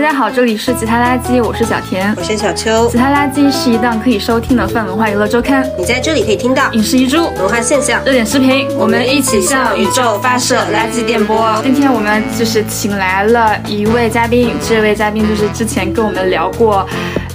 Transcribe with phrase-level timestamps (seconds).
[0.00, 2.86] 大家好，这里是吉他垃圾，我是小田，我是小秋。
[2.88, 6.70] 吉他垃圾是一档可以收听的泛文化娱乐周刊，你在这里可以听到。
[6.70, 11.52] 影视遗珠、文化现象、热点视频，我们一起向宇宙发射垃圾电波。
[11.64, 16.88] 今天我们就是请来了一位嘉宾，这位嘉宾就是之前跟我们聊过，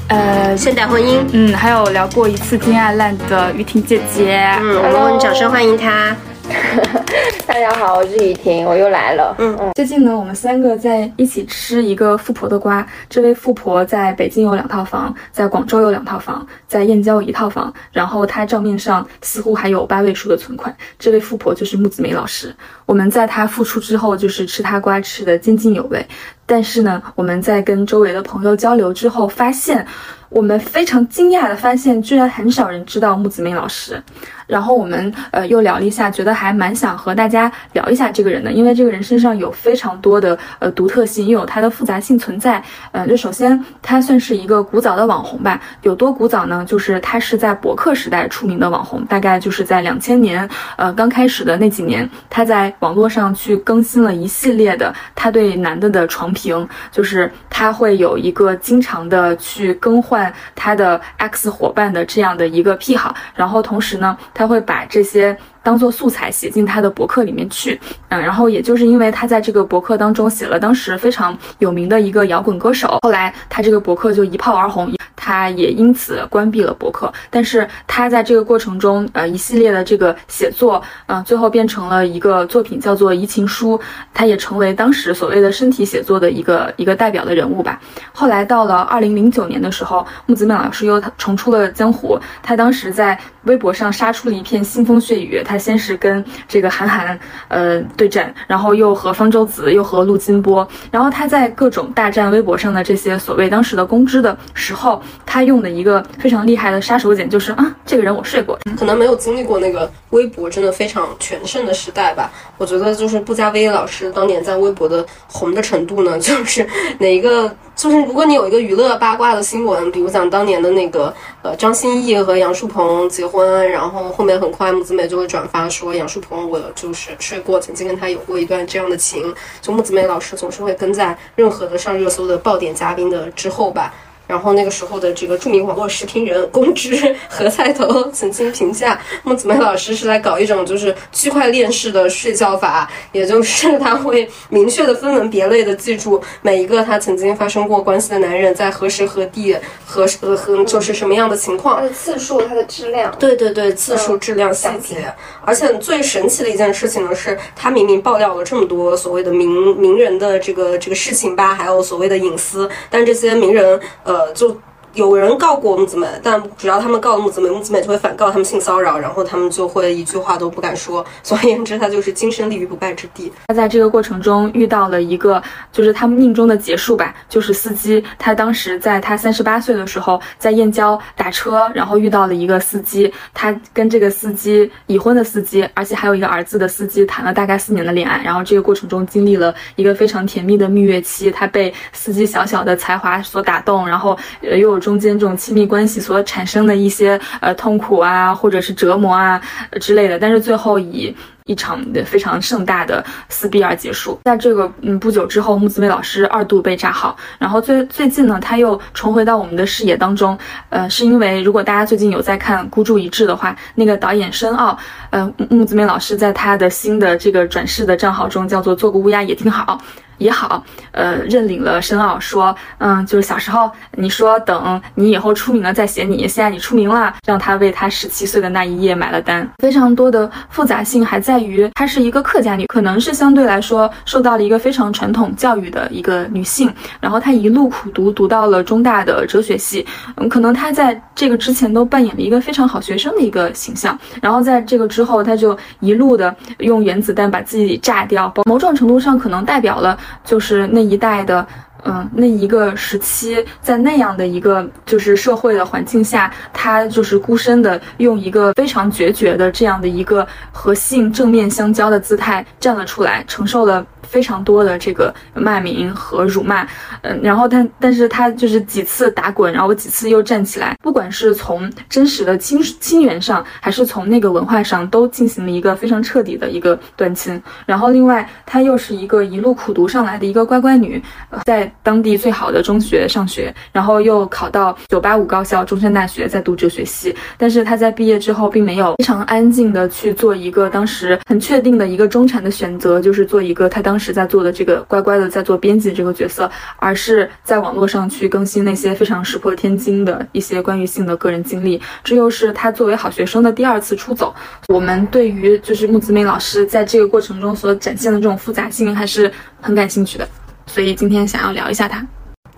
[0.07, 6.15] 呃，现代婚姻，嗯，还有聊过一次金爱烂的于婷姐姐，嗯，我们掌声欢迎她。
[7.45, 9.35] 大家好，我是雨婷，我又来了。
[9.37, 12.85] 嗯嗯，最近呢，我们三个在一起吃一个富婆的瓜。
[13.07, 17.71] 这位富婆在北京有两套房，在广州有两套房，在燕郊有一套房。
[17.91, 20.75] 然后她账面上似乎还有八位数的存款。
[20.97, 22.53] 这位富婆就是木子梅老师。
[22.85, 26.03] 我们在她复出之后，就是吃她瓜吃的津津有味。
[26.45, 29.85] 但是呢，我们在跟周围的朋友交流之后，发现
[30.33, 34.01] 我们非常惊讶的发现，居然很少人知道木子梅老师。
[34.45, 42.61] 然后我们呃又聊了一下，觉得还蛮想和大家聊一下这个人的，因为这个人身上有非常多的呃独特性，又有他的复杂性存在。
[42.91, 46.65] 嗯，就首先他算是一个古早的网红吧，有多古早呢？
[46.67, 60.22] 就是他是在博客时代出名的网红，大概就是在两千年呃刚开始的那几年，他在网络上去更新了一系列的他对男的的床评，就是他会有一个经常的去更换
[60.53, 64.15] 他的 X 伙伴的这样的一个癖好，然后同时呢。
[64.33, 74.93] 他会把这些当做素材写进他的博客里面去，嗯，然后也就是因为他在这个博客当中写了当时非常有名的一个摇滚歌手，后来他这个博客就一炮而红。
[75.15, 83.77] 他也因此关闭了博客，但是他在这个过程中，呃，一系列的这个写作，嗯，最后变成了一个作品，叫做《移情书》，
[84.13, 87.79] 他也成为当时所谓的身体写作的一个一个代表的人物吧。
[88.11, 95.41] 后来到了二零零九年的时候，木子美老师又重出了江湖，他当时在微博上杀出了一片腥风血雨。
[95.43, 105.01] 他先是跟这个韩寒，呃，对战，然后又和方舟子，又和陆金波，然后他在各种大战微博上的这些所谓当时的公知的时候。
[105.25, 112.31] 他用的一个非常厉害的杀手锏就是啊，这个人我睡过，可能没有经历过那个微博真的非常全盛的时代吧。
[112.59, 116.67] 我觉得就是布加威老师当年在微博的红的程度呢， 就是
[116.99, 117.51] 哪一个，
[117.83, 129.35] 就是如果你有一个娱乐八卦的新闻，比如讲当年的那个呃张歆艺和杨树鹏结婚，然后后面很快木子美就会转发说杨树鹏我就是睡过，曾经跟他有过一段这样的情。
[129.61, 133.93] 就木子美老师总是会跟在任何的上热搜的爆点嘉宾的之后吧。
[134.25, 155.13] 然后那个时候的这个著名网络视频人公知何菜头曾经评价孟子梅老师是在搞一种就是区块链式的睡觉法，也就是他会明确的分门别类的记住每一个他曾经发生过关系的男人在何时何地何呃和就是什么样的情况，他的次数，他的质量，对对对，次数、质量、细节。
[155.45, 164.12] 而且最神奇的一件事情呢，是他明明爆料了这么多所谓的名名人的这个这个事情吧，还有所谓的隐私，但这些名人呃。
[164.13, 164.55] 呃就
[164.93, 171.03] 有人告过木子美，但只要他们告了木子美，木子美就会反告他们性骚扰，然后他们就会一句话都不敢说。
[171.23, 173.33] 总而言之，他就是金身立于不败之地。
[173.47, 178.03] 他在这个过程中遇到了一个，就是他命中的结束吧，就是司机。
[178.19, 183.11] 他当时在他三十八岁的时候，在燕郊打车，然后遇到了一个司机。
[183.33, 188.21] 他跟这个司机已婚的司机，而且还有一个儿子的司机谈了大概四年的恋爱。
[188.23, 191.31] 然后这个过程中经历了一个非常甜蜜的蜜月期。
[191.31, 194.82] 他被司机小小的才华所打动，然后又。
[194.83, 199.41] 中间这种亲密关系所产生的一些呃痛苦啊，或者是折磨啊
[199.79, 204.19] 之类的，但是最后以一场非常盛大的撕逼而结束。
[204.25, 210.37] 在这个嗯不久之后，木子美老师二度被炸号，然后最最近呢，他又重回到我们的视野当中。
[210.69, 214.77] 呃，是因为如果大家最近有在看《孤注一掷》的话，那个导演申奥，
[215.09, 219.81] 呃木子美老师在他的新的这个转世的账号中叫做做个乌鸦也挺好。
[220.17, 229.47] 也好，呃，认领了申奥，说，嗯，就是小时候你说等你以后出名了再写你，现在你出名了，让他为他十七岁的那一夜买了单。
[229.59, 239.85] 非常多的复杂性还在于，她是一个客家女，可能是相对来说受到了一个非常传统教育的一个女性，然后她一路苦读，读到了中大的哲学系，
[240.15, 249.97] 嗯，可能她在这个之前都扮演了一个非常好学生的一个形象，然后在这个之后，她就一路的用原子弹把自己炸掉，某种程度上可能代表了。
[250.23, 251.45] 就是那一代的，
[251.83, 266.63] 嗯，那一个时期，在那样的一个就是社会的环境下，他就是孤身的，用一个非常决绝的这样的一个和性正面相交的姿态站了出来，承受了非常多的这个骂名和辱骂，
[267.01, 277.41] 嗯，然后但但是他就是几次打滚，然后几次又站起来，不管是从真实的亲亲缘上，还是从那个文化上，都进行了一个非常彻底的一个断亲。
[277.65, 281.01] 然后另外，她又是一个一路苦读上来的一个乖乖女，
[281.43, 287.15] 在当地最好的中学上学，然后又考到九八五高校中山大学，在读哲学系。
[287.35, 301.79] 但是她在毕业之后，并没有非常安静的去做一个当时很确定的一个中产的选择，就是做一个她当时在做的这个乖乖的在做编辑这个角色，而是在网络上去更新那些非常石破天惊的一些关于性的个人经历。
[302.03, 304.33] 这又是他作为好学生的第二次出走。
[304.69, 310.27] 我们对于就是木子美老师在这个过程中所展现的这种复杂性还是很感兴趣的，
[310.65, 312.03] 所以今天想要聊一下他。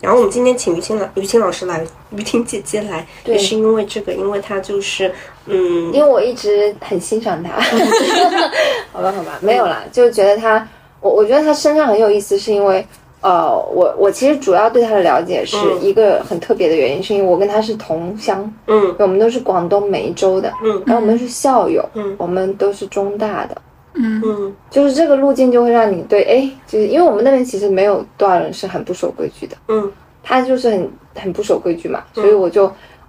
[0.01, 5.11] 然后我们今天请于青老于青老师来，于婷姐姐来，对也是因为这个，因为她就是，
[5.45, 5.55] 嗯，
[5.91, 7.49] 因为我一直很欣赏她，
[8.91, 10.67] 好吧，好吧，没有啦，就觉得他，
[11.05, 12.83] 我我觉得他身上很有意思，是因为，
[13.21, 23.55] 呃，我我其实主要对他的了解是嗯一个很特别的原因，是因为我跟他是同乡，嗯我们都是广东梅州的，嗯然后我们是校友，嗯我们都是中大的，
[23.93, 24.51] 嗯。
[24.71, 29.55] 就是这个路径就会让你对，哎，就是因为我们那边其实没有多少人是很不守规矩的。
[29.67, 29.91] 嗯。
[30.27, 32.65] 他就是很很不守规矩嘛，所以我就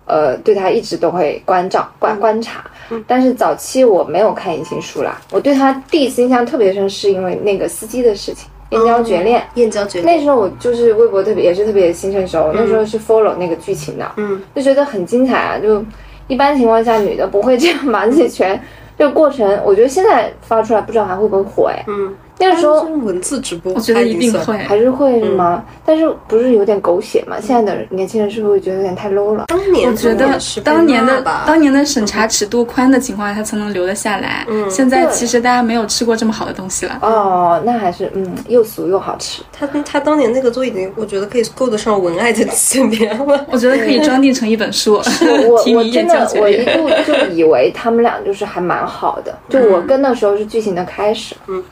[0.06, 2.64] 呃对他一直都会关照观观察。
[3.06, 9.42] 但是早期我没有看言情书啦，我对他第一次印象特别深，是因为那个司机的事情，燕郊绝恋。
[9.54, 15.58] 燕郊绝恋，那时候我就是微博特别也是特别新生熟，那时候是 follow 那个剧情的，嗯就觉得很精彩啊！
[15.58, 15.84] 就
[16.28, 18.60] 一般情况下女的不会这样把自己全
[18.96, 21.84] 这个过程，我觉得现在发出来不知道还会不会火哎。
[21.88, 24.56] 嗯，那个时候就是文字直播，我觉得一定会。
[24.58, 25.64] 还是会是吗？
[25.84, 27.36] 但是不是有点狗血吗？
[27.40, 29.46] 现在的年轻人是不是会觉得有点太 low 了？
[29.48, 34.44] 当年我觉得当年的，当年的审查尺度宽的情况下，他才能留得下来。
[34.48, 36.98] 嗯现在其实大家没有吃过这么好的东西了。
[37.00, 39.42] 哦，那还是嗯，又俗又好吃。
[39.50, 43.46] 他他当年那个都已经，我觉得可以够得上文爱的级别了。
[43.50, 45.02] 我觉得可以装订成一本书，我
[45.64, 46.66] 提我真的我一。
[46.66, 51.62] 度就以为他们俩就是还蛮好的，就我跟的时候是剧情的开始，嗯，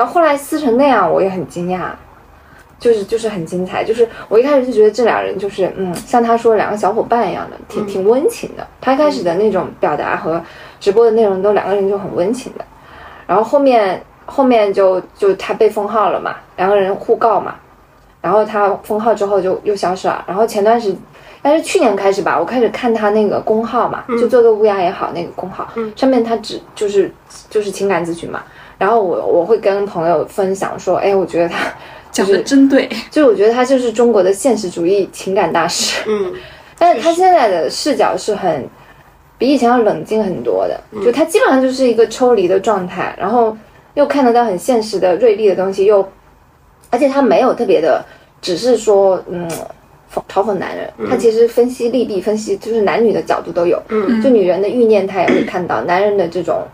[0.00, 1.90] 然后后来撕成那样，我也很惊讶，
[2.78, 8.66] 就是就是很精彩，就是我一开始就觉得这俩人就是嗯，像他说两个小伙伴一样的，挺挺温情的。
[8.80, 10.42] 他一开始的那种表达和
[10.80, 12.64] 直播的内容都两个人就很温情的，
[13.26, 17.56] 然后后面后面就就他被封号了嘛，两个人互告嘛，
[18.22, 20.96] 然后他封号之后就又消失了，然后前段时
[21.42, 27.12] 但是去年开始吧，我开始看他那个公号嘛，就做个乌鸦也好，那个公号、上面他只就是
[27.50, 28.42] 就是情感咨询嘛，
[28.80, 31.72] 然后我我会跟朋友分享说，哎，我觉得他
[32.10, 36.32] 讲的真对， 就我觉得他就是中国的现实主义情感大师，嗯。
[36.78, 38.66] 但是他现在的视角是很
[39.36, 43.54] 比以前要冷静很多的，就他基本上就是一个抽离的状态，然后
[43.92, 46.08] 又看得到很现实的锐利的东西，又
[46.88, 48.02] 而且他没有特别的，
[48.40, 49.46] 只是说嗯。
[50.28, 53.80] 嘲讽男人，他其实分析利弊，分析就是男女的角度都有。
[53.90, 54.20] 嗯。
[54.20, 56.64] 就女人的欲念，他也会看到；男人的这种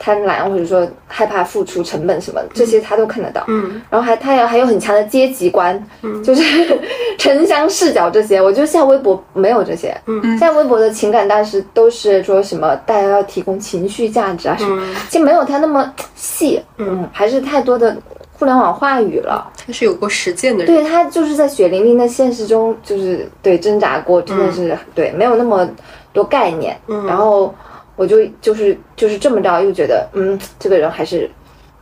[0.00, 3.44] 贪婪，或者说害怕付出成本什么，这些他都看得到。
[3.48, 6.42] 嗯然后还他有还有很强的阶级观，嗯就是
[7.18, 8.40] 城乡视角这些。
[8.40, 17.94] 我觉得现在微博没有这些，嗯现在微博的情感大师都是说什么大家要提供情绪价值啊什么，嗯，其实没有他那么细，嗯，还是太多的
[18.38, 19.46] 互联网话语了。
[19.66, 20.74] 他是有过实践的人。
[20.74, 25.68] 对他就是在血淋淋的现实中，就是对挣扎过，真的是、对没有那么
[26.14, 26.74] 多概念。
[26.88, 27.54] 嗯然后
[27.96, 31.30] 我就就是就是这么着，又觉得嗯，这个人还是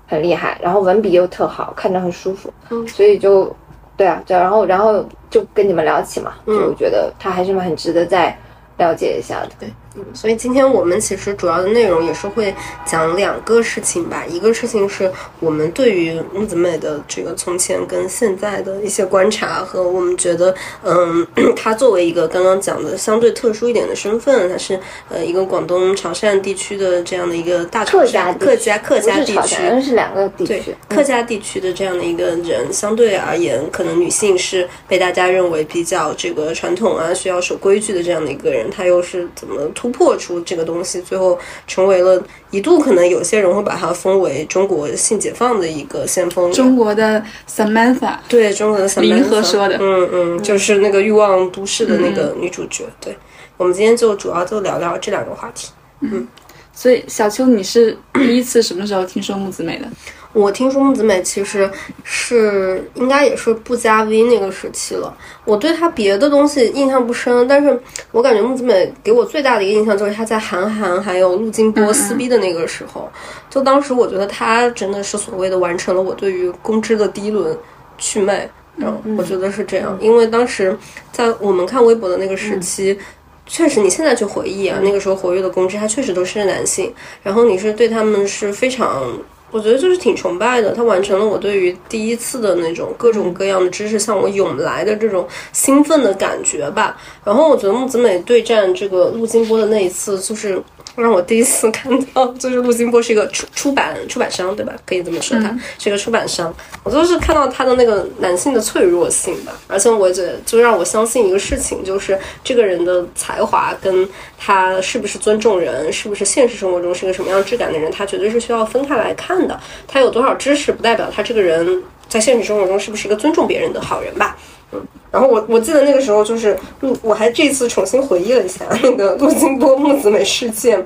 [0.07, 3.55] 很厉害，然后文笔又特好，看着很舒服，嗯所以就
[3.97, 8.37] 对啊，对，然后然后就跟你们聊起嘛，嗯就我觉得他还是很值得再
[8.79, 9.49] 了解一下的。
[9.59, 12.55] 对，嗯，所以今天我们其实主要的内容也是会
[12.85, 14.25] 讲两个事情吧。
[14.29, 20.55] 一个事情是我们对于木子美的这个从前跟现在的一些观察，和我们觉得，
[20.85, 21.27] 嗯，
[21.57, 24.79] 她作为一个刚刚讲的相对特殊一点的身份，她是
[25.09, 30.75] 呃一个广东潮汕地区的这样的一个大客家客家客家地区是两个地对区。
[30.89, 42.21] 客家地区的这样的一个人，相对而言，可能女性是被大家认为比较这个传统啊，需要守规矩的这样的一个人，她又是怎么突破出这个东西，最后成为了
[42.51, 46.53] 一度可能有些人会把它封为中国性解放的一个先锋。
[46.53, 52.87] 中国的 Samantha，对中国的 Samantha 林和说的嗯嗯，就是那个欲望都市的那个女主角。
[53.01, 53.17] 对，
[53.57, 55.71] 我们今天就主要就聊聊这两个话题。
[56.01, 56.27] 嗯
[56.73, 59.87] 所以小秋，你是第一次什么时候听说木子美的？
[60.35, 61.69] 我听说木子美其实
[62.05, 65.17] 是应该也是不加 V 那个时期了。
[65.45, 67.81] 我对她别的东西印象不深，但是
[68.13, 73.11] 我感觉木子美给我最大的一个印象就是她在韩寒还有陆金波撕逼的那个时候，
[73.49, 77.57] 就当时我觉得她真的是所谓的完成了我对于公知的第一轮
[77.97, 78.49] 祛魅。
[78.77, 80.77] 嗯，我觉得是这样，因为当时
[81.11, 82.97] 在我们看微博的那个时期，
[83.45, 89.11] 确实你现在去回忆啊，那个时候活跃的公知，他确实都是男性，然后你是对他们是非常。
[89.51, 96.97] 我觉得就是挺崇拜的，他完成了我对于第一次的那种各种各样的知识向我涌来的这种兴奋的感觉吧。
[97.25, 100.61] 然后我觉得木子美对战这个陆金波的那一次，就是
[101.03, 104.73] 让我第一次看到，就是陆金波是一个出出版出版商，对吧？
[104.85, 106.55] 可以这么说，他是一个出版商。
[106.83, 119.47] 我就是看到他的那个男性的脆弱性吧，而且我觉得就让我相信一个事情，就是这个人的才华跟他是不是尊重人，是不是现实生活中是个什么样质感的人，他绝对是需要分开来看。
[119.47, 124.37] 的，他有多少知识，不代表他这个人在现实生活中是不是一个尊重别人的好人吧？
[124.73, 130.85] 嗯，然后我我记得那个时候就是陆，我还这次重新回忆了一下那个陆金波木子美事件，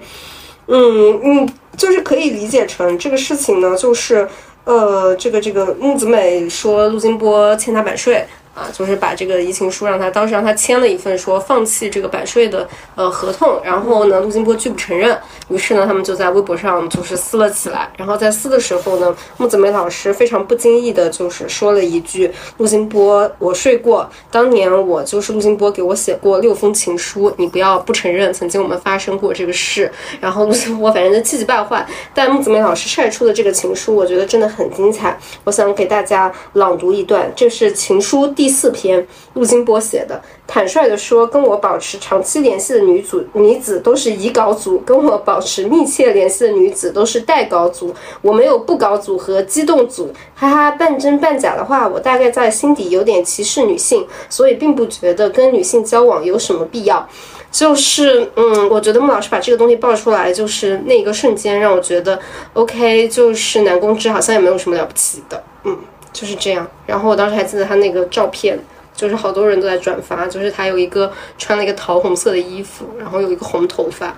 [0.66, 4.28] 嗯嗯，就是可以理解成这个事情呢，就是
[4.64, 8.24] 呃，这个这个木子美说陆金波欠她版税。
[8.54, 13.59] 啊，就是把这个移情书让他当时让他签了一份，说放弃这个版税的呃合同。
[13.64, 15.18] 然后呢，陆金波拒不承认。
[15.49, 17.90] 于是呢，他们就在微博上就是撕了起来。
[17.97, 29.90] 然后在撕的时候呢，木子梅老师非常不经意的就是说了一句：“陆金波，我睡过，当年我就是陆金波给我写过六封情书，你不要不承认曾经我们发生过这个事。”
[30.21, 31.87] 然后陆金波反正就气急败坏。
[32.12, 35.18] 但木子梅老师晒出的这个情书，我觉得真的很精彩。
[35.44, 38.26] 我想给大家朗读一段，这是情书。
[38.41, 57.08] 第第四篇，陆金波写的，坦率地说，跟我保持长期联系的女主女子都是乙稿组，跟我保持密切联系的女子都是代稿组，我没有不稿组和机动组，哈哈，半真半假的话，我大概在心底有点歧视女性，所以并不觉得跟女性交往有什么必要。
[57.52, 62.18] 就是，嗯，我觉得穆老师把这个东西爆出来，就是那一个瞬间让我觉得
[62.54, 65.78] ，OK，就是男公知好像也没有什么了不起的，嗯。
[66.12, 68.59] 就是这样，然后我当时还记得他那个照片，
[68.95, 74.14] 就是好多人都在转发，就是他有一个穿了一个桃红色的衣服，然后有一个红头发，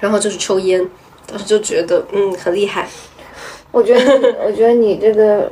[0.00, 0.84] 然后就是抽烟，
[1.26, 2.88] 当时就觉得嗯很厉害。
[3.70, 5.50] 我觉得，我觉得你这个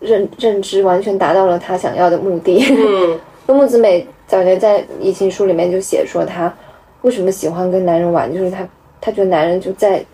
[0.00, 2.64] 认认知完全达到了他想要的目的。
[2.68, 6.52] 嗯，木子美早年在移情书里面就写说，他
[7.02, 8.66] 为什么喜欢跟男人玩，就是他
[9.00, 10.04] 他觉得男人就在。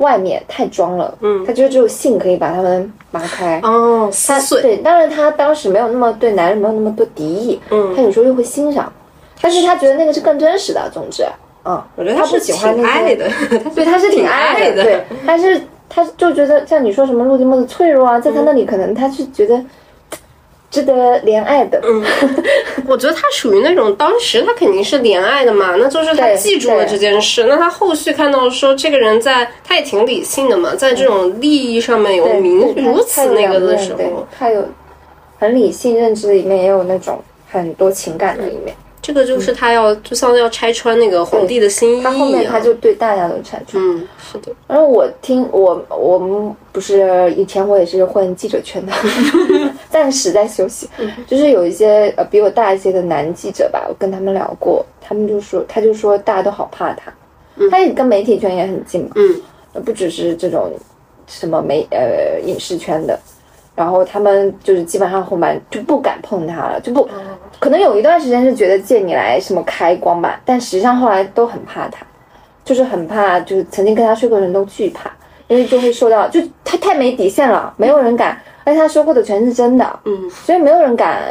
[0.00, 3.58] 外面太装了，嗯，他觉得只有性可以把他们拔开。
[3.62, 8.92] 哦，他对，当然他当时没有那么对男人没有那么多敌意，嗯，他有时候又会欣赏，
[9.40, 10.90] 但是他觉得那个是更真实的。
[10.92, 11.24] 总之，
[11.64, 13.28] 嗯，我觉得他不喜欢那爱的，
[13.74, 19.62] 对，他是挺爱的，对，但是他就觉得像你说什么陆地梦的脆弱啊，在他那里可能他是觉得。
[20.70, 22.04] 值得怜爱的，嗯，
[22.86, 34.64] 我觉得他属于那种当时他肯定是怜爱的嘛，那就是他记住了这件事，那他后续看到说这个人在，他也挺理性的嘛，在这种利益上面有明如此那个的时候，他有
[35.38, 38.74] 很理性认知里面也有那种很多情感的一面。
[39.02, 43.82] 这个就是他要，就像要拆穿那个皇帝的心意他后面他就对大家都拆穿。
[43.82, 44.52] 嗯，是的。
[44.68, 48.92] 然后我听我我们不是以前我也是混记者圈的，
[49.88, 50.88] 暂时在休息。
[51.26, 57.12] 就是有一些呃比我大一些的男记者吧，我跟他们聊过，他们就说他就说大家都好怕他，
[57.70, 59.10] 他也跟媒体圈也很近嘛。
[59.14, 60.70] 嗯，不只是这种
[61.26, 63.18] 什么媒呃影视圈的。
[63.76, 67.08] 然后他们就是基本上后面就不敢碰他了，就不
[67.60, 72.04] 可能有一段时间是觉得借你来什么开光吧，但实际上后来都很怕他，
[72.64, 75.10] 就是很怕，就是曾经跟他睡过的人都惧怕，
[75.46, 81.22] 因为就会受到，就他太没底线了，没有人敢，而且他说过的全是真的，嗯，所以没有人敢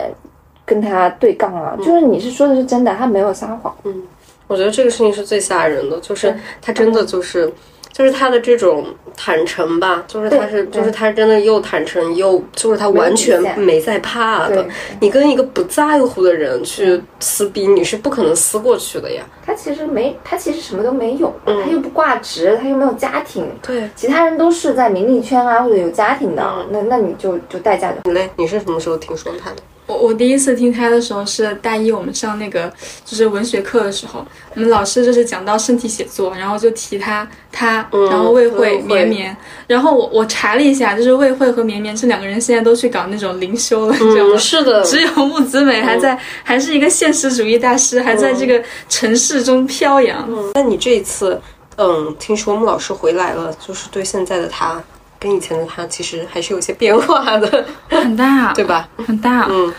[0.64, 4.04] 跟他对杠啊，就是你是说的是真的，他没有撒谎，嗯，
[4.48, 7.52] 我觉得这个事情是最吓人的，就是他真的就是。
[7.92, 8.86] 就是他的这种
[9.18, 14.66] 坦诚吧，就是他是，就是他真的又坦诚又，就是他完全没在怕的。
[15.02, 19.24] 你跟一个不在乎的人去撕逼，你是不可能撕过去的呀。
[19.46, 23.46] 他其实没，他其实什么都没有，他又不挂职，他又没有家庭。
[23.62, 27.98] 对，其他人都是在名利圈啊或者有家庭的，那那你就就代价就。
[28.06, 28.30] 你嘞？
[28.38, 29.58] 你是什么时候听说他的？
[29.90, 32.72] 我我第一次听他的时候是大一，我们上那个
[33.04, 44.38] 就是文学课的时候，我们老师就是讲到身体写作，然后就提他他，然后魏慧绵绵，然后我我查了一下，就是魏慧和绵绵这两个人现在都去搞那种灵修了，你知道吗？
[44.38, 50.30] 是的，只有木子美还在，还是一个现实主义大师，还在这个城市中飘扬。
[50.54, 51.42] 那你这一次，
[51.78, 54.80] 嗯，听说穆老师回来了，就是对现在的他
[55.20, 58.88] 跟以前的他其实还是有些变化的，很大， 对吧？
[59.06, 59.74] 很大，嗯，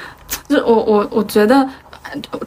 [0.49, 1.69] 就我我我觉得。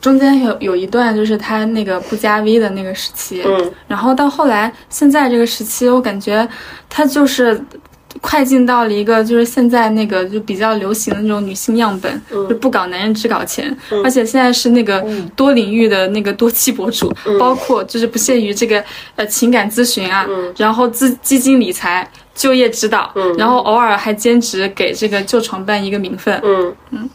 [0.01, 6.45] 中间有有一段就是他那个不加 V 的那个时期，嗯，然后到后来现在这个时期，我感觉
[6.89, 7.63] 他就是
[8.19, 13.73] 快进到了一个就是现在那个就比较流行的那种女性样本，就不搞男人只搞钱，
[14.03, 18.83] 而且现在是那个多领域的那个多期博主，包括就是不屑于这个
[19.15, 27.09] 呃情感咨询啊，然后资基金理财、就业指导，嗯然后偶尔还兼职给这个旧床办一个名分，嗯嗯。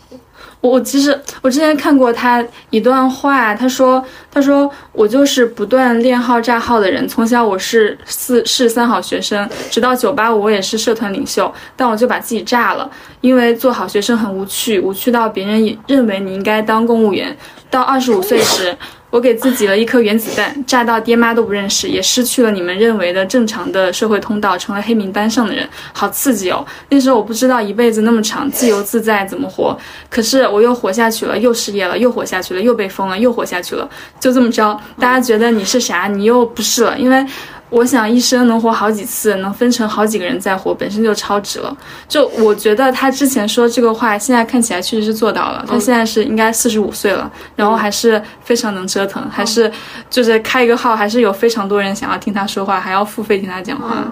[0.60, 17.36] 我其实我之前看过他一段话，他说：“他说我就是不断练号炸号的人，从小我是四是三好学生，直到九八五我也是社团领袖，但我就把自己炸了，因为做好学生很无趣，无趣到别人也认为你应该当公务员。
[17.70, 18.76] 到二十五岁时。”
[19.10, 26.64] 我给自己了一颗原子弹，炸到爹妈都不认识，也失去了你们认为的正常的社会通道，成了黑名单上的人，好刺激哦！
[26.90, 29.78] 那时候我不知道一辈子那么长，自由自在怎么活，
[30.10, 33.88] 可是我又活下去了，又失业了，又活下去了，又被封了，又活下去了，
[34.20, 34.78] 就这么着。
[34.98, 36.06] 大家觉得你是啥？
[36.06, 37.24] 你又不是了，因为。
[37.70, 41.76] 我想一生能活好几次，能分成好几个人在活，本身就超值了。
[42.08, 45.64] 就我觉得他之前说这个话，现在看起来确实是做到了。
[45.68, 49.70] 他现在是应该四十五岁了，然后还是非常能折腾，还是
[50.08, 54.04] 就是开一个号，还是有非常多人想要听他说话，还要付费听他讲话。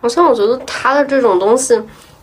[0.00, 1.80] 好像我觉得他的这种东西，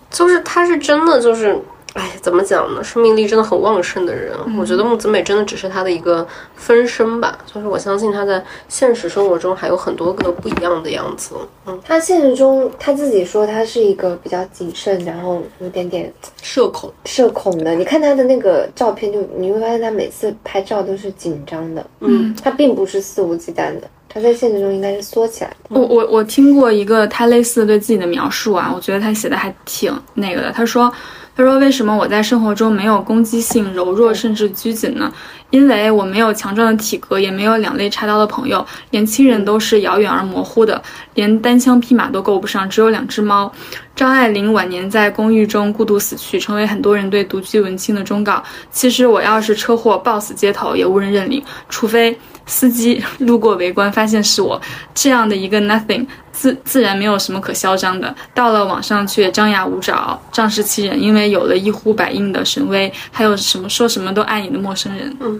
[0.10, 1.60] 就是他是真的就是。
[1.94, 2.82] 哎，怎么讲呢？
[2.82, 7.38] 生命力真的很旺盛的人，我觉得木子美真的只是他的一个分身吧。
[7.46, 11.36] 就是我相信他在现实生活中还有很多个不一样的样子。
[11.66, 17.76] 嗯，他现实中他自己说他是一个比较谨慎，然后有点点社恐，社恐的。
[17.76, 21.86] 你看他的那个照片，就你会发现他每次拍照都是紧张的。
[22.00, 25.56] 嗯，他并不是肆无忌惮的，他在现实中应该是缩起来的。
[25.70, 30.54] 我我我听过一个他类似对自己的描述啊，我觉得他写的还挺那个的。
[30.54, 30.90] 他说。
[31.36, 35.12] 他说：“为什么我在生活中没有攻击性、柔弱甚至拘谨呢？
[35.52, 40.82] 因为我没有强壮的体格，也没有两肋插刀的朋友，连亲人都是遥远而模糊的，
[41.14, 43.52] 连单枪匹马都够不上，只有两只猫。”
[43.94, 48.42] 张爱玲晚年在公寓中孤独死去，成为很多人对独居文青的忠告。
[48.72, 54.60] 其实我要是车祸暴死街头，也无人认领，除非司机路过围观发现是我
[54.96, 56.08] 这样的一个 nothing。
[56.32, 65.16] 自自然没有什么可嚣张的，到了网上却张牙舞爪、仗势欺人，因为有了一呼百应的神威，还有什么说什么都爱你的陌生人。
[65.20, 65.40] 嗯，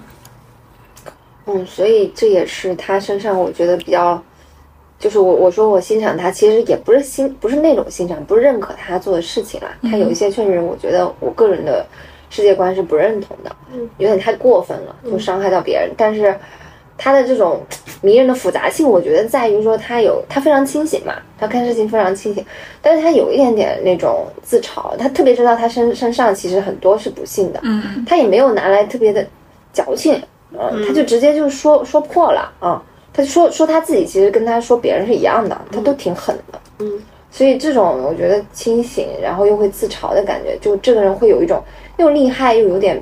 [1.46, 4.22] 嗯，所以这也是他身上我觉得比较，
[5.00, 9.68] 就是我我说我欣赏他，其实也不是欣不是那种欣赏，不是认可他做的事情啦。
[9.84, 11.86] 他有一些确实，我觉得我个人的
[12.30, 15.92] 世界观是不认同的，嗯，有点太过分了，就伤害到别人。
[15.98, 16.36] 但是。
[17.04, 17.60] 他的这种
[18.04, 22.46] 迷人的复杂性，我觉得在于说他有他非常清醒嘛，他看事情非常清醒，
[22.80, 29.26] 但是他有一点点那种自嘲，他特别知道他身身上其实很多是不幸的，嗯，他也没有拿来特别的
[29.74, 30.22] 矫情，
[30.58, 32.82] 嗯，他就直接就说说破了啊，
[33.14, 41.64] 他说说他自己其实跟他说别人是一样的，他都挺狠的，嗯，所以这种我觉得清醒，然后又会自嘲的感觉，就这个人会有一种
[41.98, 43.02] 又厉害又有点。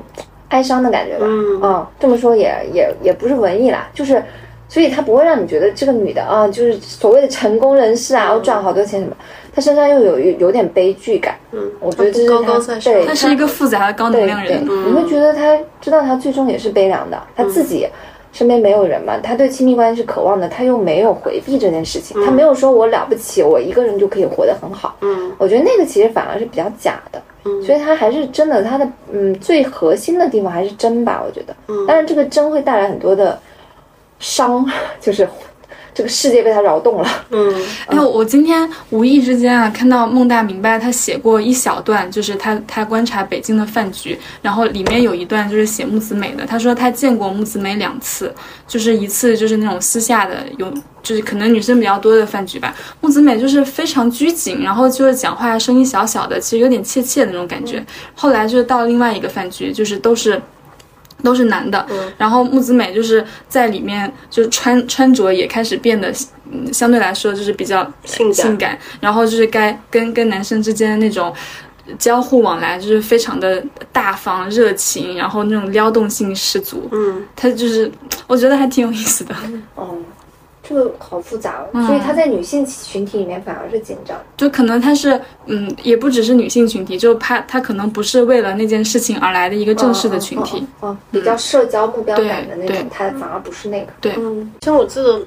[0.49, 4.19] 哀伤的感觉吧，嗯，这么说也也也不是文艺啦，就是，
[4.67, 9.15] 所以他不会让你觉得这个女的啊，就是所谓的成功人士啊，我赚好多钱什么，
[9.59, 17.85] 她身上又有有点悲剧感，嗯，我觉得这是她，对，他是一个复杂的高能量人，你会觉得他知道他最终也是悲凉的，他自己
[18.31, 27.21] 身边没有人嘛，他对亲密关系是渴望的，他又没有回避这件事情，他没有说我了不起，我一个人就可以活得很好，嗯，我觉得那个其实反而是比较假的。
[27.65, 31.55] 所以他还是真的，他的嗯最核心的地方还是真吧，我觉得。
[31.67, 31.85] 嗯。
[31.87, 33.39] 但是这个真会带来很多的
[34.19, 34.65] 伤，
[35.01, 35.27] 就是
[35.99, 37.09] 这个世界被他扰动了。
[37.29, 37.53] 嗯。
[37.87, 48.33] 哎，我今天无意之间啊，看到孟大明白他写过一小段，就是他他观察北京的饭局，然后里面有一段就是写木子美的，他说他见过木子美两次，
[48.65, 50.73] 就是一次就是那种私下的有。
[51.01, 57.83] 就是可能女生比较多的饭局吧，木子美就是非常拘谨，然后就是讲话声音小小的，其实有点怯怯的那种感觉。
[58.13, 60.39] 后来就是到另外一个饭局，就是都是
[61.23, 61.85] 都是男的，
[62.17, 66.13] 然后木子美就是在里面就是穿穿着也开始变得，
[66.51, 71.33] 嗯，相对来说就是比较性感，然后就是该跟跟男生之间的那种
[71.97, 76.87] 交互往来就是非常的大方热情，然后那种撩动性十足。
[76.91, 77.91] 嗯，他就是
[78.27, 79.35] 我觉得还挺有意思的。
[79.75, 79.97] 哦。
[80.69, 93.91] 这个好复杂哦，所以他在女性群体里面反而是紧张，就可能他是，嗯，也不只是女性群体，就怕他可能不是为了那件事情而来的一个正式的群体，哦，比较社交目标感的那种，他反而不是那个。
[93.99, 95.19] 对，嗯，像我记得，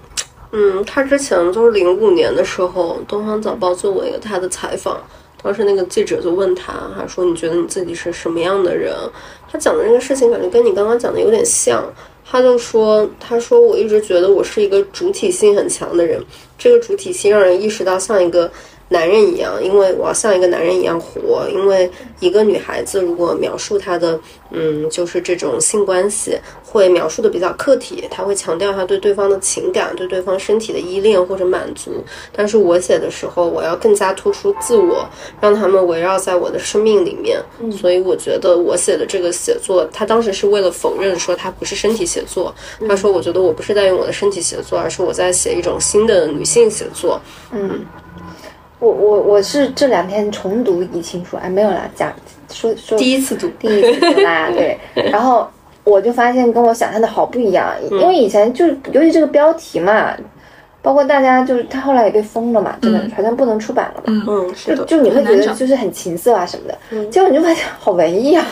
[0.53, 4.97] 嗯，他之前就是零五年的时候，《东方早报》做过一个他的采访，
[5.43, 8.95] 当时那个记者就问他，他说：“你觉得你自己是什么样的人？”
[9.51, 11.83] 他讲的那个事情感觉跟你刚刚讲的有点像。
[12.33, 16.19] 他就说：“他说我一直觉得我是一个主体性很强的人，
[16.57, 18.51] 这个主体性让人意识到像一个。”
[18.93, 21.49] 男人一样，因为我要像一个男人一样活。
[21.51, 32.05] 因为一个女孩子如果描述她的，嗯，就是这种性关系，会描述的比较客体，她会强调她对对方的情感、对对方身体的依恋或者满足。
[32.33, 35.05] 但是我写的时候，我要更加突出自我，
[35.41, 37.41] 让他们围绕在我的生命里面。
[37.73, 42.55] 所以我觉得我写的这个写作，他当时是为了否认说他不是身体写作。
[42.89, 47.21] 他说：“我觉得我不是在用我的身体写作，而是我在写一种新的女性写作。”
[47.53, 47.85] 嗯。
[48.83, 52.13] 我我我是这两天重读《移情书》，哎，没有啦，讲
[52.51, 54.77] 说说第一次读，第一次读啦，对。
[55.13, 55.49] 然后
[55.85, 60.13] 我就发现跟我想象的好不一样，因为以前就是由于这个标题嘛，
[60.83, 68.45] 包括大家就是他后来也被封了嘛，真的好像不能出版了嘛，嗯，是就就你会觉得就是很情色啊什么的，结果你就发现好文艺啊，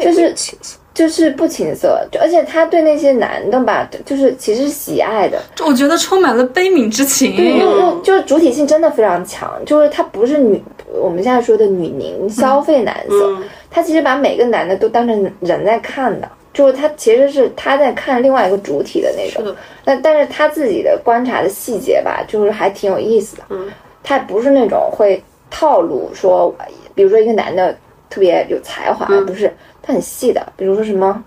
[0.00, 0.78] 就是情色。
[0.94, 5.42] 就是不情色，而且他对那些男的吧，就是其实是喜爱的。
[5.66, 7.34] 我觉得充满了悲悯之情。
[7.34, 10.62] 对，又又就是主体性真的非常强，就是他不是女，
[11.02, 13.36] 我们现在说的女凝消费男色，
[13.68, 19.52] 他其实把每个男的都当成人在看的，就是他其实是他在看另外一个主体的那种。
[19.84, 23.42] 那但是他自己的观察的细节吧，就是还挺有意思的。
[23.48, 23.68] 嗯，
[24.04, 26.54] 他不是那种会套路说，
[26.94, 27.76] 比如说一个男的
[28.08, 29.52] 特别有才华，不是。
[29.86, 31.22] 他很细的，比如说什么，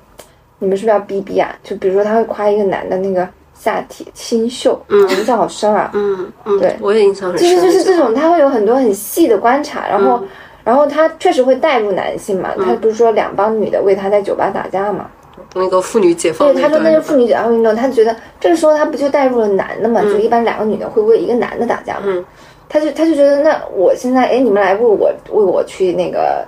[0.58, 1.56] 你们是不是要逼逼啊？
[1.64, 5.92] 就比如说他会夸一个男的那个下体清秀，嗯印象好深啊。
[5.94, 7.48] 嗯嗯，对，我也印象很深。
[7.48, 10.24] 其实就是这种，他会有很多很细的观察，然后，
[10.64, 12.50] 然后他确实会带入男性嘛。
[12.58, 15.08] 他不是说两帮女的为他在酒吧打架嘛？
[15.54, 16.52] 那个妇女解放。
[16.52, 20.02] 对，他说那是妇女解放运动，他觉得这个时候他不就带入了男的嘛？
[20.02, 22.26] 就一般两个女的会为一个男的打架嘛？
[22.68, 26.44] 他就他就觉得那我现在哎，你们来为我为我去那个。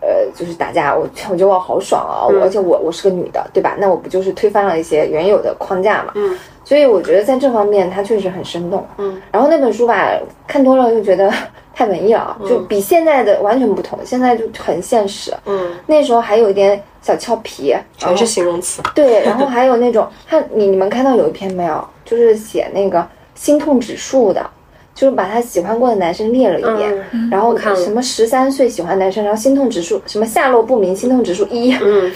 [0.00, 2.26] 呃，就是打架，我我觉得我好爽啊！
[2.42, 3.76] 而且我我是个女的，对吧？
[3.78, 6.12] 那我不就是推翻了一些原有的框架嘛？
[6.14, 8.86] 嗯，所以我觉得在这方面它确实很生动。
[8.98, 10.12] 嗯，然后那本书吧，
[10.46, 11.32] 看多了又觉得
[11.74, 13.98] 太文艺了，就比现在的完全不同。
[14.04, 15.32] 现在就很现实。
[15.44, 18.82] 嗯，那时候还有一点小俏皮，全是形容词。
[18.94, 21.84] 对，然后还有那种，他你你们看到有一篇没有？
[22.04, 24.50] 就是写那个心痛指数的。
[24.96, 31.68] 就是把他喜欢过的男生列了一遍，然后什么十三岁喜欢男生，然后心痛指数什么下落不明，心痛指数一，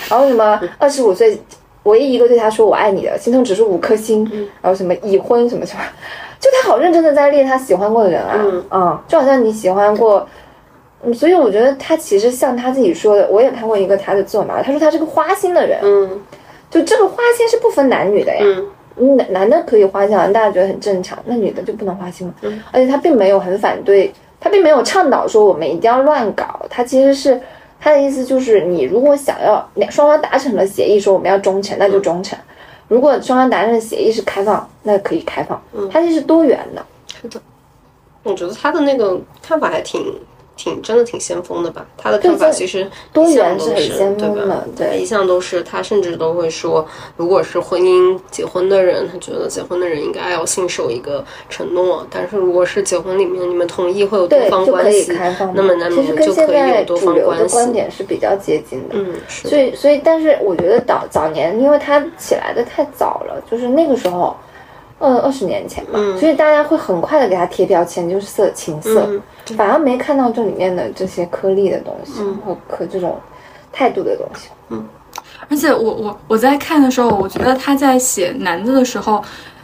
[0.09, 1.39] 然后什么二十五岁
[1.83, 4.25] 唯一一个对他说我爱你的，心痛指数五颗星，
[4.63, 5.83] 然后什么已婚什么什么，
[6.41, 8.35] 就他好认真的在列他喜欢过的人啊，
[8.71, 10.27] 嗯，就好像你喜欢过，
[11.05, 16.21] 嗯，所以我觉得他其实像他自己说的，我也看过一个他的自我嘛，他说他是个花心的人，嗯，
[16.71, 18.43] 就这个花心是不分男女的呀。
[18.97, 21.19] 男男的可以花心，大家觉得很正常。
[21.25, 22.35] 那女的就不能花心吗？
[22.43, 26.61] 嗯，而且他并没有很反对，他并没有倡导说我们一定要乱搞。
[26.69, 27.41] 他其实是
[27.81, 32.39] 他的意思就是，你如果想要两双方达成了协议，说我们要忠诚，那就忠诚；
[32.89, 35.63] 如果双方达成的协议是开放，那可以开放。
[35.73, 36.85] 嗯，他其实多元的。
[37.21, 37.41] 是的，
[38.23, 40.01] 我觉得他的那个看法还挺。
[40.63, 41.87] 挺真的挺先锋的吧？
[41.97, 52.07] 他的看法其实多元是很先锋的，对，一向都是他，甚至都会说，如果是婚姻结婚的人，他觉得结婚的人应该要信守一个承诺。
[52.11, 55.11] 但是如果是结婚里面你们同意会有多方关系，
[55.55, 57.43] 那么男女就可以有多方关系。
[57.45, 64.37] 的观点是比较接近的，嗯，所以所以，但是我觉得早早年，因为他起来的太早了，就是那个时候。
[65.01, 69.11] 呃，二十年前吧，所以大家会很快的给他贴标签，就是色情色，
[69.57, 73.19] 反而没看到这里面的这些颗粒的东西和和这种
[73.73, 74.51] 态度的东西。
[74.69, 74.87] 嗯，
[75.49, 79.21] 而且我我我在看的时候，我觉得他在写男的的时候。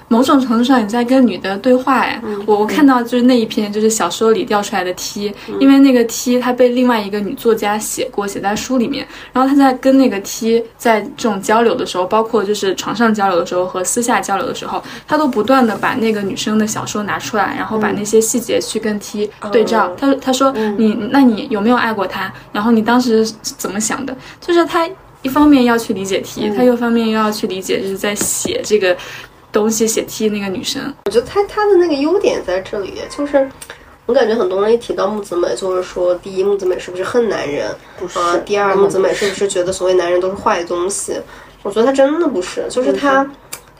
[0.08, 9.06] 某种程度上，你在跟女的对话哎，我我看到就是那一篇，就是小说里掉出来的 T，因为那个 T 他被另外一个女作家写过，写在书里面。
[9.32, 19.92] 然后他在跟那个 T 在这种交流的时候，包括就是床上交流的时候和私下交流的时候，他都不断的把那个女生的小说拿出来，然后把那些细节去跟 T 对照。
[19.98, 22.32] 他他说你那你有没有爱过他？
[22.52, 24.16] 然后你当时怎么想的？
[24.40, 24.88] 就是他
[25.22, 28.96] 一方面要去理解 T，他又方面又要去理解就是在写这个。
[29.56, 33.48] 东西写 T 那个女生，我觉得她她的那个优点在这里，就是
[34.04, 37.74] 我感觉很多人一提到木子美，就是说第一木子美是不是恨男人？
[37.98, 38.18] 不是。
[38.44, 41.14] 第二木子美是不是觉得所谓男人都是坏东西？
[41.62, 43.26] 我觉得她真的不是，就是她，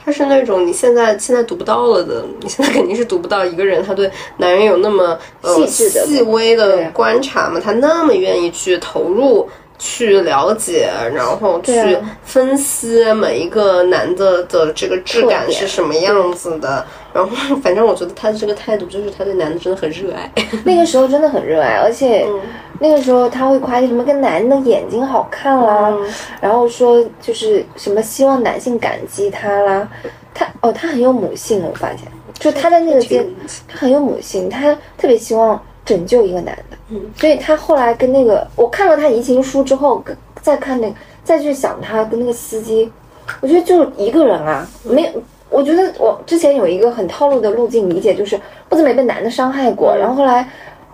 [0.03, 9.47] 她是那种你现在现在读不到了的，你现在肯定是读不到一个人他对男人有那么细致的、细微的观察嘛，他那么愿意去投入。
[9.79, 16.85] 去了解，然后去分析每一个男的的这个质感是什么样子的。
[17.13, 20.31] 然后，反正我觉得他的这个态度，就是他对男的真的很热爱。
[20.65, 22.41] 那个时候真的很热爱，而且嗯
[22.79, 26.07] 那个时候他会夸什么跟男的眼睛好看啦，嗯
[26.43, 29.89] 然后说就是什么希望男性感激他啦。
[30.35, 32.01] 他哦，他很有母性，我发现，
[32.39, 33.27] 就他在那个阶，
[33.67, 36.77] 他很有母性，他特别希望拯救一个男的。
[36.91, 42.93] 嗯，所以他后来跟那个，我看了他移情书之后，跟再看那个，再去想他跟那个司机，
[43.41, 45.09] 我觉得就一个人啊，没有。
[45.49, 50.47] 我觉得我之前有一个很套路的路径理解，就是不怎么也被男的伤害过，然后后来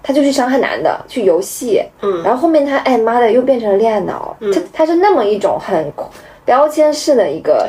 [0.03, 2.23] 他就去伤害男的，去游戏，嗯。
[2.23, 5.91] 然后后面他哎妈的又变成了恋爱脑，他他是那么一种很
[6.45, 7.67] 标签式的一个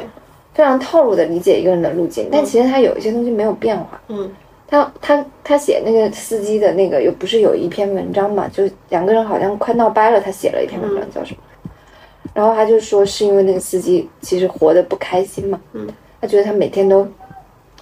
[0.53, 4.29] 非常套路的理解一个人的路径，但其实他有一些东西没有变化，嗯
[4.73, 11.37] 他他他写那个司机的那个又不是有一篇文章嘛，就两个人好像快闹掰了，他写了一篇文章叫什么？
[12.33, 15.87] 然后他就说是因为那个司机其实活得不开心嘛，嗯，
[16.19, 17.07] 他觉得他每天都，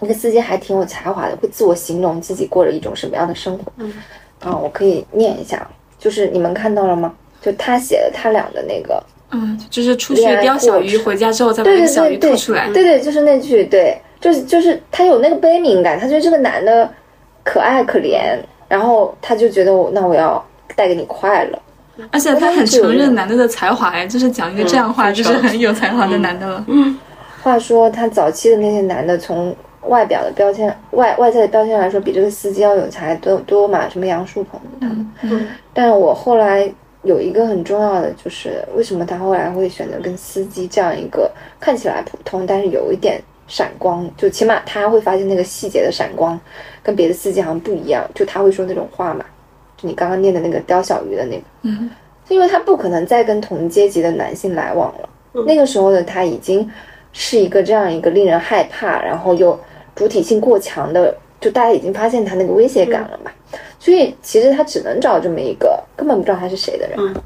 [0.02, 3.94] 那个司机还挺有才华的，会自我形容自己过了一种什么样的生活，嗯，
[4.42, 5.66] 啊，我可以念一下，
[5.98, 7.14] 就是你们看到了吗？
[7.42, 9.02] 就他写的他俩的那个，
[9.32, 12.68] 嗯，就是出去钓小鱼，回家之后再把小鱼吐出来。
[12.74, 16.90] 对对，就是那句，对，就是就是他有那个悲悯感，他觉得这个男的
[17.44, 18.38] 可爱可怜，
[18.70, 20.42] 然后他就觉得我那我要
[20.76, 21.60] 带给你快乐，
[22.12, 26.66] 而且他很承认男的的才华，哎，就是讲一个这样话，嗯就是很有才华的男的了。
[27.44, 29.54] 话说他早期的那些男的，从
[29.88, 35.12] 外表的标签、外外在的标签来说，比这个司机要有才多多嘛，什么杨树鹏他们。
[35.24, 43.20] 嗯但我后来有一个很重要的，就是为什么他后来会选择跟司机这样一个看起来普通，但是有一点
[43.52, 46.40] 闪光，就起码他会发现那个细节的闪光，
[46.82, 48.10] 跟别的司机好像不一样。
[48.16, 49.26] 就他会说那种话嘛，
[49.76, 51.90] 就你刚刚念的那个雕小鱼的那个，嗯，
[52.30, 55.44] 因为他不可能再跟同阶级的男性来往了。
[55.46, 56.66] 那个时候的他已经
[57.12, 59.60] 是一个这样一个令人害怕，然后又
[59.94, 63.30] 主体性过强的，就大家已经发现他那个威胁感了嘛。
[63.80, 67.22] 所以其实他只能找这么一个根本不知道他是谁的人，嗯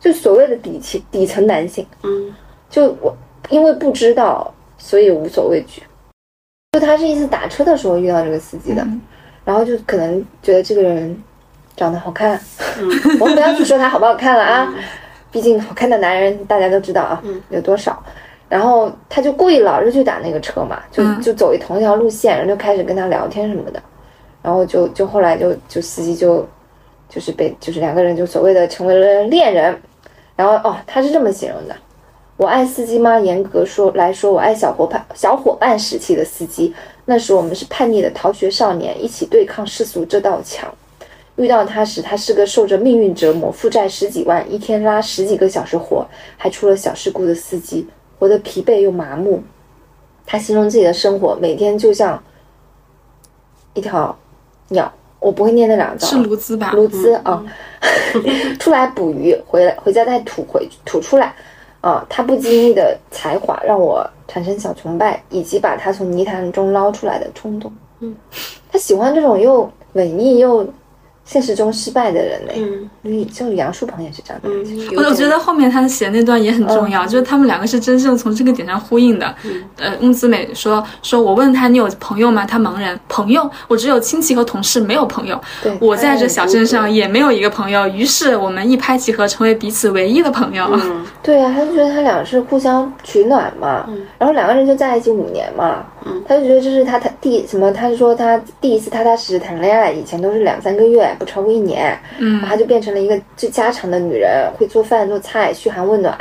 [0.00, 1.86] 就所谓的底层底层男性。
[2.02, 2.34] 嗯
[2.68, 3.16] 就我
[3.50, 5.82] 因为不知道，所以无所畏惧。
[6.72, 9.00] 就他是一次打车的时候遇到这个司机的，嗯。
[9.44, 11.22] 然后就可能觉得这个人
[11.76, 12.40] 长得好看，
[12.80, 12.88] 嗯。
[13.20, 14.72] 我们不要去说他好不好看了啊，
[15.30, 17.42] 毕竟好看的男人大家都知道啊，嗯。
[17.50, 18.02] 有多少。
[18.48, 21.20] 然后他就故意老是去打那个车嘛，就嗯。
[21.20, 23.82] 就走一同一条路线，然后就开始跟他聊天什么的，
[24.40, 26.46] 然后就就后来就就司机就
[27.08, 29.78] 就是被就是两个人就所谓的成为了恋人，
[30.36, 31.74] 然后哦他是这么形容的，
[32.38, 33.18] 我爱司机吗？
[33.18, 36.72] 严格说来说，我爱小伙伴小伙伴时期的司机，
[37.06, 40.72] 那时我们是叛逆的逃学少年，一起对抗世俗这道墙。
[41.34, 47.88] 遇到他时，他是个受着命运折磨、负债十几万、一天拉十几个小时活，还出了小事故的司机，
[48.20, 49.42] 活得疲惫又麻木。
[50.24, 52.22] 他形容自己的生活，每天就像
[53.74, 54.16] 一条
[54.68, 56.70] 鸟，我不会念那两个字啊，是卢兹吧？
[56.72, 57.44] 鸬鹚啊，
[58.60, 61.34] 出来捕鱼，回来回家再吐回吐出来，
[61.80, 67.72] 啊，他不经意的才华让我产生小崇拜，以及把他从泥潭中捞出来的冲动。
[68.00, 68.14] 嗯，
[68.70, 70.66] 他喜欢这种又文艺又
[71.28, 72.54] 现实中失败的人嘞。
[72.56, 74.64] 嗯嗯，就杨树鹏也是这样的人。
[74.64, 79.34] 嗯，我我觉得后面他写那段也很重要，就是他们两个是真正从这个点上呼应的。
[79.76, 82.46] 呃，翁子美说说，我问他你有朋友吗？
[82.46, 85.38] 他茫然，朋友，我只有亲戚和同事，没有朋友。
[85.62, 90.66] 对，我在这小镇上他也没有一个朋友，于是我们一拍即合，成为彼此唯一的朋友。
[90.72, 93.86] 嗯 对啊，他就觉得他俩是互相取暖嘛，
[94.18, 97.70] 然后两个人就在一起五年嘛，嗯他就觉得这是他他第什么？
[97.70, 106.16] 他说他第一次踏踏实实谈恋爱，以前都是两三个月，不超过一年，嗯他就变成了一个最家常的女人，会做饭做菜，嘘寒问暖，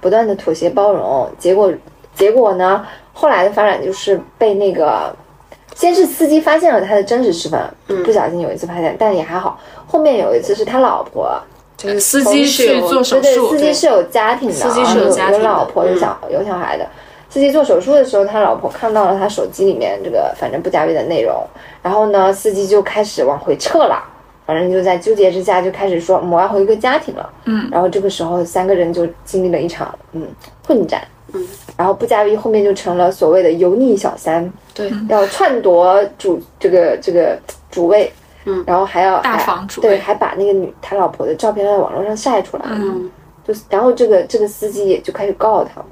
[0.00, 1.28] 不断的妥协包容。
[1.38, 1.72] 结果
[2.14, 5.14] 结果呢，后来的发展就是被那个，
[5.74, 9.60] 先是司机发现了他的真实身份，嗯不小心有一次发现，但也还好。
[9.86, 11.38] 后面有一次是他老婆，
[11.76, 16.86] 就是司机是做手对对，司机是有家庭的，司机是有有家庭的有老婆有小有小孩的。
[17.28, 21.42] 司机做手术的时候，他老婆看到了他手机里面这个反正不加微的内容，
[21.82, 24.02] 然后呢，司机就开始往回撤了。
[24.46, 27.32] 反正就在纠结之下，就开始说我要回归家庭了。
[27.44, 30.26] 嗯，然后这个时候三个人就经历了一场嗯
[30.66, 31.02] 混战。
[31.34, 37.38] 嗯，然后布加维后面就成了所谓的油腻小三，对，要篡夺主这个这个
[37.70, 38.12] 主位。
[38.44, 42.64] 嗯，然后还要大房主位对，还把那个女他老婆的照片在网络上晒出来。
[42.66, 43.08] 嗯
[43.44, 45.86] 就是，然后这个这个司机也就开始告他们，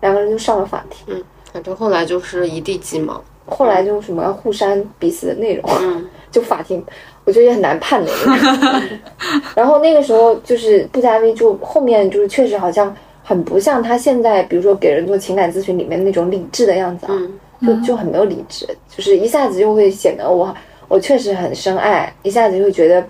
[0.00, 1.14] 两个人就上了法庭。
[1.14, 3.22] 嗯，反正后来就是一地鸡毛。
[3.48, 6.84] 后来就什么要互删彼此的内容，嗯 就法庭，
[7.26, 8.10] 我觉得也很难判的。
[9.54, 17.12] 然后那个时候就是布加威，就后面就是确实好像很不像他现在，比如说给人做情感咨询里面那种理智的样子啊，
[17.60, 20.54] 嗯就就很没有理智，就是一下子就会显得我
[20.88, 23.04] 我确实很深爱，一下子就会觉得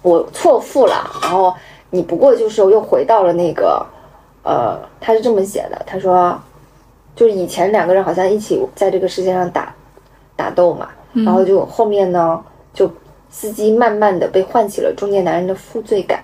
[0.00, 1.52] 我错付了，然后
[1.90, 3.84] 你不过就是又回到了那个，
[4.44, 6.40] 呃，他是这么写的，他说，
[7.14, 9.74] 就是以前两个人好像一起在这个世界上打
[10.34, 12.90] 打斗嘛，然后就后面呢，就
[13.32, 16.22] 司机慢慢的被唤起了中年男人的负罪感。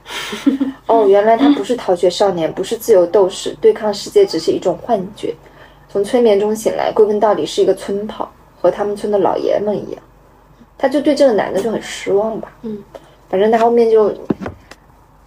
[0.87, 5.35] 哦，原来他不是逃学少年，不是自由斗士，对抗世界只是一种幻觉。
[5.89, 10.03] 从催眠中醒来，归根到底是一个村炮，和他们村的老爷们一样。
[10.77, 12.53] 他就对这个男的就很失望吧。
[12.63, 12.79] 嗯，
[13.29, 14.15] 反正他后面就，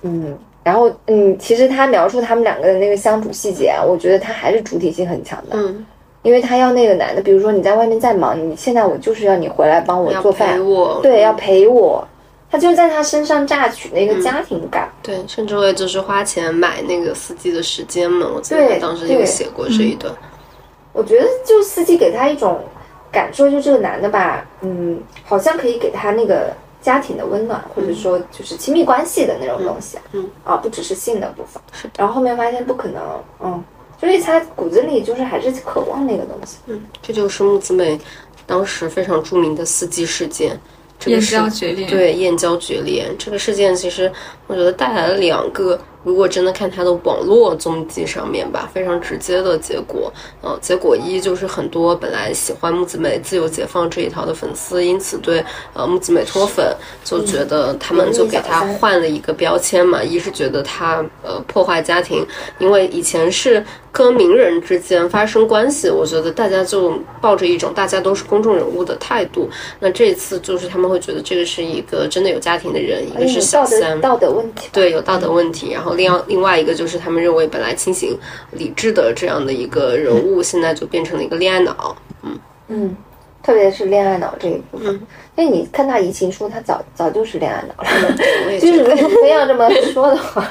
[0.04, 5.58] 嗯，然后嗯，其实他描述他们两个的那个相处细节啊，我觉得他还是主体性很强的。
[5.58, 5.86] 嗯，
[6.23, 12.07] 因为他要那个男的，比如说你在外面再忙，你现在我就是要你回来帮我做饭陪，我，对，要陪我。
[12.49, 14.91] 他就在他身上榨取那个家庭感。
[15.01, 18.27] 对，甚至会就是花钱买那个司机的时间嘛。
[18.36, 20.13] 我记得当时有写过这一段。
[20.91, 22.60] 我觉得就司机给他一种
[23.10, 31.63] 感受，就这个男的吧，嗯，好像可以给他那个家庭的温暖，或者说就是亲密关系的那种东西啊，嗯啊，不只是性的部分。
[31.71, 33.01] 是的然后后面发现不可能，
[33.41, 33.63] 嗯，
[34.02, 36.58] 所以他骨子里就是还是渴望那个东西。
[36.66, 37.98] 嗯，这就是木子美
[38.48, 40.60] 当时非常著名的司机事件。
[41.00, 44.12] 这个燕是郊决裂。，对燕郊决裂这个事件，其实
[44.48, 50.12] 我觉得带来了两个，如果真的看他的网络踪迹上面吧，非常直接的结果。
[50.42, 62.26] 呃，结果一就是很多本来喜欢木子美自由解放这一套的粉丝，因此对呃木子美脱粉，就觉得他们就给他换了一个标签嘛，一是觉得他呃破坏家庭，
[62.60, 69.50] 因为以前是跟名人之间发生关系，我觉得大家就抱着一种大家都是公众人物的态度。
[69.80, 74.70] 那这一次就是他们会觉得这个是一个真的有家庭的人，一个是小三，道德问题。
[74.72, 75.72] 对，有道德问题。
[75.72, 78.17] 然后另外另外一个就是他们认为本来清醒
[78.51, 81.95] 理智的这样的一个人物，现在就变成了一个恋爱脑。
[82.23, 82.95] 嗯嗯，
[83.43, 85.01] 特别是恋爱脑这一部分，嗯
[85.36, 88.15] 因为你看他移情书，他早早就是恋爱脑了。
[88.45, 90.45] 我也 觉就是得，如果非要这么说的话，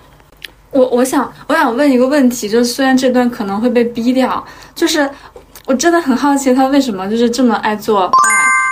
[0.70, 5.08] 我我想我想问一个问题，就是虽然这段可能会被逼掉，就是
[5.66, 8.10] 我真的很好奇他为什么就是这么爱做爱，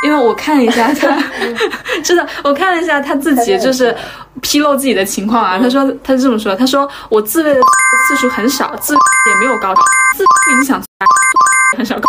[0.05, 1.17] 因为我看了一下他，
[2.05, 3.95] 真的我看了一下他自己就是
[4.41, 7.61] 披露自己的情况啊，他说他是这么说，他说我自慰的
[8.07, 9.83] 次数很少，自也没有高潮，
[10.17, 10.83] 自不影响
[11.77, 12.03] 很少高，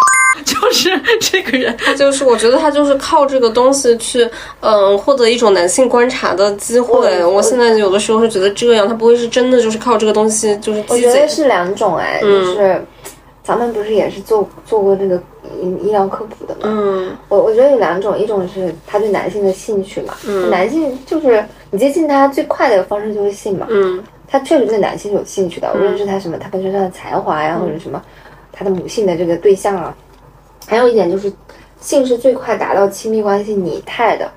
[0.45, 1.75] 就是这个人。
[1.77, 4.27] 他就是我觉得他就是靠这个东西去，
[4.61, 7.23] 嗯，获得一种男性观察的机会。
[7.23, 10.83] 我我现在有的时候是觉得这样，他不会是真的就是靠这个东西就是。
[10.87, 12.85] 我觉得是两种哎，嗯就是
[13.49, 15.15] 咱们不是也是做做过那个
[15.59, 16.61] 医医疗科普的吗？
[16.65, 17.17] 嗯。
[17.27, 24.03] 我我觉得有两种，一种是他对男性的兴趣嘛，嗯男性就是你接近他最快的方式就是性嘛，嗯。
[24.27, 27.99] 他确实对男性有兴趣的，无论是他什么他本身上的才华呀，或者什么
[28.51, 29.97] 他的母性的这个对象啊，
[30.67, 31.33] 还有一点就是
[31.81, 34.29] 性是最快达到亲密关系拟态的，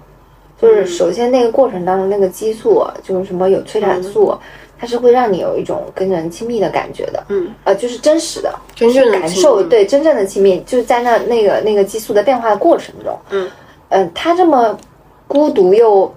[0.58, 4.34] 就是首先那个过程当中那个激素啊，就是什么有催产素，
[4.82, 13.48] 它是会让你有一种跟人亲密的感觉的，嗯，呃，就是真实的真正的感受，对真正的亲密，就是在那那个那个激素的变化的过程中，嗯，
[13.90, 14.76] 呃，他这么
[15.28, 16.12] 孤独又。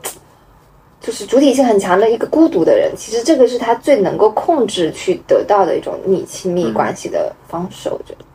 [1.01, 7.89] 就是主体性很强的一个孤独的人，其实这个是他最能够控制去得到的一种你亲密关系的方式。
[7.91, 8.25] 我觉得，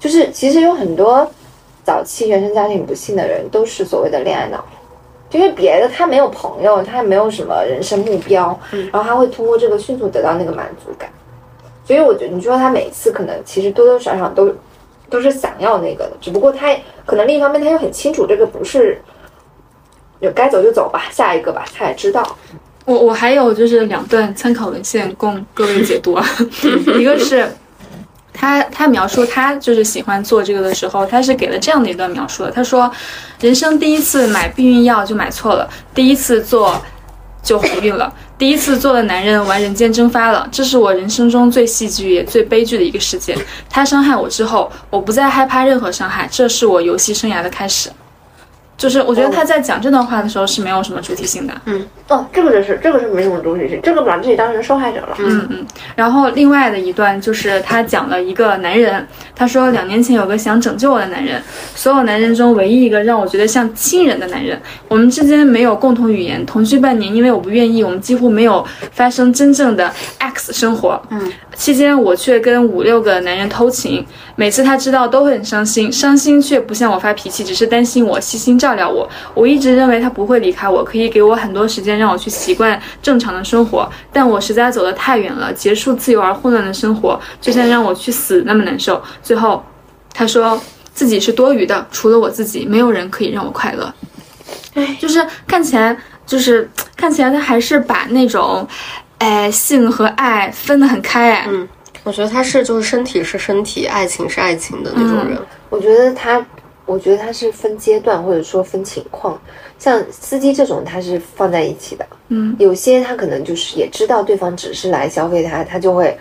[0.00, 1.30] 就是其实有很多
[1.84, 4.64] 早期原生家庭不幸的人都是所谓的恋爱脑，
[5.30, 8.58] 因为别的他没有朋友，他也没有什么人生目标，
[8.92, 11.10] 然后他会通过这个迅速得到那个满足感。
[11.84, 14.54] 所以我觉得，你说他每次可能其实多多少少都
[15.08, 19.00] 都是想要那个的，只不过他可能另一方面他又很清楚这个不是。
[20.18, 22.26] 就该走就走吧，下一个吧，他也知道。
[22.86, 26.24] 我我还有就是两段参考文献供各位解读啊，
[26.98, 27.46] 一个是
[28.36, 32.90] 他他描述他就是喜欢做这个的时候，他是给了这样的一段描述的，他说
[33.40, 36.80] 人生第一次买避孕药就买错了，第一次做
[37.42, 43.36] 就怀孕了，第一次做的男人玩人间蒸发了，这是我人生中最戏剧也最悲剧的一个事件。
[43.70, 47.88] 他伤害我之后，我不再害怕任何伤害，这是我游戏生涯的开始。
[48.76, 55.16] 就是我觉得他在讲这段话的时候是没有什么主体性的，嗯，哦，这个就是这个是没什么主体性这个把自己当成受害者了。
[55.18, 61.42] 嗯嗯，然后另外的一段就是他讲了一个男人，他说两年前有个想拯救我的男人，
[61.74, 64.60] 所有男人中唯一一个让我觉得像亲人的男人。
[64.88, 71.00] 我们之间没有共同语言，同居半年，因为我不愿意，我们几乎没有发生真正的 X 生活。
[71.10, 79.08] 嗯，期间我却跟五六个男人偷情，每次他知道都会很伤心，伤心却不向我发脾气，只是担心我，细心照料我。
[79.34, 89.02] 我一直认为他不会离开我，可以给我很多时间让我去习惯正常的生活，但我实在走得太远了，结束自由而混乱的生活，就像让我去死那么难受。
[89.22, 89.64] 最后，
[90.12, 90.60] 他说
[90.92, 93.92] 自己是多余的，除了我自己，没有人可以让我快乐。
[94.74, 95.96] 哎就是看起来，
[96.26, 98.66] 就是看起来他还是把那种，
[99.18, 101.66] 哎，性和爱分得很开，哎，嗯，
[102.04, 105.38] 我觉得他是就是身体是身体，爱情是爱情的那种人。
[105.70, 106.44] 我觉得他，
[106.86, 109.38] 我觉得他是分阶段或者说分情况，
[109.78, 116.16] 像司机这种他是放在一起的，嗯，有些他可能就是也知道对方只是来消费他，他就会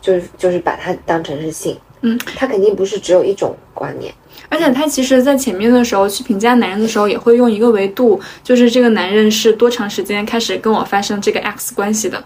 [0.00, 4.14] 就是就是把他当成是性，嗯，他肯定不是只有一种观念。
[4.48, 12.22] 而且他其实，在前面的时候去评价男人的时候，也会用一个维度，就是这个男人是多长时间开始跟我发生这个 X 关系的。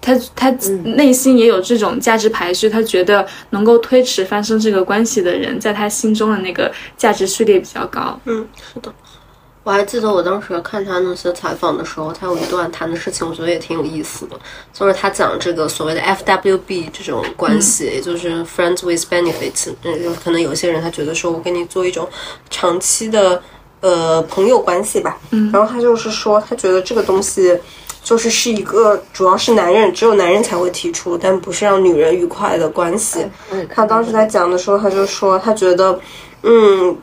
[0.00, 0.50] 他他
[0.84, 8.18] 内心也有这种价值排序，他觉得能够推迟发生这个关系的人，在他心中的那个价值序列比较高。
[8.24, 8.92] 嗯，是的。
[9.62, 14.34] 我还记得我当时看他那些采访的时候，他有一段谈的事情，我觉得也挺有意思的，
[14.72, 19.70] 就是他讲这个所谓的 FWB 这种关系，也就是 Friends with Benefits。
[19.82, 22.08] 嗯，可能有些人他觉得说我跟你做一种
[22.48, 23.40] 长期的
[23.80, 25.18] 呃朋友关系吧。
[25.30, 27.56] 嗯，然后他就是说，他觉得这个东西
[28.02, 33.26] 就是是一个主要是男人只有男人才会提出，但不是让女人愉快的关系。
[33.50, 35.98] 嗯，他当时在讲的时候，他就说他觉得，
[36.42, 36.96] 嗯。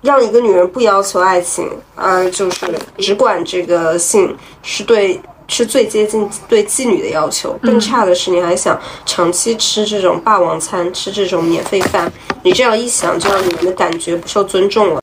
[0.00, 2.66] 让一个女人不要求爱情，而就是
[2.98, 7.56] 只管这个性，是对是最接近对妓女的要求。
[7.62, 8.76] 更差的是，你还想
[9.06, 15.00] 长期吃这种霸王餐，吃这种免费饭，你这样一想，就让女人的感觉不受尊重了。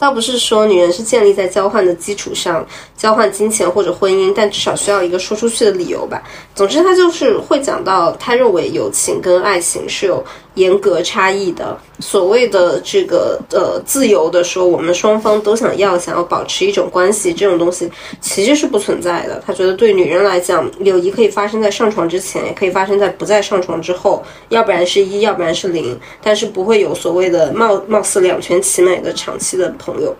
[0.00, 6.22] 倒不是说女人是建立在交换的基础上，交换金钱或者婚姻，但至少需要一个说出去的理由吧。
[6.54, 10.24] 总之，他就是会讲到，他认为友情跟爱情是有
[10.54, 11.78] 严格差异的。
[11.98, 17.90] 所谓的这个呃自由的说，我们双方都想要，想要保持一种关系，这种东西
[18.22, 19.42] 其实是不存在的。
[19.46, 29.68] 他觉得对女人来讲，友谊可以发生在上床之前，也可以发生在不在上床之后，要不然是一，要不然是零，但是不会有所谓的貌貌似两全其美的长期的
[29.98, 30.14] 友。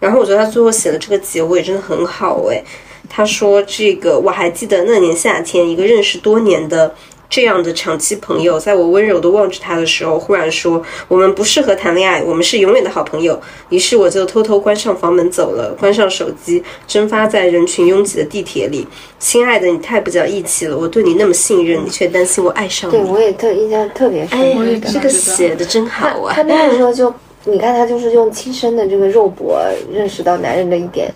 [0.00, 2.64] 然后我觉得他最后写的这个结尾真的很好诶，
[3.08, 6.92] 他说这个我还记得那年夏天，一个认识多年的。
[7.30, 13.38] 这样的长期朋友，在我温柔的望着他的时候，忽然说：“我们不适合谈恋爱，我们是永远的好朋友。”
[13.68, 18.88] 于是我就偷偷关上房门走了，关上手机，蒸发在人群拥挤的地铁里。
[19.18, 20.78] 亲爱的，你太不讲义气了！
[20.78, 22.92] 我对你那么信任，你却担心我爱上你。
[22.92, 24.38] 对，我也特印象特别深。
[24.40, 26.32] 哎，这个写的真好啊！
[26.34, 27.12] 他那个时候就，
[27.50, 31.12] 你看他就是用亲身的这个肉搏认识到男人的一点，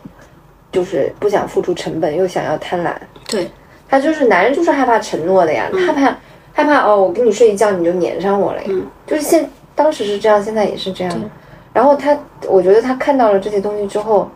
[0.70, 2.92] 就是不想付出成本，又想要贪婪。
[3.28, 3.48] 对。
[3.88, 6.16] 他就是男人，就是害怕承诺的呀，害怕
[6.54, 8.70] 害怕哦，我跟你睡一觉你就粘上我了呀，
[9.06, 11.30] 就是现当时是这样，现在也是这样。
[11.74, 12.18] 然后他，
[12.48, 14.30] 我觉得他看到了这些东西之后，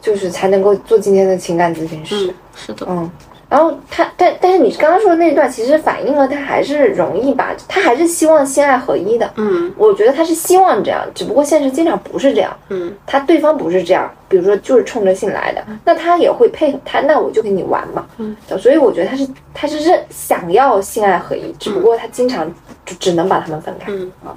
[0.00, 2.34] 就是才能够做今天的情感咨询师。
[2.56, 3.08] 是的，嗯。
[3.50, 9.28] 然后他，但但是你刚刚说的那一段，其实反映了他还是容易把，他还是希望性爱合一的。
[9.34, 12.56] 嗯，我觉得他是希望这样，只不过现实经常不是这样。
[12.68, 18.06] 嗯，他对方不是这样，比如说就是冲着性来的，那他也会配合他，那我就跟你玩嘛。
[18.18, 22.48] 嗯，所以我觉得他是他是认想要性爱合一，只不过他经常
[22.86, 23.90] 就只能把他们分开。
[23.90, 24.30] 嗯啊，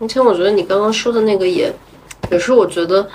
[0.00, 1.72] 而且我觉得你刚刚说的那个也
[2.32, 3.06] 也是我觉得。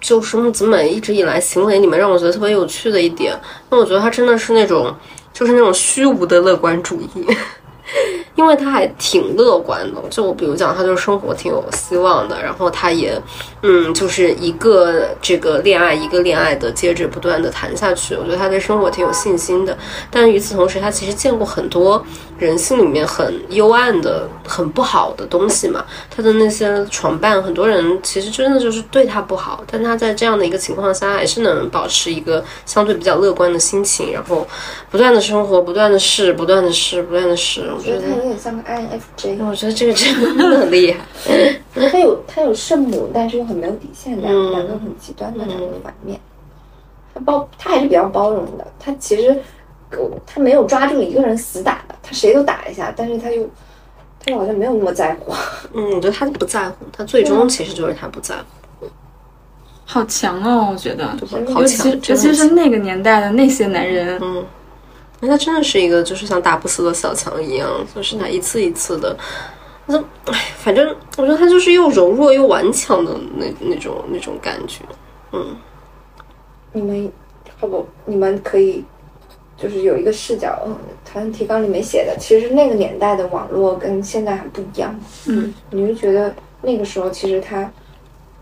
[0.00, 3.38] 就是木子美一直以来行为里面让我觉得特别有趣的一点，
[3.70, 4.94] 那我觉得他真的是那种，
[5.32, 7.26] 就是那种虚无的乐观主义。
[8.34, 13.20] 因为他还挺乐观的，就比如讲，他就是生活挺有希望的，然后他也，
[13.62, 19.76] 嗯，就是一个这个恋爱一个恋爱的接着不断的谈下去，我觉得他对生活挺有信心的。
[20.10, 22.04] 但与此同时，他其实见过很多
[22.38, 25.84] 人性里面很幽暗的、很不好的东西嘛。
[26.14, 34.46] 他的那些床伴，很多人其实真的就是对他不好，但他在这样的一个情况下，还是能保持一个相对比较乐观的心情，然后
[34.90, 37.62] 不断的生活，不断的试，不断的试，不断的试。
[37.76, 39.44] 我觉得他有点像个 INFJ。
[39.44, 41.00] 我觉得这个真的很厉害。
[41.90, 46.18] 他有他有圣母，但是又很没有底线，两两个很极端的两个反面。
[47.14, 48.66] 他包他还是比较包容的。
[48.78, 49.36] 他其实
[50.26, 53.48] 他没有抓住一个人死打的，他谁都打一下，但是他又
[54.24, 55.32] 他好像没有那么在乎。
[55.72, 58.86] 嗯，我觉得他不在乎，他最终其实就是他不在乎。
[59.88, 61.06] 好强哦，我觉得，
[61.54, 64.44] 好尤其强，尤其是那个年代的那些男人，嗯，
[65.20, 69.16] 那他真的是一个，就是像打不死的小强一样，就是他一次一次的，
[69.86, 74.84] 那哎，反正我觉得他就是又柔弱又顽强的那那种那种感觉，
[75.32, 75.56] 嗯，
[76.72, 77.10] 你们
[77.62, 78.84] 要不你们可以
[79.56, 80.76] 就是有一个视角，嗯，
[81.10, 84.94] 好像提纲里面写的，其实那个年代的网络跟现在还不一样。
[85.26, 87.70] 嗯，你就觉得那个时候其实他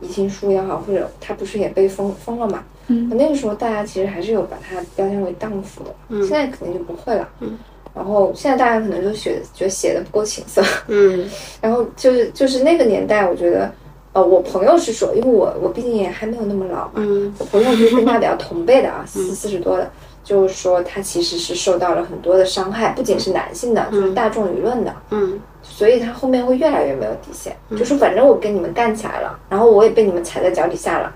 [0.01, 2.65] 遗情书也好，或者他不是也被封封了嘛？
[2.89, 6.21] 嗯，那个时候大家其实还是有把它标签为荡妇的，嗯。
[6.23, 7.29] 现在肯定就不会了。
[7.41, 7.59] 嗯，
[7.95, 11.29] 然后现在大家可能就写觉得写的不够情色，嗯。
[11.61, 13.71] 然后就是就是那个年代，我觉得，
[14.13, 17.35] 呃，我朋友是说，因为我我毕竟也还没有那么老嘛，嗯。
[17.39, 19.91] 我朋友就是跟他 比较同辈的啊， 四四十多的，
[20.23, 25.41] 就是说他其实是受到了很多的伤害，不仅是男性的，就是大众舆论的，嗯。
[25.67, 31.11] 所以他后面会越来越没有底线，就是反正我跟你们干起来了，然后我也被你们踩在脚底下了，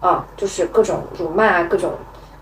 [0.00, 1.92] 啊，就是各种辱骂啊，各种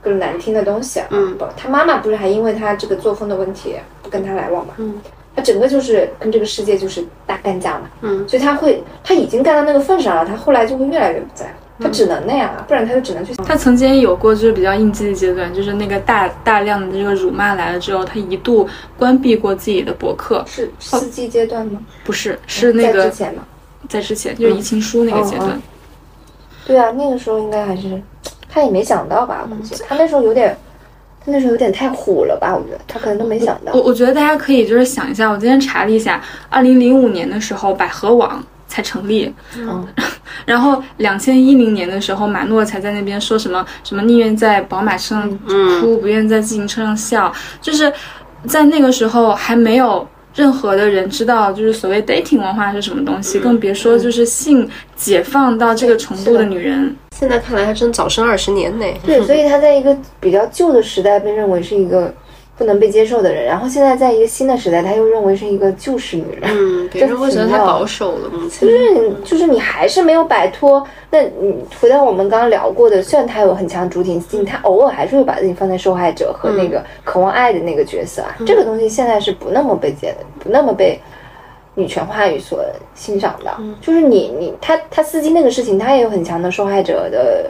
[0.00, 1.06] 各种难听的东西啊。
[1.10, 4.74] 嗯不，他妈妈不是还因为他这个作风的问题不跟他来往嘛？
[4.78, 5.00] 嗯，
[5.34, 7.82] 他整个就是跟这个世界就是大干架嘛。
[8.02, 13.34] 嗯，所以他会，他已经干到那个份上了，他后来就会越来越不在乎，他只能那样啊，不然他就只能去。
[13.36, 21.80] 他曾经有过就是比较应激的阶段，就是那个大大量的这个辱骂来了之后，他一度关闭过自己的博客，是司机阶段吗？
[22.04, 23.42] 不是是那在个之前吗？
[23.88, 25.60] 在之前就是移情书那个阶段
[26.68, 28.00] 对啊，那个时候应该还是
[28.48, 29.48] 他也没想到吧？
[29.50, 30.54] 我估计他那时候有点，
[31.24, 32.54] 他那时候有点太虎了吧？
[32.54, 33.80] 我觉得他可能都没想到我。
[33.80, 39.86] 我觉得大家可以就是想一下，我今天查了一下，二零零五年的时候百合网才成立，嗯，
[40.44, 45.38] 然后两千一零年的时候，马诺才在那边说什么什么宁愿在宝马车上
[45.80, 47.90] 哭，不愿在自行车上笑，就是
[48.46, 50.06] 在那个时候还没有。
[50.38, 56.94] 任何的人知道，就是所谓 dating 文化是什么东西，更别说就是性解放到这个程度的女人。
[57.10, 58.86] 现在看来还真早生二十年呢。
[59.04, 62.14] 对，所以她在一个比较旧的时代被认为是一个
[62.58, 66.50] 不能被接受的人，然后现在在一个新的时代，他又认为是一个旧式女人。
[66.52, 68.68] 嗯，别人会觉得太保守了，目前。
[68.68, 70.84] 就是就是你还是没有摆脱。
[71.08, 78.36] 那你回到我们刚刚聊过的，虽然他有很强主体性，他偶尔还是会把自己放在受害者和那个渴望爱的那个角色啊。
[78.44, 80.98] 这个东西现在是不那么被接的，不那么被
[81.74, 82.64] 女权话语所
[82.96, 83.56] 欣赏的。
[83.80, 87.48] 就是你你他他司机那个事情，他也有很强的受害者的，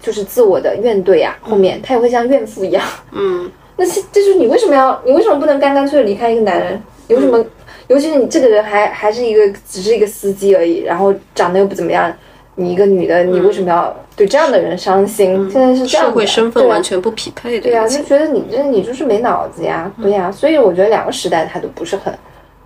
[0.00, 1.36] 就是自我的怨怼啊。
[1.42, 2.84] 后面他也会像怨妇一样。
[3.10, 6.82] 嗯，那是这就是你为什么要你为什么不能干干脆脆离开一个男人？
[7.08, 7.44] 有什么？
[7.88, 12.12] 尤其是你这个人还还是一个只是一个司机而已，然后长得又不怎么样。
[12.56, 15.50] 你一个女的，你为什么要对这样的人伤心？
[15.50, 17.64] 现在是这样的，社会身份完全不匹配的。
[17.64, 22.16] 对呀、就觉得你这你就是没脑子呀，对呀、所以我觉得两个时代他都不是很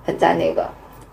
[0.04, 0.68] 很在那个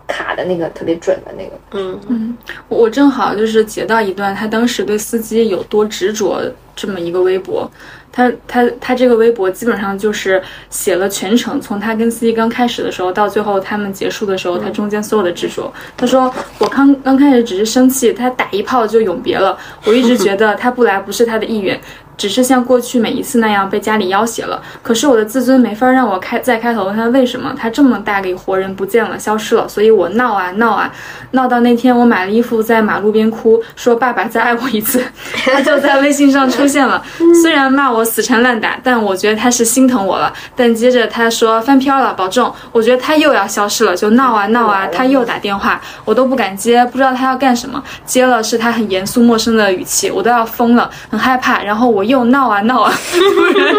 [0.06, 1.52] 卡的那个特别准的那个。
[1.72, 2.36] 嗯嗯
[2.68, 6.42] 我正好就是截到一段他当时对司机有多执着
[6.74, 7.70] 这么一个微博，
[8.16, 15.70] 他他他这个微博基本上就是写了全程，从他跟司机刚开始的时候到最后他们结束的时候，他中间所有的执着。
[15.98, 21.78] 他说我刚刚开始只是生气，他打一炮就永别了，我一直觉得他不来不是他的意愿。
[22.16, 30.90] 只是像过去每一次那样被家里要挟了，可是我的自尊没法让我开再开口问他为什么，他这么大个活人不见了，消失了，所以我闹啊闹啊，
[31.32, 35.04] 闹到那天我买了衣服在马路边哭，说爸爸再爱我一次，
[35.44, 37.02] 他就在微信上出现了，
[37.42, 40.32] 虽然骂我死缠烂打，但我觉得他是心疼我了。
[40.54, 52.05] 但接着他说翻篇了，保重，我觉得他又要消失了，就闹啊闹啊，他又打电话，我都不敢接，不知道他要干什么，接了是他很严肃陌生的语气，我都要疯了，很害怕，然后我。
[52.06, 53.20] 又闹啊闹啊，突
[53.60, 53.74] 然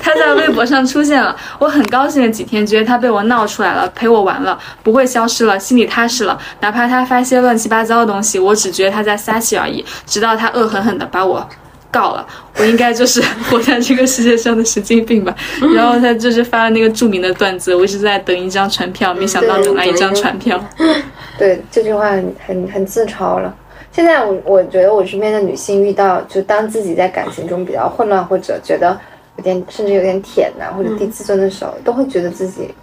[0.00, 6.38] 他在微博上出现了，我很高兴的几天，觉得他被我闹出来了，陪我玩了，不会消失了，心里踏实了。
[6.60, 9.84] 哪怕他发些乱七八糟的东西，我只觉得他在撒气而已。
[10.06, 11.48] 直到他恶狠狠的把我
[11.90, 12.26] 告了，
[12.58, 15.34] 我应该就是 活在这个世界上的神经病吧。
[15.74, 20.62] 然后他就是发了那个著名的段子，我一直在等一张船票，没想到等来一张船票。
[21.38, 23.52] 对，这句话很很很自嘲了。
[23.94, 28.98] 现在我我觉得我身边的女性遇到，就当自己在感情中比较混乱，或者觉得
[29.36, 32.74] 有点甚至有点舔呐、或者低自尊的时候，都会觉得自己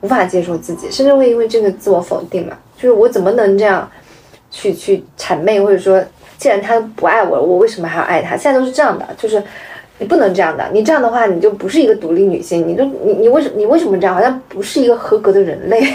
[0.00, 3.86] 无法接受自己，甚至会因为这个自我否定嘛，就是我怎么能这样
[4.50, 6.02] 去去谄媚，或者说
[6.38, 8.34] 既然他不爱我了，我为什么还要爱他？
[8.34, 9.42] 现在都是这样的，就是
[9.98, 14.14] 你不能这样的，你这样的话你就不是一个独立女性，你就你你为什你为什么这样？
[14.14, 15.86] 好像不是一个合格的人类。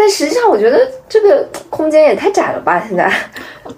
[0.00, 2.82] 但实际上，我觉得这个空间也太窄了吧？
[2.88, 3.12] 现在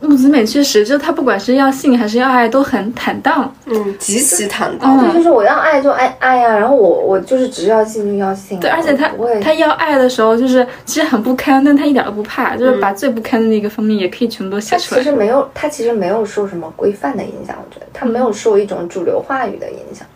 [0.00, 3.52] 木子美确实，就她不管是要性还是要爱，都很坦荡。
[3.66, 5.00] 嗯，极其坦荡。
[5.00, 8.60] 对，就是我要爱就爱爱呀，然后我我就是只要性就要性。
[8.60, 9.10] 对，而且她
[9.42, 15.10] 她要爱的时候，就是其实很不堪，但她一点都不怕，就是把最不堪的那个方面也可以全部都写他出来其。
[15.10, 20.06] 实没有，他其实没有受什么规范的影响，我觉得他没有受一种主流话语的影响，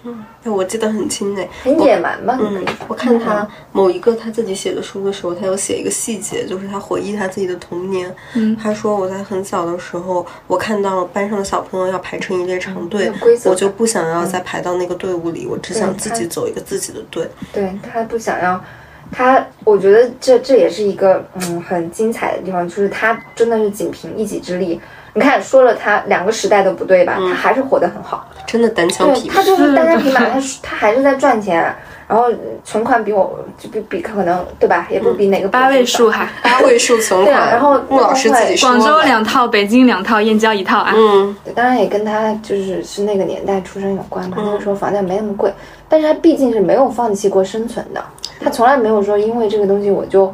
[0.46, 2.36] 哎我记得很清哎，很野蛮吧？
[2.38, 8.14] 可嗯，我看他某一个他自己写的书的时候，他有写一个细节，就是他回忆他自己的童年。
[8.34, 17.28] 嗯他说我在很小的时候，我看到班上的小朋友要排成一列长队规，则我就不想要再排到那个队伍里，我只想自己走一个自己的队。
[17.52, 18.62] 对他不想要，
[19.10, 24.80] 他我觉得这这也是一个嗯很精彩的地方，就是他真的是仅凭一己之力。
[25.16, 27.16] 你看，说了他两个时代都不对吧？
[27.18, 28.28] 他还是活得很好。
[28.46, 29.42] 真的单枪匹马他。
[29.42, 31.74] 就是单枪匹马，他是他还是在赚钱，
[32.06, 32.26] 然后
[32.64, 34.86] 存款比我就比比可能对吧？
[34.90, 40.92] 也不比哪个八位数哈， 八位数存对啊款，然后穆老师自己说广州两套，北京两套，燕郊一套啊。
[40.94, 44.36] 嗯，当然也跟他就是是那个年代出生有关嘛。
[44.38, 45.50] 嗯那个时候房价没那么贵，
[45.88, 48.04] 但是他毕竟是没有放弃过生存的，
[48.38, 50.32] 他从来没有说因为这个东西我就，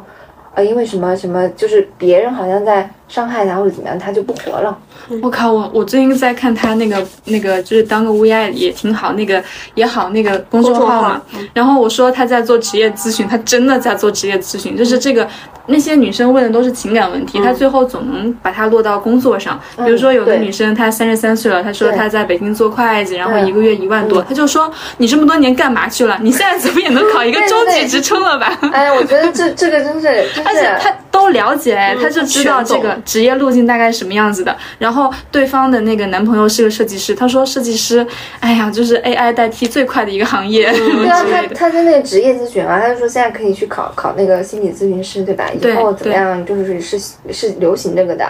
[0.55, 4.77] 呃，因为什么什么，就是别人好像在伤害他或者怎么样，他就不活了。
[5.21, 9.43] 我靠，我我最近在看他那个那个，就是当个 VI 也挺好，那个
[9.75, 11.21] 也好那个公众号嘛。
[11.53, 15.27] 然后我说他在做职业咨询，他真的在做职业咨询，就是这个
[15.67, 19.59] 那些女生问的都是情感问题，她最后总能把它落到工作上。
[19.77, 26.17] 比如说有的女生她三十三岁了，她说她在北京做会计，然后一个月一万多，她就说你这么多年干嘛去了？
[26.21, 28.57] 你现在怎么也能考一个 中级职称了吧？
[28.73, 34.55] 哎，我觉得这这个真是，真而且是他都了解，她就知道这个职业路径大概是什么样子的。
[34.79, 38.05] 然后对方的那个男朋友是个设计师，他说设计师，
[38.39, 41.23] 哎呀，就是 AI 代替最快的一个行业、对啊。
[41.31, 45.49] 他他 在那个职业咨询嘛，他就说现在可以去考考那个心理咨询师，对吧？
[45.53, 46.99] 以对后怎么样，就是是
[47.31, 48.25] 是流行这个的，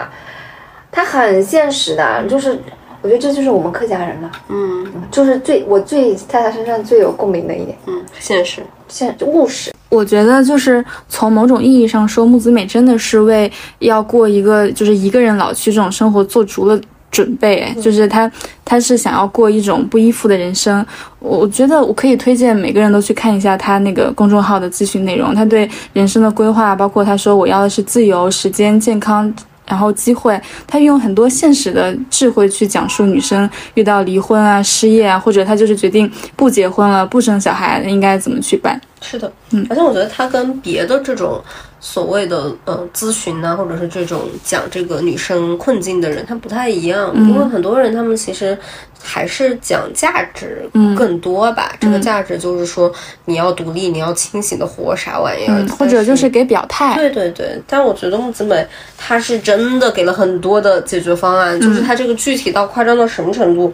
[0.90, 2.58] 它很现实的，就是
[3.02, 8.62] 我觉得这就是我们客家人嘛，嗯就是最我最在他身上最有共鸣的一点，嗯，现实。
[8.86, 9.72] 现务实。
[9.88, 16.78] 我觉得就是从某种意义上说，木子美真的是为要过一个就是一个人老去这种生活做足了。
[17.14, 18.28] 准备，就是他，
[18.64, 20.84] 他是想要过一种不依附的人生。
[21.20, 25.32] 我觉得我可以推荐每个人都去看一下他那个公众号的咨询内容。
[25.32, 29.32] 他对人生的规划，包括他说我要的是自由、时间、健康，
[29.64, 38.80] 然后机会，他用很多现实的智慧去讲述女生遇到离婚啊、失业啊，或者她就是决定不结婚了、不生小孩，应该怎么去办。
[39.00, 41.40] 是的，嗯，而且我觉得他跟别的这种
[41.86, 48.56] 所谓的呃咨询呐、或者是这种讲这个女生困境的人，他不太一样，因为很多人他们其实
[49.02, 50.66] 还是讲价值
[50.96, 51.76] 更多吧。
[51.78, 52.90] 这个价值就是说
[53.26, 56.94] 你要独立，你要清醒的活，啥玩意儿，嗯，或者就是给表态。
[56.94, 58.66] 对对对，但我觉得木子美
[58.96, 63.70] 她是真的给了很多的解决方案，就是她这个具体到夸张到什么程度？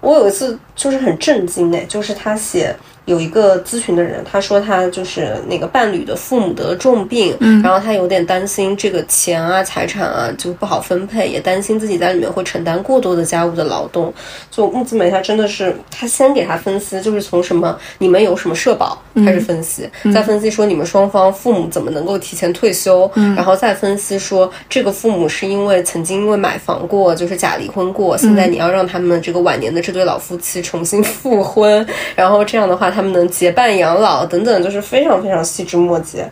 [0.00, 2.72] 我有一次就是很震惊哎，就是他写
[3.08, 14.12] 有一个咨询的人，他说他就是那个伴侣的父母得了重病，嗯，然后他有点担心这个钱啊、财产啊就不好分配，也担心自己在里面会承担过多的家务的劳动。
[14.50, 36.28] 就木子美他真的是，他先给他分析，就是从什么你们有什么社保开始分析，再分析说你们双方父母怎么能够提前退休，然后再分析说这个父母是因为曾经因为买房过，就是假离婚过，现在你要让他们这个晚年的这对老夫妻重新复婚，然后这样的话他们能结伴养老等等，就是非常非常细枝末节。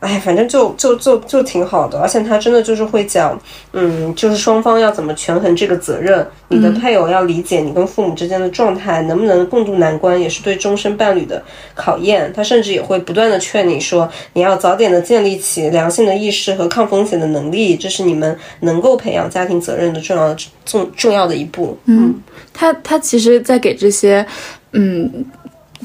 [0.00, 3.40] 哎，反正就就就就挺好的，而且他真的就是会讲，
[3.72, 11.40] 嗯，就是双方要怎么权衡这个责任，你的配偶要理解你跟父母之间的状态，能不能共度难关，也是对终身伴侣的
[11.76, 12.32] 考验。
[12.34, 21.78] 他甚至也会不断的劝你说，你要早点的建立起良性的意识和抗风险的能力，这是你们能够培养家庭责任的重要重重要的一步。
[21.84, 22.12] 嗯，
[22.52, 24.26] 他他其实，在给这些，
[24.72, 25.24] 嗯，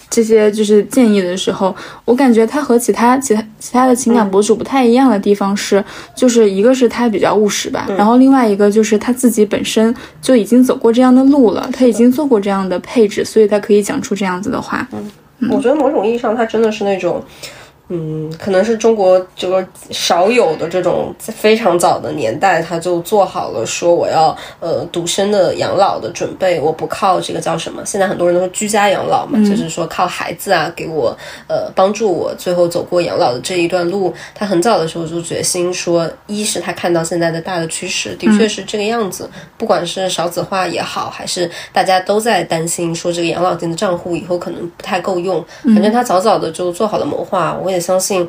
[0.10, 5.84] 这些就是建议的时候，我感觉他和其他其他其他的情感博主不太一样的地方是，
[6.16, 14.88] 就是一个是他比较务实吧，然后另外一个就是他自己本身就已经走过这样的路了，他已经做过这样的配置，所以他可以讲出这样子的话。
[14.91, 15.12] 嗯
[15.51, 17.24] 我觉得某种意义上，他真的是那种。
[17.24, 17.49] 嗯，
[18.38, 27.81] 可能是中国这个少有的这种非常早的年代，他就做好了说我要呃独身的养老的准备，我不靠这个叫什么？
[27.85, 31.17] 现在很多人都说居家养老嘛，就是说靠孩子啊给我
[31.47, 34.13] 呃帮助我最后走过养老的这一段路。
[34.35, 47.76] 他很早的时候就决心说，一是他看到现在的大的趋势的确是这个样子，不管是少子化也好，还是大家都在担心说这个养老金的账户以后可能不太够用，反正他早早的就做好了谋划，我也。
[47.80, 48.28] 相信，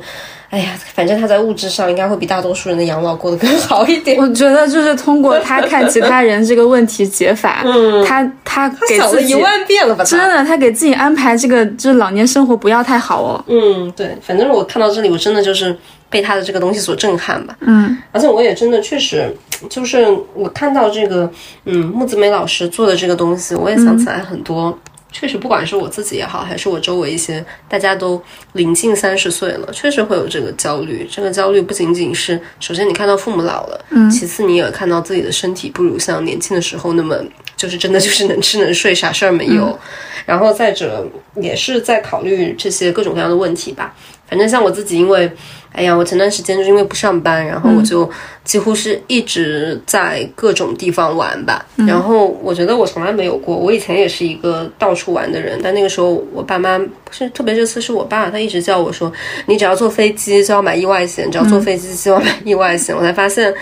[0.49, 4.17] 哎呀，反正他在物质上应该会比大多数人的养老过得更好一点。
[4.17, 7.63] 我觉得就是通过他 看其他人这个问题解法，
[8.05, 10.03] 他他给自己一万遍了吧？
[10.03, 13.43] 真的，他给自己安排这个就是老年生活不要太好哦。
[13.47, 15.75] 嗯，对，反正我看到这里，我真的就是
[16.09, 17.55] 被他的这个东西所震撼吧。
[17.61, 19.31] 嗯，而且我也真的确实
[19.69, 21.29] 就是我看到这个，
[21.65, 24.77] 嗯，木子美老师做的这个东西，我也想起来很多。
[25.11, 28.21] 确实，不管是我自己也好，还是我周围一些大家都
[28.53, 31.07] 临近三十岁了，确实会有这个焦虑。
[31.11, 37.17] 这个焦虑不仅仅是，首先你看到父母老了，嗯，其次你也看到自己的身体不如像年轻的时候那么，
[37.57, 39.77] 就是真的就是能吃能睡，啥事儿没有。
[40.25, 41.05] 然后再者，
[41.35, 43.95] 也是在考虑这些各种各样的问题吧。
[44.27, 45.31] 反正像我自己，因为。
[45.71, 48.09] 哎呀，我前段时间就是因为不上班，然后我就
[48.43, 51.65] 几乎是一直在各种地方玩吧。
[51.87, 59.11] 然后我觉得我从来没有过，我以前也是一个到处玩的人，但那个时候我爸妈不是特别，这次是我爸，他一直叫我说，
[59.45, 62.95] 你只要坐飞机就要买意外险，只要坐飞机就要买意外险。
[62.95, 63.53] 我才发现。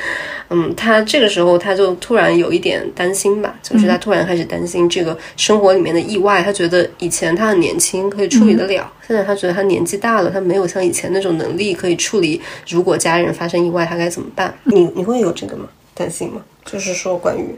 [0.49, 6.41] 嗯，他这个时候他就突然有一点担心吧，就是他突然开始担心这个生活里面的意外。
[6.41, 12.41] 他觉得以前他很年轻，可以处理得了，现在他觉得他年纪大了，他没有像以前那种能力可以处理。
[12.67, 14.53] 如果家人发生意外，他该怎么办？
[14.63, 15.67] 你你会有这个吗？
[15.93, 16.41] 担心吗？
[16.65, 17.55] 就是说关于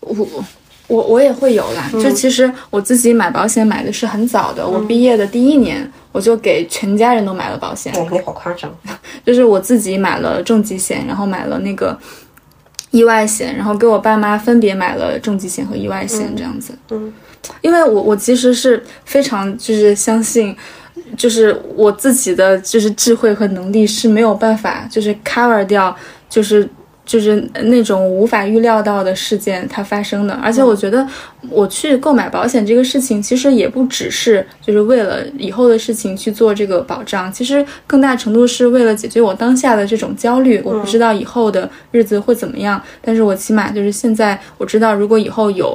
[0.00, 0.44] 我。
[0.88, 7.92] 我我也会有啦，就其实我自己买保险买的是很早的，我毕业的第一年我就给全家人都买了保险。
[7.94, 8.74] 哦，你好夸张！
[9.24, 11.96] 就是我自己买了重疾险，然后买了那个
[12.90, 16.72] 意外险，然后给我爸妈分别买了重疾险和意外险这样子。
[16.90, 17.12] 嗯，
[17.60, 20.56] 因为我我其实是非常就是相信，
[21.18, 25.94] 就是我自己的就是智慧和能力是没有办法就是 cover 掉
[26.30, 26.66] 就是。
[27.08, 31.08] 就是那种无法预料到的事件它发生的，而且我觉得
[31.48, 40.60] 我去购买保险这个事情，其实也不只是就是为了以后的事情去做这个保障，其实更大程度是为了解决我当下的这种焦虑。
[40.62, 45.74] 我不知道以后的日子会怎么样，但是我起码就是现在我知道，如果以后有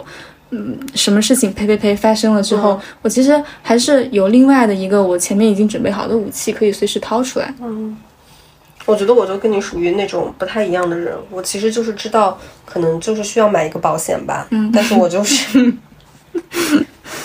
[0.52, 7.52] 嗯什么事情呸呸呸发生了之后，我其实还是有另外的一个我前面已经准备好的武器，可以随时掏出来。
[7.60, 7.98] 嗯。
[8.86, 15.74] 我觉得我就跟你属于那种不太一样的人，我其实就是知道，可能就是需要买一个保险吧，嗯，但是我就是，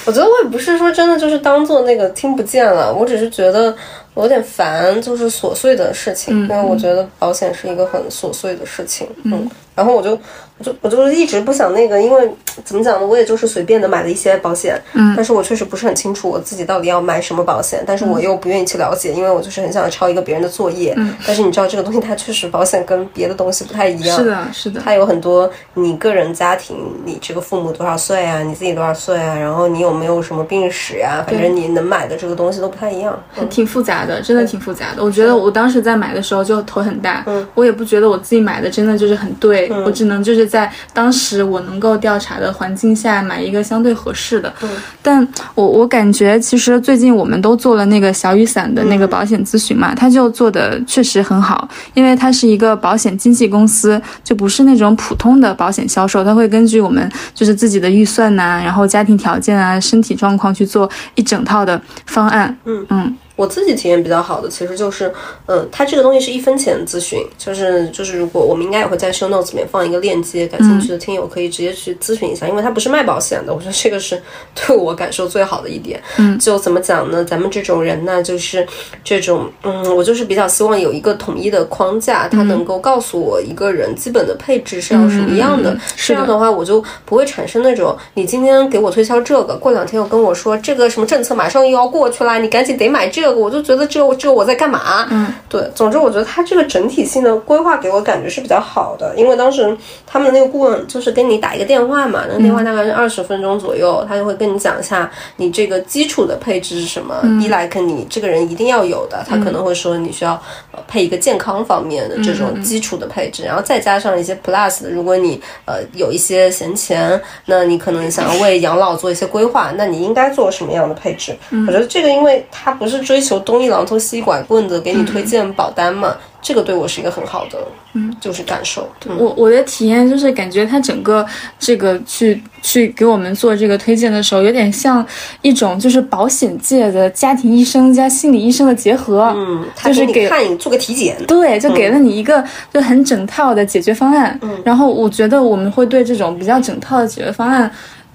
[0.07, 3.75] 我觉得我也不是说真的就是当做那个听不见了，我只是觉得
[4.15, 10.19] 我有点烦，就是琐碎的事情，嗯因为我觉得保险是一个很琐碎的事情，嗯，然后我就。
[10.61, 12.29] 我就我就一直不想那个，因为
[12.65, 13.07] 怎么讲呢？
[13.07, 33.17] 我也就是随便的买了一些保险，嗯，但是我确实不是很清楚我自己到底要买什么保险，但是我又不愿意去了解，因为我就是很想抄一个别人的作业，嗯，但是你知道这个东西它确实保险跟别的东西不太一样，是的，是的，它有很多你个人家庭，你这个父母多少岁啊，你自己多少岁啊，然后你有没有什么病史呀，反正你能买的这个东西都不太一样，
[33.49, 35.05] 挺复杂的，真的挺复杂的。
[35.05, 41.39] 我觉得我当时在买的时候就头很大，嗯，我也不觉得我自己买的真的就是很对，我只能就是在当时。
[41.49, 44.69] 我能够调查的环境下买一个相对合适的，嗯，
[45.01, 62.87] 但我我感觉其实最近我们都做了那个小雨伞的那个保险咨询嘛，他就做的确实很好，因为它是一个保险经纪公司，就不是那种普通的保险销售，他会根据我们就是自己的预算呐，然后家庭条件啊、身体状况去做一整套的方案，嗯。
[62.91, 63.17] 嗯。
[63.39, 65.13] 我自己体验比较好的，其实就是，
[65.47, 74.21] 嗯，它这个东西是一分钱咨询，就是就是，如果我们应该也会在 show notes 里面放一个链接，感兴趣的听友可以直接去咨询一下，因为它不是卖保险的，我觉得这个是
[74.57, 76.03] 对我感受最好的一点。
[76.17, 77.25] 嗯，就怎么讲呢？
[77.25, 78.67] 咱们这种人呢，就是
[79.05, 93.28] 这种，嗯，我就是比较希望有一个统一的框架，它能够告诉我一个人基本的配置是要什么样的，这样的话我就不会产生那种你今天给我推销这个，过两天又跟我说这个什么政策马上又要过去啦，你赶紧得买这。
[93.35, 95.07] 我就觉得这个这个我在干嘛？
[95.11, 99.77] 嗯，对，总之我觉得他这个整体性的规划给我感觉是比较好的，因为当时
[100.07, 110.43] 他们的那个顾问就是跟你打一个电话嘛，那个电话大概是二十分钟左右，他就会跟你讲一下你这个基础的配置是什么，一来跟你这个人一定要有的，他可能会说你需要
[110.87, 121.37] 配一个健康方面的这种基础的配置，然后再加上一些 plus 的，如果你呃有一些闲钱，那你可能想要为养老做一些规划，那你应该做什么样的配置？
[121.67, 123.18] 我觉得这个因为它不是追。
[123.19, 127.59] 追求东一榔头西一拐棍的给你推荐保单嘛，这个对我是一个很好的，
[127.95, 128.89] 嗯，就是感受。
[129.09, 129.17] 嗯。
[129.19, 131.27] 我我的体验就是感觉他整个
[131.59, 135.05] 这个去去给我们做这个推荐的时候，有点像
[135.43, 144.39] 一种就是保险界的家庭医生加心理医生的结合，嗯，他就是给看你做个体检，对，就给了你一个就很整套的解决方案。
[144.43, 147.69] 嗯，然后我觉得我们会对这种比较整套的解决方案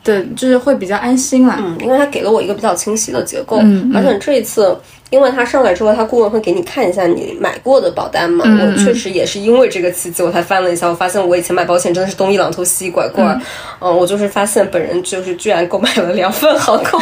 [0.04, 1.58] 的，就是会比较安心啦。
[1.60, 3.58] 嗯，因为它给了我一个比较清晰的结构，
[3.94, 4.78] 而且这一次。
[5.14, 8.44] 因为他上来之后，他顾问会给你看一下你买过的保单嘛。
[8.48, 13.40] 嗯我确实也是因为这个契机，我才翻了一下，我发现我以前买保险真的是东一榔头西一拐棍儿。
[13.80, 17.00] 嗯我就是发现本人就是居然购买了两份航空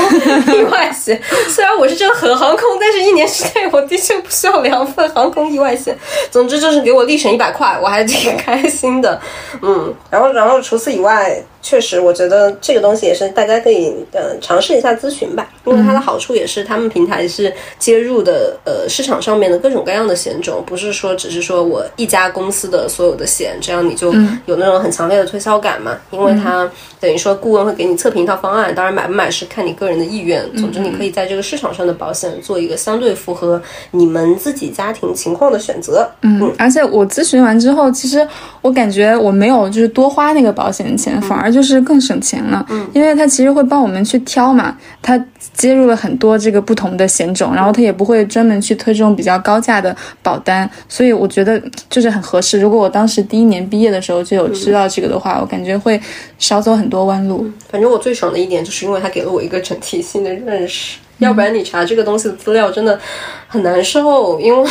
[0.53, 1.17] 意外险。
[1.47, 5.95] 虽然我是真的很航空，但是一年之内我的确不需要两份航空意外险。
[6.29, 9.21] 总之就是给我立省一百块，我还挺开心的。
[9.61, 24.13] 嗯，然后然后除此以外，确实我觉得这个东西也是大家可以呃尝试一下咨询吧，因为它的好处也是他们平台是接入的呃市场上面的各种各样的险种，不是说只是说我一家公司的所有的险，这样你就
[24.45, 36.09] 有那种很强烈的推销感嘛，因为它等于说顾问会给你测评一套方案，当然买不买是看你个人的意愿，总之你可以在这个市场上的保险做一个相对符合你们自己家庭情况的选择。
[36.21, 38.27] 嗯，而且我咨询完之后，其实
[38.61, 42.65] 我感觉我没有就是多花那个保险钱，反而就是更省钱了。
[42.69, 45.17] 嗯，因为它其实会帮我们去挑嘛，它
[45.53, 52.59] 接入了很多这个不同的险种，然后他也不会专门去推这种比较高价的保单，所以我觉得就是很合适。
[52.59, 55.99] 如果我当时第一年毕业的时候就有知道这个的话，我感觉会
[56.37, 57.49] 少走很多弯路。
[57.69, 62.99] 反正我最爽的一点就是因为他给了我一个整体性的认识，要不然你查这个东西的资料真的
[63.47, 64.69] 很难受，因为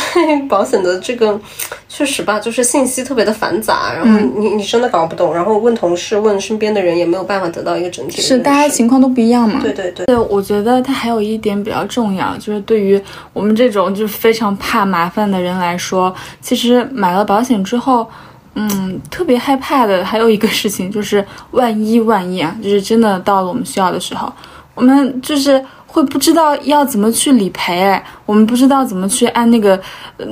[0.49, 1.39] 保险的这个
[1.87, 9.61] 确实吧，就是信息特别的繁杂，然后你你真的搞不懂，然后问同事问身边的人也没有办法得到一个整体的是大家情况都不一样嘛？
[9.61, 18.05] 对对对，对，我觉得它还有一点比较重要，就是对于我们这种就是非常怕麻烦的人来说，其实买了保险之后，
[18.55, 24.31] 嗯，特别害怕的还有一个事情就是万一万一啊，就是真的到了我们需要的时候，
[24.75, 29.79] 我们就是会不知道要怎么去理赔，我们不知道怎么去按那个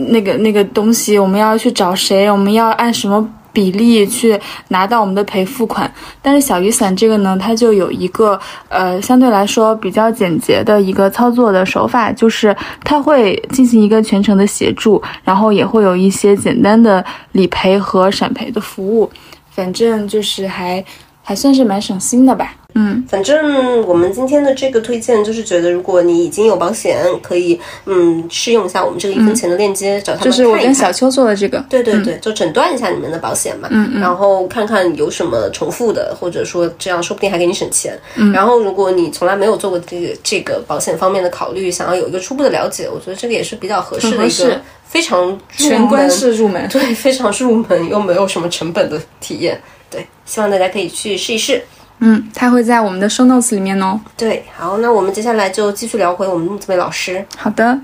[0.10, 3.30] 那个那个东西，我们要去找谁，我们要按什么。
[3.52, 5.92] 比例去拿到我们的赔付款，
[6.22, 8.40] 但是小雨伞这个呢，它就有一个
[8.70, 19.10] 呃相对来说比较简洁的一个操作的手法，就是它会进行一个全程的协助，然后也会有一些简单的理赔和闪赔的服务，
[19.50, 20.86] 反正就是还
[21.24, 22.54] 还算是蛮省心的吧。
[22.76, 31.66] 嗯，反正我们今天的这个推荐就是觉得，如果你已经有保险，可以嗯试用一下我们这个一分钱的链接，找他们就是我跟小邱做的这个。
[31.68, 38.00] 对对对，就诊断一下你们的保险嘛，嗯嗯然后看看有什么重复的，或者说这样说不定还给你省钱。
[38.16, 49.60] 嗯，然后如果你从来没有做过这个这个保险方面的考虑，想要有一个初步的了解，我觉得这个也是比较合适的一个非常全关门式入门，对，非常入门又没有什么成本的体验。
[49.90, 51.64] 对，希望大家可以去试一试。
[52.02, 54.00] 嗯，它会在我们的 show notes 里面哦。
[54.16, 57.26] 对，好，那我们接下来就继续聊回我们这位老师。
[57.38, 57.78] 好的，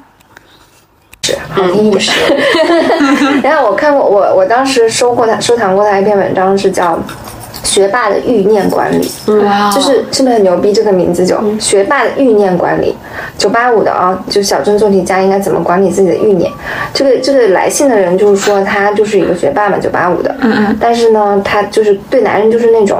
[1.49, 2.03] 好听一点。
[3.43, 6.93] 然后 我看过，我我当时收过他收藏过他一篇文章，是叫
[7.63, 9.11] 《学霸的欲念管理》，
[9.43, 10.72] 哇就是是不是很牛逼？
[10.72, 12.95] 这个名字就“学霸的欲念管理”，
[13.38, 16.49] 九八五的啊，就小镇做题家应该怎么管理自己的欲念？
[16.93, 22.99] 这个这个来信的人就是说他就是一个学霸嘛，九八五的，嗯嗯，但是呢，他就是对男人就是那种。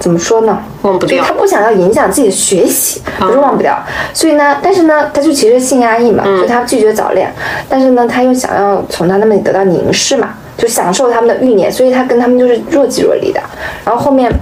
[0.00, 0.58] 怎么说呢？
[0.80, 3.78] 忘不掉就他不想要影响自己的学习，不是忘不掉。
[4.14, 7.30] 所以呢，但是呢，他就其实性压抑嘛，就他拒绝早恋，
[7.68, 13.38] 但是呢，他又想要从他那里得到凝视嘛，就享受他们的欲念，所以他跟他们就是若即若离的。
[13.84, 14.32] 然后后面，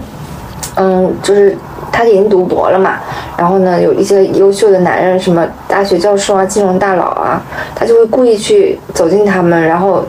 [0.77, 1.57] 嗯，就是
[1.91, 3.01] 他已经读博了嘛，
[3.37, 7.43] 然后呢，有一些优秀的男人，什么大学教授啊、金融大佬啊，
[7.75, 10.05] 他就会故意去走进他们，然后。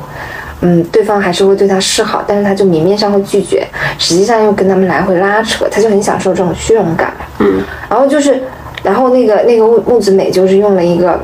[0.62, 3.66] 嗯，对方还是会对他示好，但是他就明面上会拒绝，
[3.98, 7.14] 实际上又跟他们来回拉扯，他就很享受这种虚荣感。
[7.40, 8.44] 嗯，然后就是，
[8.84, 11.18] 然后那个那个木木子美就是用了一个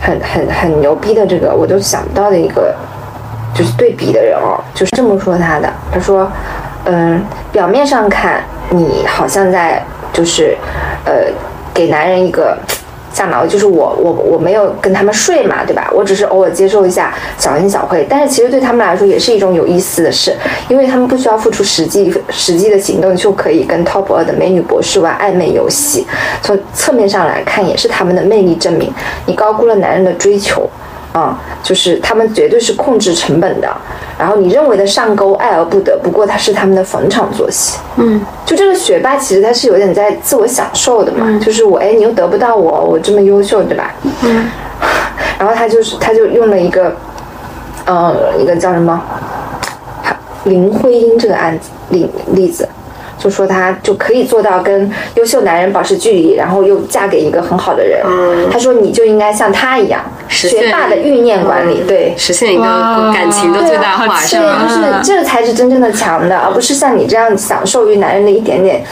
[0.00, 2.74] 很很很牛逼的这个我都想不到的一个
[3.54, 6.30] 就是对比的人哦，就是这么说他的，他说，
[6.84, 9.82] 嗯，表面上看你好像在
[10.12, 10.56] 就是
[11.06, 11.32] 呃
[11.72, 12.58] 给男人一个。
[13.12, 15.90] 下脑就是我我我没有跟他们睡嘛，对吧？
[15.92, 20.34] 我只是偶尔接受一下小恩小惠，但是其实对他们来说也是一种有意思的事，
[20.68, 26.06] 因为他们不需要付出实际实际的行动，就可以跟 Top 二的美女博士玩暧昧游戏。
[26.42, 28.92] 从侧面上来看，也是他们的魅力证明。
[29.26, 30.68] 你高估了男人的追求。
[31.12, 33.68] 啊、就是他们绝对是控制成本的，
[34.18, 37.78] 然后你认为的上钩爱而不得，不过它是他们的逢场作戏。
[37.96, 43.94] 嗯，就这个学霸，其实他是有点在自我享受的嘛，就是我哎，你又得不到我，我这么优秀，对吧？
[44.22, 44.50] 嗯，
[45.38, 46.96] 然后他就是他就用了一个，
[47.84, 49.02] 呃，一个叫什么
[50.44, 52.66] 林徽因这个案子例例子。
[53.22, 58.00] 就说她就可以做到跟优秀男人保持距离，然后又嫁给一个很好的人。
[58.04, 58.50] 嗯。
[58.50, 62.62] 他说你就应该像他一样，学霸的欲念管理，对，实现一个
[63.14, 64.36] 感情的最大化，是
[65.02, 68.82] 这才是真正的强的，而不是像你这样享受于男人的一点点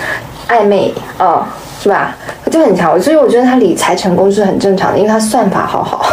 [0.48, 1.44] 暧昧，哦，
[1.82, 2.14] 是吧？
[2.44, 6.04] 他就很强，所以我觉得他理财成功是很正常的，因为他算法好好。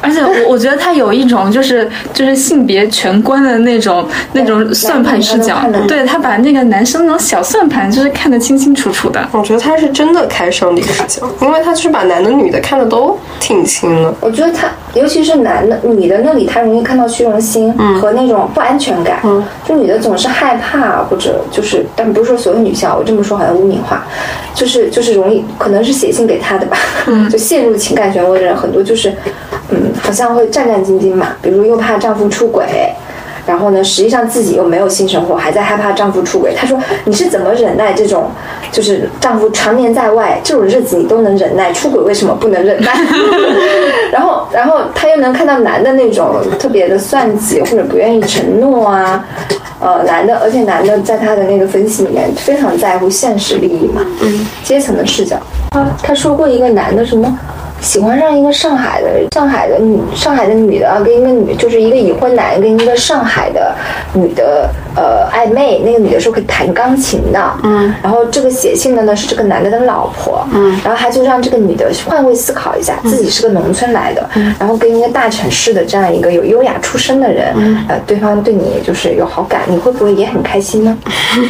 [0.00, 9.26] 而且我我觉得他有一种就是就是性别全观的那种那种算盘视角对他把那个男生那种小算盘就是看得清清楚楚的。
[9.32, 14.14] 我觉得他是真的开上帝视角，因为他就是把男的女的看的都挺清的。
[14.20, 19.20] 我觉得他，尤其是男的、女的那里，他容易看到虚荣心和那种不安全感。
[19.24, 24.02] 嗯就女的总是害怕，或者就是，但不是说所有女性啊，我这么说好像污名化，
[24.54, 26.76] 就是就是容易，可能是写信给他的吧，
[27.30, 29.12] 就陷入情感漩涡的人很多，就是，
[29.70, 32.64] 嗯，好像会战战兢兢嘛，比如又怕丈夫出轨。
[33.48, 36.54] 然后呢，实际上自己又没有性生活，还在害怕丈夫出轨。
[36.54, 38.30] 她说：“你是怎么忍耐这种，
[38.70, 42.92] 就是丈夫常年在外这种日子你都能忍耐，出轨为什么不能忍耐？”
[44.12, 49.24] 然后，然后她又能看到男的那种特别的算计或者不愿意承诺啊，
[49.80, 55.36] 呃，男的，而且男的在他的那个分析里面非常在乎现实利益嘛，嗯，阶层的视角。
[55.70, 57.38] 啊，他说过一个男的什么？
[57.80, 63.74] 喜欢上一个上海的上海的女上海的女的，跟一个女就是一个已婚男跟一个上海的
[64.12, 74.28] 女的呃暧昧，那个女的是会弹钢琴的，嗯，然后这个写信的呢是这个男的的老婆，嗯，然后他就让这个女的换位思考一下，自己是个农村来的，
[74.58, 77.54] 然后跟一个大城市的这样一个有优雅出身的人，
[77.88, 80.96] 呃，对方对你就是有好感，你会不会也很开心呢？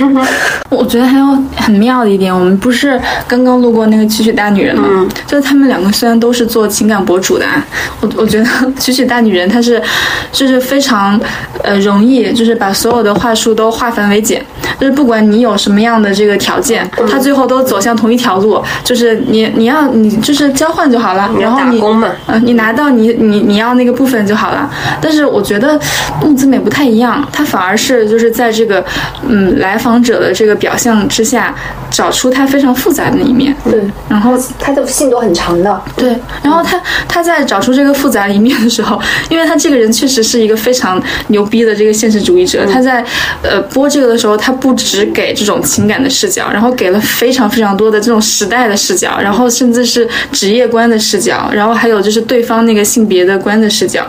[0.70, 1.26] 我觉得还有
[1.56, 5.08] 很妙的一点，我们不是刚刚路过那个《曲曲大女人》吗？
[5.26, 7.64] 就是他们两个虽然都是做情感博主的，啊，
[8.00, 8.44] 我我觉得
[8.80, 9.82] 《曲曲大女人》她是
[10.30, 11.18] 就是非常
[11.62, 14.44] 呃容易，就是把所有的话数都化繁为简，
[14.78, 24.68] 就是不管你有什么样的这个条件，他最后都走向同一条路，就是你你要你就是交换就好了，然后你嗯呃，你拿到你你你要那个部分就好了。
[25.00, 25.78] 但是我觉得
[26.22, 28.84] 木子美不太一样，他反而是就是在这个
[29.26, 31.54] 嗯来访者的这个表象之下，
[31.90, 33.54] 找出他非常复杂的那一面。
[33.64, 43.04] 对，然后他的信都很长的，对，然后他他在找出这个复杂的一面的时候，因为他这个人确实是一个非常牛逼的这个现实主义者，他在
[43.42, 54.06] 呃播这个的时候，他不只给这种情感的视角，然后给了非常非常多的这种时代的视角，然后甚至是职业观的视角，然后还有就是对方那个性别的观的视角。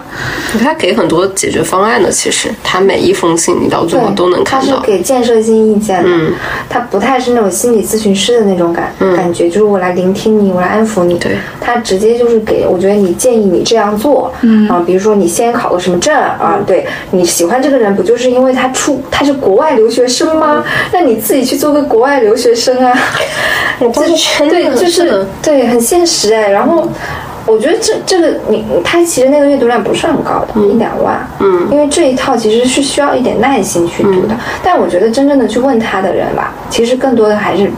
[0.60, 4.78] 他给很多解决方案的，其实他每一封信你到最后，都能看到。
[4.78, 6.34] 他是给建设性意见的，嗯
[6.70, 11.18] 他不太是那种心理咨询师的那种感、感觉，就是我来聆听你，我来安抚你。
[11.18, 11.38] 对，
[11.70, 20.64] 他直接就是给，我觉得你建议你这样做，嗯啊，比如说你先考个什么证啊，对你喜欢这个人，不就是因为他出他是国外留学生吗？
[20.92, 22.92] 那你自己去做个国外留学生啊，
[23.94, 26.50] 但是对，就是对，很现实哎。
[26.50, 26.90] 然后
[27.46, 34.36] 我觉得这这个你他其实那个阅读量不是很高的，一两万，嗯，因为这一套其实是需要一点耐心去读的。
[34.64, 37.70] 但我觉得真正的去问他的人吧，其实更多的还是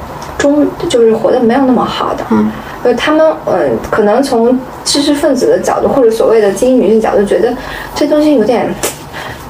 [0.41, 2.51] 中，就是活得没有那么好的，嗯，
[2.83, 7.55] 呃，他们嗯，可能从知识分子的角度或者所谓的精英女性角度，觉得
[7.93, 8.67] 这东西有点，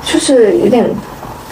[0.04, 0.86] 就是有点。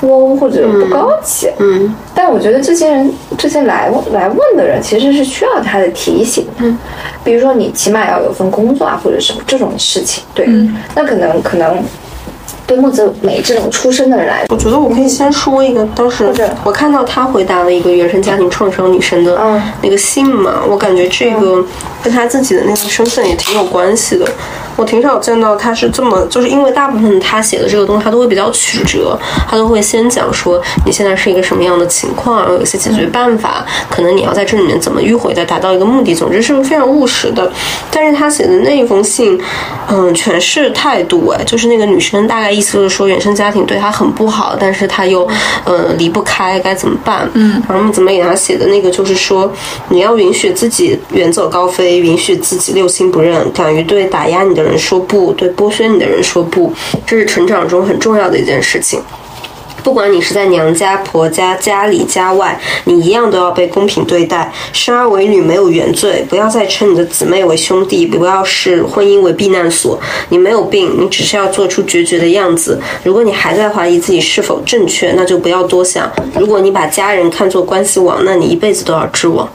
[0.02, 6.78] low 或者不高级，嗯，但我觉得这些人，这些来来问的人，其实是需要他的提醒，嗯，
[7.22, 10.48] 比如说你起码要有份工作啊，或者什么这种事情，对，
[10.96, 11.84] 那可能可能
[12.70, 16.32] 对木子美这种出身的人来说，我觉得我可以先说一个，当时
[16.64, 21.66] 我看到他回答了一个原生家庭创伤女生的嗯那个信嘛，我感觉这个
[22.04, 24.26] 跟他自己的那个身份也挺有关系的。
[24.80, 37.52] 我挺少见到他是这么，就是因为大部分他写的这个东西，他都会比较曲折，他都会先讲说你现在是一个什么样的情况，然后有一些解决办法，可能你要在这里面怎么迂回的达到一个目的，总之是非常务实的。
[37.92, 39.38] 但是他写的那一封信，
[39.90, 45.28] 嗯，全是态度，哎，就是那个女生大概意思就是说原生家庭对她很不好，但是她又
[45.66, 47.30] 呃离不开，该怎么办？
[47.34, 49.52] 嗯，然后怎么给她写的那个就是说
[49.90, 56.72] 你要允许自己远走高飞，允许自己六亲不认，敢于对打压你的人人说不，对剥削你的人说不，
[57.06, 59.02] 这是成长中很重要的一件事情。
[59.82, 64.52] 不管你是在娘家、婆家、家里、家外，你一样都要被公平对待。
[64.74, 69.98] 生儿为女没有原罪，不要再称你的姊妹为兄弟，不要视婚姻为避难所。
[70.28, 72.80] 你没有病，你只是要做出决绝的样子。
[73.04, 76.12] 如果你还在怀疑自己是否正确，那就不要多想。
[76.38, 79.50] 如果你把家人看作关系网，那你一辈子都要织网。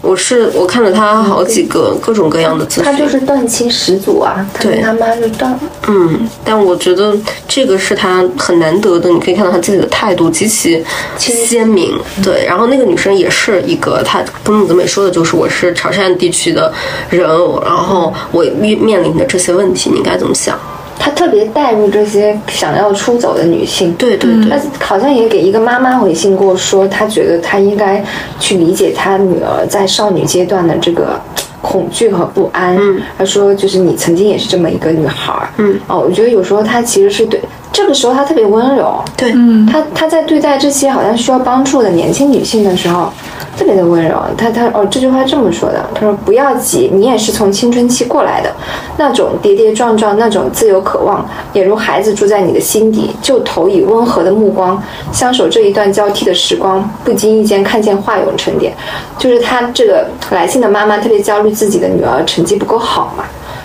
[0.00, 5.60] 我是我看了他好几个各种各样的咨询，他就是断亲始祖啊，他跟他妈就断了。
[5.88, 7.16] 嗯，但我觉得
[7.48, 10.84] 这个是他很难得的，你可以看到他自己的态度极其
[11.18, 11.98] 鲜明。
[12.22, 16.72] 对，然后那个女生也是一个，她跟木子美说的就是我是潮汕地区的
[17.10, 17.28] 人，
[17.64, 20.58] 然后我面面临的这些问题，你应该怎么想？
[20.98, 28.02] 他特别带入这些想要出走的女性，对对对，他好像也给一个妈妈回信过，说他觉得他应该
[28.40, 31.20] 去理解他女儿在少女阶段的这个
[31.62, 32.76] 恐惧和不安。
[32.76, 35.48] 嗯，他说就是你曾经也是这么一个女孩儿。
[35.58, 37.40] 嗯，哦，我觉得有时候他其实是对
[37.76, 39.04] 这个时候他特别温柔。
[39.18, 43.12] 对，嗯，他他在对待这些好像需要帮助的年轻女性的时候。
[43.58, 48.54] 特别的温柔，他他哦，这句话这么说的，他说不要急，你也是从青春期过来的，
[48.98, 58.70] 那种跌跌撞撞，那种自由渴望，也如孩子住在你的心底，就投以温和的目光，相守这一段交替的时光，不经意间看见画涌成蝶。
[59.16, 63.24] 就是他这个来信的妈妈特别焦虑自己的女儿成绩不够好嘛，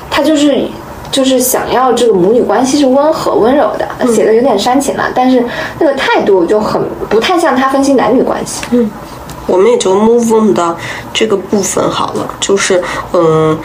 [0.10, 0.58] 他就是
[1.12, 5.44] 就是想要这个母女关系是温和温柔的，写的有点煽情了，但是
[5.80, 8.64] 那个态度就很不太像他分析男女关系。
[8.72, 8.90] 嗯。
[9.52, 10.78] 我们也就 move on 到
[11.14, 12.82] 这个部分好了，就是，
[13.12, 13.58] 嗯，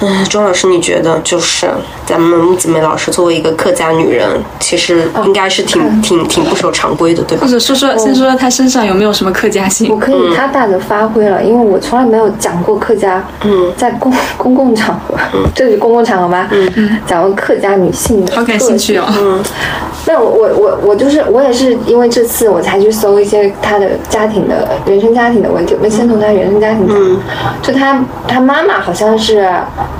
[0.00, 1.68] 嗯，周老师，你觉得就是
[2.06, 4.26] 咱们木子梅老师作为一个客家女人，
[4.58, 7.44] 其实应该是挺挺挺不守常规的，对吧？
[7.44, 9.90] 或者说说，先说说她身上有没有什么客家性？
[9.90, 15.14] 我可以大大的发挥了，因为我从来没有讲过客家，嗯，在公公共场合，
[15.54, 16.48] 这是公共场合吗？
[16.52, 19.04] 嗯嗯，讲过客家女性的，好感兴趣哦。
[19.20, 19.42] 嗯，
[20.06, 25.33] 那我我我我就是我也是因为这次我才去搜一些她的家庭的原生家庭。
[25.42, 26.96] 的问题，我们先从他原生家庭讲。
[27.62, 29.48] 就他他妈妈好像是，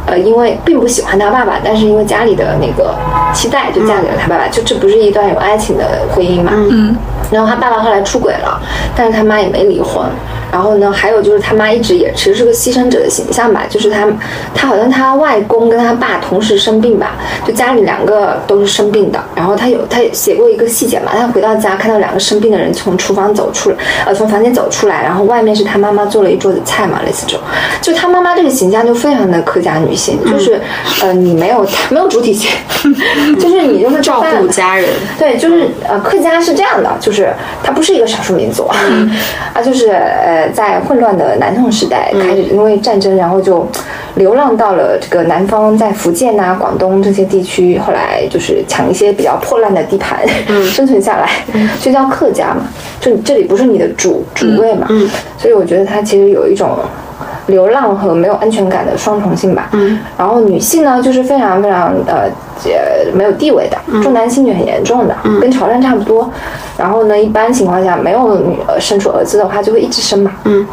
[0.06, 2.94] 呃，因为并不喜欢他爸爸，但是因为家里的那个
[3.32, 4.48] 期待，就嫁给了他爸爸。
[4.48, 6.52] 就这不是一段有爱情的婚姻嘛？
[6.54, 6.96] 嗯。
[7.30, 8.60] 然后他爸爸后来出轨了，
[8.96, 10.04] 但是他妈也没离婚。
[10.52, 14.06] 然后呢，还有就是他妈一直也其实是个牺牲者的形象吧，就是他
[14.54, 19.18] 他好像他外公跟他爸同时生病吧，就家里两个都是生病的。
[19.34, 27.44] 然后他有他写过一个细节嘛，他回到家看到两个生病的人从厨房走出来，呃，从房间走出来，然后外面是他妈妈做了一桌子菜嘛，类似这种。
[27.80, 30.60] 就他妈妈这个形象就非常的客家女性，就是
[31.02, 32.48] 呃，你没有没有主体性，
[33.40, 34.88] 就是你就是照顾家人。
[35.18, 37.13] 对，就是呃，客家是这样的，就是
[37.62, 40.44] 他不是一个少数民族啊， 就是呃。
[40.54, 43.66] 在混乱的南宋时代开始，因为战争，然后就
[44.14, 50.20] 流浪到了这个南方，在福建呐、广东这些地区，后来就是抢一些比较破烂的地盘，
[50.70, 51.28] 生存下来，
[51.80, 52.68] 就叫客家嘛。
[53.00, 54.86] 就这里不是你的主主位嘛，
[55.38, 56.78] 所以我觉得它其实有一种
[57.46, 59.70] 流浪和没有安全感的双重性吧。
[60.16, 62.28] 然后女性呢，就是非常非常呃。
[62.66, 66.30] 呃，没有地位的重男轻女很严重的，跟潮汕差不多。
[66.78, 70.30] 然后呢，一般情况下没有女儿生出儿子的话，就会一直生嘛。
[70.44, 70.64] 嗯。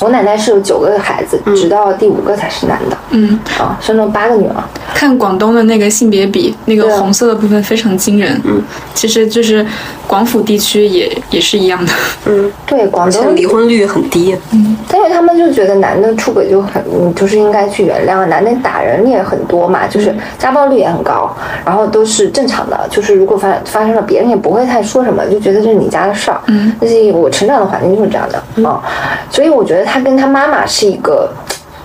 [0.00, 2.96] 我奶奶是有九个孩子，直到第五个才是男的。
[3.10, 4.54] 嗯啊，生了八个女儿。
[4.94, 8.40] 看广东的那个性别比，那个红色的部分非常惊人。
[8.44, 8.62] 嗯，
[8.94, 9.64] 其实就是
[10.08, 11.92] 广府地区也也是一样的。
[12.26, 14.34] 嗯，对，广东离婚率很低。
[14.52, 16.82] 嗯，但是他们就觉得男的出轨就很，
[17.14, 18.24] 就是应该去原谅。
[18.26, 22.88] 男的打人也很多嘛，就是家暴率也很高，然后都是正常的。
[22.90, 26.40] 就是如果发发生了，别人也不会太说什么，就觉得这是你家的事儿。
[26.46, 28.82] 嗯，但是我成长的环境就是这样的啊，
[29.30, 29.88] 所以我觉得。
[29.88, 31.30] 他跟他妈妈是一个，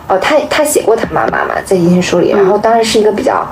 [0.07, 3.45] 哦，他他写过他妈妈嘛，在银杏书里，然后当然是一个比较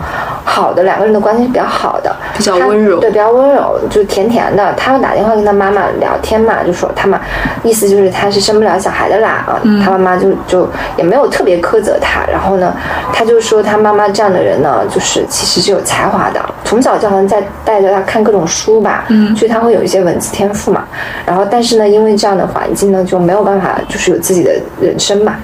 [0.44, 4.74] 好的两个人的关系是比较好的，比较温柔，对，比较温柔，就甜甜的。
[4.74, 7.18] 他会打电话跟他妈妈聊天嘛，就说他妈
[7.64, 12.76] 意思就是他是生不了小孩的啦啊，他妈妈就就也没有特别苛责他，然后呢，
[13.14, 20.84] 他就说他妈妈这样的人呢，就是其实是有才华的，从小就好像在带着他看各种书吧，嗯，所以他会有一些文字天赋嘛，
[21.26, 24.42] 然后但是呢，因为这样的环境呢，就没有办法就是有自己。
[24.42, 25.36] 的人生嘛，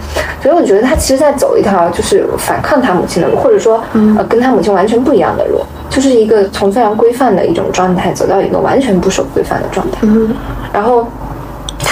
[0.41, 3.83] 所以我觉得他其实在走一条就是反抗他母亲的路，或者说
[4.17, 10.07] 呃跟他母亲完全不一样的路，就是一个从非常规范的一种状态走到一个完全不守规范的状态，
[10.73, 11.07] 然后。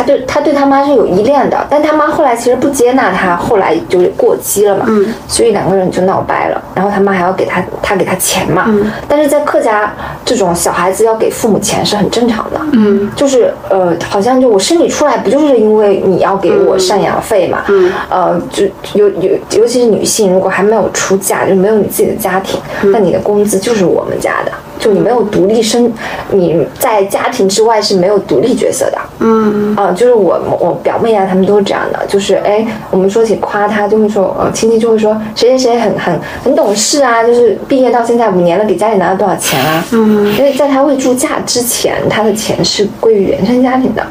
[0.06, 6.62] 他对他对他妈是有依恋的，但他妈后来其实不接纳他，后来就是过激了嘛，嗯，所以两个人就闹掰了。
[6.76, 9.92] 然后他妈还要给他他给他钱嘛，嗯，但是在客家
[10.24, 22.60] 这种小孩子要给父母钱是很正常的，嗯，就是呃，好像就我生你出来不就是因为你要给我赡养费嘛，嗯，呃，就尤尤尤其是女性，如果还没有出嫁，就没有你自己的家庭，
[22.92, 24.52] 那你的工资就是我们家的。
[24.80, 25.92] 就你没有独立生，
[26.32, 28.98] 你在家庭之外是没有独立角色的。
[29.20, 29.76] 嗯。
[29.76, 39.84] 啊，就是我我表妹啊，他们都是这样的，就是哎，我们说起夸他，就会说，呃，亲戚就会说谁谁谁很很很懂事啊，就是毕业到现在五年了，给家里拿了多少钱啊？
[39.92, 44.06] 嗯，因为在他未出嫁之前，他的钱是归于原生家庭的，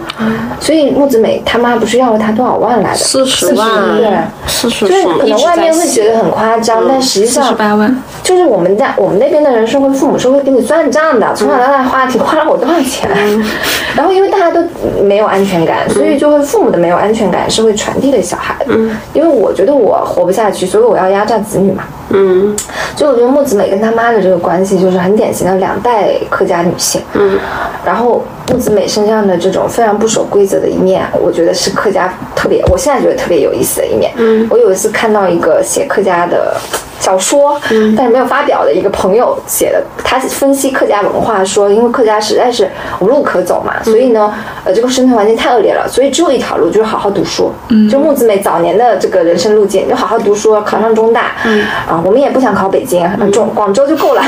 [0.60, 2.96] 所以木子美他妈不是要了他多少万来的？
[2.96, 4.10] 四十万，对，
[4.46, 13.08] 四十万就是可能外面会觉得很夸张，但实际四十上八万，就是我们家我们那边的人是会父母是会给你算账的，从小到大花你花了我多少钱，
[13.94, 14.60] 然后因为大家都
[15.02, 18.74] 没有安全感，所以就会父母的没有安全感是会传递给小孩的。
[19.12, 21.84] 因为我觉得我活不下去，所以我要压榨子女嘛。
[22.16, 22.54] 嗯
[22.96, 27.02] 所以我觉得木子美跟她妈的这个关系就是很典型的两代客家女性。
[27.12, 27.38] 嗯，
[27.84, 34.12] 然后木子美身上的这种非常不守规则的一面，我觉得是客家特别，我现在觉得特别有意思的一面。
[34.16, 36.56] 嗯，我有一次看到一个写客家的
[37.04, 42.66] 小说，嗯，但是没有发表的一个朋友写的，他分析客家文化说，因为客家实在是
[43.00, 44.32] 无路可走嘛，所以呢，
[44.64, 47.52] 呃，这个生存环境太恶劣了，所以只有一条路，就是好好读书。
[47.68, 51.32] 嗯，就木子美早年的这个人生路径，就好好读书，考上中大。
[51.44, 54.22] 嗯，啊，我们也不想考北京，中广州就够了。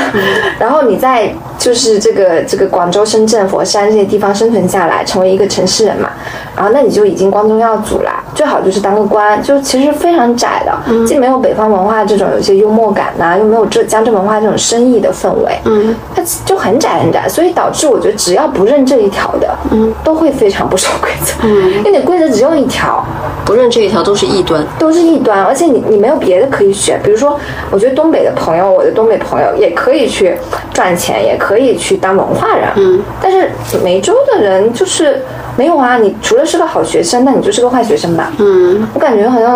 [0.59, 6.11] 然后你在就是这个这个广州、深圳、佛山这些地方生存下来，成为一个城市人嘛，
[6.55, 8.23] 然后那你就已经光宗耀祖啦。
[8.35, 23.03] 最好就是当个官，就其实非常窄的，既没有北方文化这种有些幽默感呐、又没有这江浙文化这种生意的氛围，嗯，它就很窄很窄，所以导致我觉得只要不认这一条的，嗯，都会非常不守规则，嗯，因为你规则只有一条，
[23.43, 24.63] 不认这一条都是异端。
[24.77, 26.99] 都是异端，而且你你没有别的可以选。
[27.03, 27.39] 比如说，
[27.71, 30.37] 我觉得东北的朋友，我的东北朋友也可以去
[30.73, 32.67] 赚钱，也可以去当文化人。
[32.77, 33.47] 嗯，但是
[33.83, 35.21] 梅州的人就是
[35.57, 35.97] 没有啊。
[35.97, 38.31] 你除了是个好学生，那你就是个坏学生吧？
[38.37, 39.55] 嗯，我感觉好像，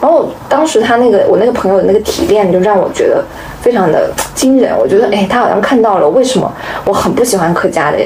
[0.00, 3.24] 然后当时他那个我那个朋友的那个提炼，就让我觉得
[3.60, 4.72] 非常的惊人。
[4.76, 6.52] 我觉得，哎，他好像看到了为什么
[6.84, 7.98] 我很不喜欢客家的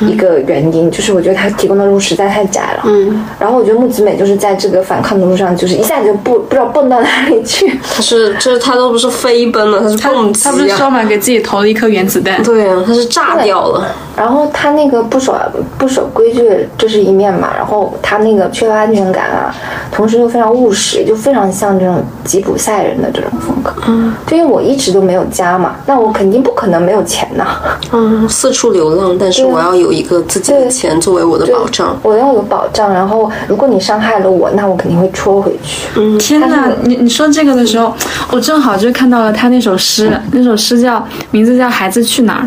[0.00, 2.82] 一个原因，就是我觉得他提供的路实在太窄了。
[2.84, 7.78] 嗯，然后我觉得木子美就是在这个反抗的路上，就是一下子就不不知道蹦到哪里去。
[7.94, 10.90] 他是，就是他都不是飞奔了，他是蹦极他不是说啊。
[10.90, 12.42] 嘛，给自己投了一颗原子弹。
[12.42, 13.86] 对啊，他是炸掉了。
[14.20, 15.34] 然后他那个不守
[15.78, 17.48] 不守规矩，这是一面嘛。
[17.56, 19.48] 然后他那个缺乏安全感啊，
[19.90, 23.72] 同时又非常务实，就非常像这种吉普赛人的这种风格。
[23.88, 27.46] 嗯，就因为我一直都没有家嘛，那我肯定不可能没有钱呐。
[27.92, 31.98] 嗯，四处流浪，但是我要有一个自己的钱作为我的保障。
[32.02, 32.92] 我要有保障。
[32.92, 35.88] 然后如果你伤害了我，那我肯定会戳回去。
[35.96, 37.94] 嗯，天呐，你你说这个的时候，
[38.30, 42.44] 我正好就看到了他那首诗，那首诗叫名字叫《孩子去哪儿》。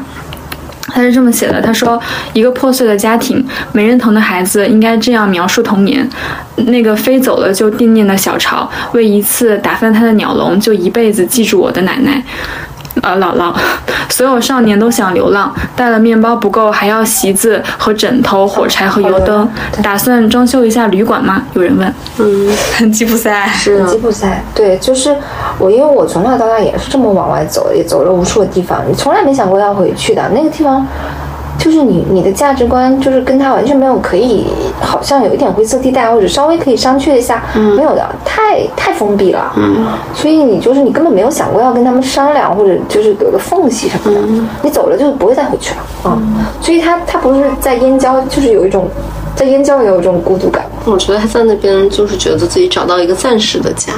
[0.94, 2.00] 他是这么写的：他说，
[2.34, 6.08] 一个破碎的家庭，没人疼的孩子，应该这样描述童年。
[6.68, 12.24] 那个飞走了就惦念的小巢，为一次打翻他的鸟笼，就一辈子记住我的奶奶。
[13.04, 13.54] 呃，姥姥，
[14.10, 19.48] 所有少年都想流浪，带了面包不够，还要席子和枕头、火柴和油灯。
[19.84, 21.44] 打算装修一下旅馆吗？
[21.52, 21.94] 有人问。
[22.20, 23.50] 嗯，吉普赛。
[23.50, 25.14] 是啊吉，普赛，对，就是
[25.60, 30.88] 我，因为我从小到大也是这么往外走，也走了无数的地方，你从来没想过要回去的那个地方。
[31.58, 34.46] 就是你你的价值观就是跟他完全没有可以，
[34.82, 37.44] 好像有一点灰色地带，或者稍微可以商榷一下，
[37.76, 39.54] 没有的，太太封闭了。
[39.56, 44.22] 嗯，所以你就是你根本没有想过要跟他们商量，或者就是有个缝隙什么的，
[44.62, 45.82] 你走了就不会再回去了。
[46.06, 48.88] 嗯，所以他他不是在燕郊，就是有一种
[49.36, 50.66] 在燕郊也有一种孤独感。
[50.86, 53.94] 我觉得他在那边就是觉得自己找到一个暂时的家，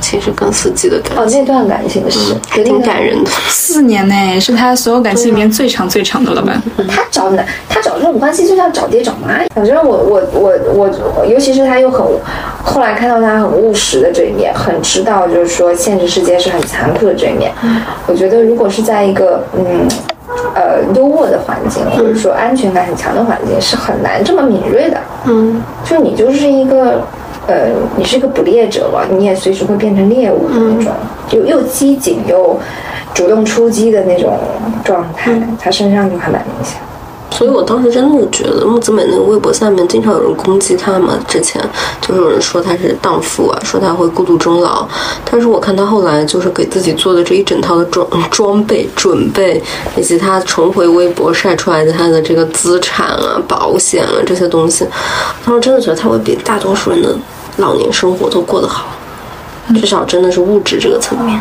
[0.00, 3.30] 其实跟四季的感哦，情那段感情是，还挺感人的。
[3.48, 6.60] 四年呢，是他所有感情里面最长最长的了吧？
[6.88, 9.40] 他找男，他找这种关系就像找爹找妈。
[9.54, 12.04] 反正我我我我我，尤其是他又很，
[12.64, 17.52] 后来看到他很务实的这一面，很知道就是说现实世界是很残酷的这一面。
[18.06, 19.88] 我觉得如果是在一个嗯
[20.54, 24.98] 呃优渥的环境，或者说安全感很强的环境，是很难这么敏锐的。
[25.26, 27.00] 嗯，就你就是一个。
[27.46, 30.92] 呃，你是一个捕猎者了，你也随时会变成猎物的那种，
[31.30, 32.58] 又又机警又
[33.14, 34.38] 主动出击的那种
[34.84, 36.78] 状态，他身上就还蛮明显。
[37.40, 41.58] 所以我当时真的觉得木子美那个微博下面经常有人攻击她嘛，之前
[41.98, 44.86] 就是有人说她是荡妇啊，说她会孤独终老。
[45.24, 49.58] 但是我看她后来就是给自己做的这一整套的装装备准备，
[49.96, 54.86] 以及她重回微博晒出来的她的这个资产啊、保险啊这些东西，
[55.46, 57.16] 当时真的觉得她会比大多数人的
[57.56, 58.84] 老年生活都过得好，
[59.80, 61.40] 至少真的是物质这个层面。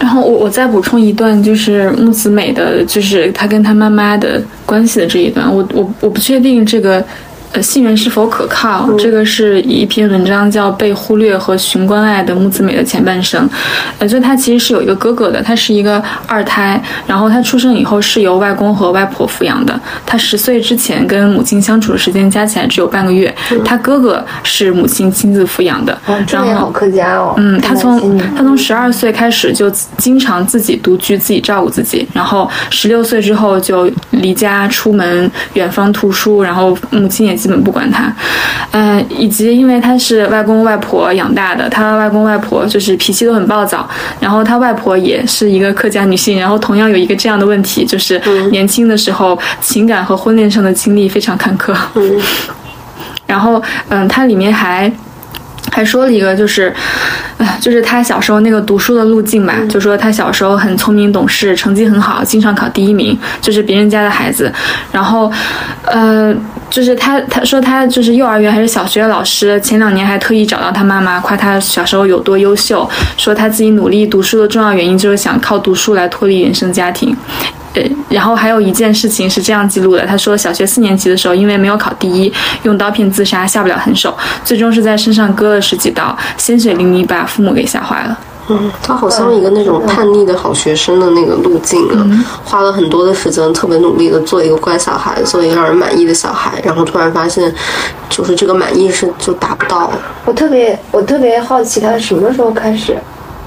[0.00, 5.46] 然后我我再补充一段，就是木子美的，就是她跟她妈妈的关系的这一段。
[5.54, 7.04] 我我我不确定这个
[7.52, 8.88] 呃，信任是否可靠？
[8.96, 13.44] 这个是一篇文章叫《被忽略和寻关爱的木子美的前半生》。
[13.98, 19.78] 呃，就他其实是有一个哥哥的，他是一个二胎，然后他出生以后是由外公和外婆抚养的。
[20.06, 23.34] 他十岁之前跟母亲相处的时间加起来只有半个月。
[23.64, 25.98] 他哥哥是母亲亲自抚养的。
[26.28, 27.34] 这也好客家哦。
[27.36, 29.68] 嗯，他从他从十二岁开始就
[29.98, 32.06] 经常自己独居，自己照顾自己。
[32.12, 37.39] 然后十六岁之后就离家出门远方读书，然后母亲也。
[37.40, 38.12] 基本不管他，
[38.72, 43.88] 嗯，以及因为他是外公外婆养大的，他外公外婆就是脾气都很暴躁，
[44.20, 51.74] 然后他外婆也是一个客家女性，然后同样有一个这样的问题，就是年轻的时候情感和婚恋上的经历非常坎坷，
[53.26, 54.92] 然后嗯，它里面还。
[55.70, 56.74] 还说了一个，就是，啊，
[57.60, 64.52] 就是他小时候那个读书的路径吧，就说他小时候很聪明懂事，成绩很好，经常考第一名，就是别人家的孩子。
[64.90, 65.30] 然后，
[65.84, 66.34] 呃，
[66.70, 77.14] 就是他他说他就是幼儿园还是小学的老师，前两年还特意找到他妈妈，夸他小时候有多优秀，说他自己努力读书的重要原因就是想靠读书来脱离原生家庭。
[77.72, 82.32] 对，然后还有一件事情是这样记录的：他说，小学四年级的时候，因为没有考第一，
[82.64, 84.12] 用刀片自杀，下不了狠手，
[84.44, 88.18] 最终是在身上割了十几刀，鲜血淋漓，把父母给吓坏了。
[88.48, 92.02] 嗯，他好像一个那种叛逆的好学生的那个路径啊，
[92.44, 97.54] 花了很多的时间，特别努力的做一个乖小孩，做一个让人满意的小孩，然后突然发现，
[98.08, 99.92] 就是这个满意是就达不到。
[100.24, 102.98] 我特别，我特别好奇，他什么时候开始？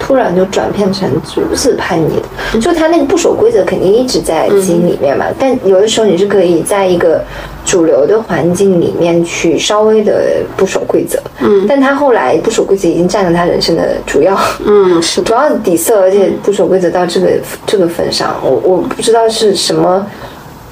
[0.05, 5.25] 突然就转变成如此叛逆的，就他那个不守规则肯定一直在基因里面嘛。
[5.39, 7.23] 但有的时候你是可以在一个
[7.63, 11.17] 主流的环境里面去稍微的不守规则。
[11.39, 17.29] 嗯，但他后来不守规则已经占了他人生的主要，嗯，是主要的底色，而且不守规则到这个
[17.65, 20.05] 这个份上，我我不知道是什么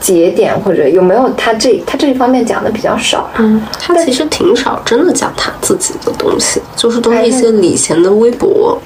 [0.02, 3.30] 节点或者有没有他这他这一方面讲的比较少。
[3.38, 8.78] 嗯，他其实挺少真的讲他自己的东西，就是都是一些礼贤的微博。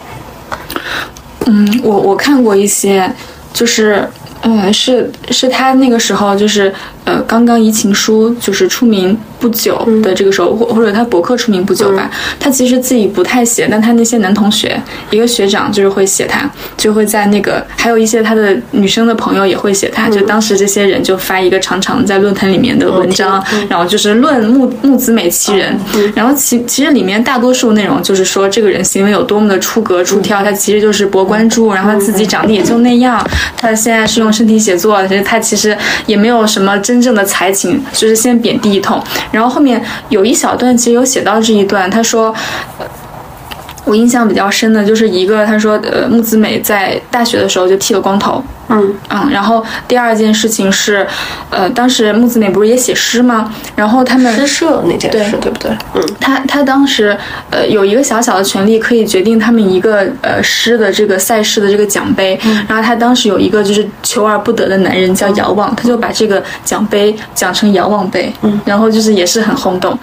[1.45, 3.11] 嗯，我我看过一些，
[3.53, 4.07] 就是。
[4.47, 6.71] 嗯，是是他那个时候就是
[7.05, 12.09] 呃刚刚移情书就是出名不久的这个时候，或或者他博客出名不久吧。
[12.39, 14.79] 他其实自己不太写，但他那些男同学，
[15.09, 20.09] 一个学长就是会写他，就会在那个还有一些他的女生的朋友也会写他。
[20.09, 25.75] 就当时这些人就发一个长长在论坛里面的文章，然后就是论木木子美其人。
[26.13, 33.25] 然后其其实里面大多数内容就是说这个人行为有多么的出格出挑，他其实就是博关注，然后他自己长得也就那样。
[33.57, 34.31] 他现在是用。
[34.35, 35.77] 身体写作，其实他其实
[36.07, 42.33] 也没有什么真真正的才情，就是先贬低一通，然后后面有一小段其实有写到这一段，他说。
[43.85, 51.05] 我印象比较深的就是一个，他说，呃，木子美在大学的时候就剃了光头，嗯嗯，然后第二件事情是，
[51.51, 53.53] 呃，当时木子美不是也写诗吗？
[53.75, 55.69] 然后他们诗社那件事，对不对？
[55.93, 57.15] 嗯，他他当时，
[57.51, 69.95] 呃，有一个小小的权利可以决定他们一个呃诗的这个赛事的这个奖杯，然后他当时有一个就是求而不得的男人叫遥望，他就把这个奖杯讲成遥望杯，嗯，然后就是也是很轰动，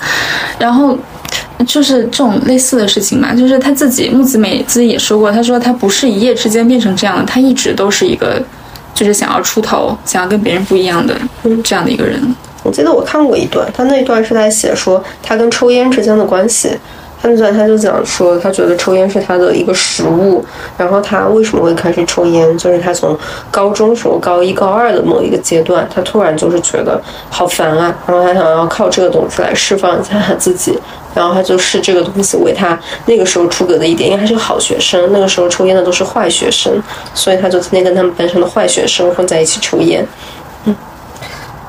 [0.60, 0.96] 然后。
[1.66, 8.42] 就是这种类似的事情嘛，就是他自己木子美自己也说过，他说他不是一夜之间变成这样的，他一直都是一个，
[8.94, 11.16] 就是想要出头，想要跟别人不一样的
[11.64, 12.20] 这样的一个人。
[12.62, 16.70] 我记得我看过一段，他那段是在写说他跟抽烟之间的关系。
[17.22, 20.44] 他那段他就讲说，他觉得抽烟是他的一个食物，
[20.76, 23.16] 然后他为什么会开始抽烟，就是他从
[23.48, 27.00] 高中时候高一高二的某一个阶段，他突然就是觉得
[27.30, 30.76] 好烦啊，然后他想要靠这个东西来释放一下他自己，
[31.14, 32.76] 然后他就视这个东西为他
[33.06, 36.82] 那个时候出格的一点，因为他是个好学生，那个时候抽烟的都是坏学生，
[37.14, 40.04] 所以他就天天跟他们班上的坏学生混在一起抽烟，
[40.64, 40.74] 嗯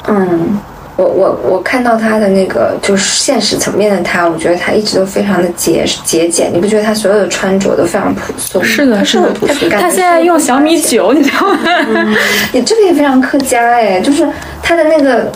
[0.07, 0.59] 嗯。
[0.95, 6.51] 我我我看到他的那个就是现实层面的他，我觉得他一直都非常的节节俭。
[6.53, 8.61] 你不觉得他所有的穿着都非常朴素？
[8.63, 9.69] 是的，是的，朴素。
[9.69, 11.59] 他现在用小米九，你知道吗？
[12.53, 14.27] 你这个也非常客家哎，就是
[14.61, 15.31] 他的那个。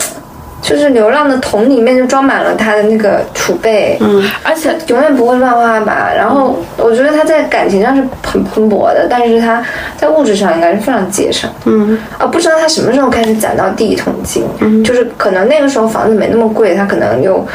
[0.60, 6.10] 就是流浪的桶里面就装满了他的那个储备，嗯，而且永远不会乱花吧。
[6.14, 9.62] 然后我觉得他在感情上是很蓬勃的，但是他
[9.96, 17.46] 在物质上应该是非常节省，嗯，啊，不知道他什么时候开始攒到第一桶金，嗯，就是可能那个时候房子没那么贵，他可能又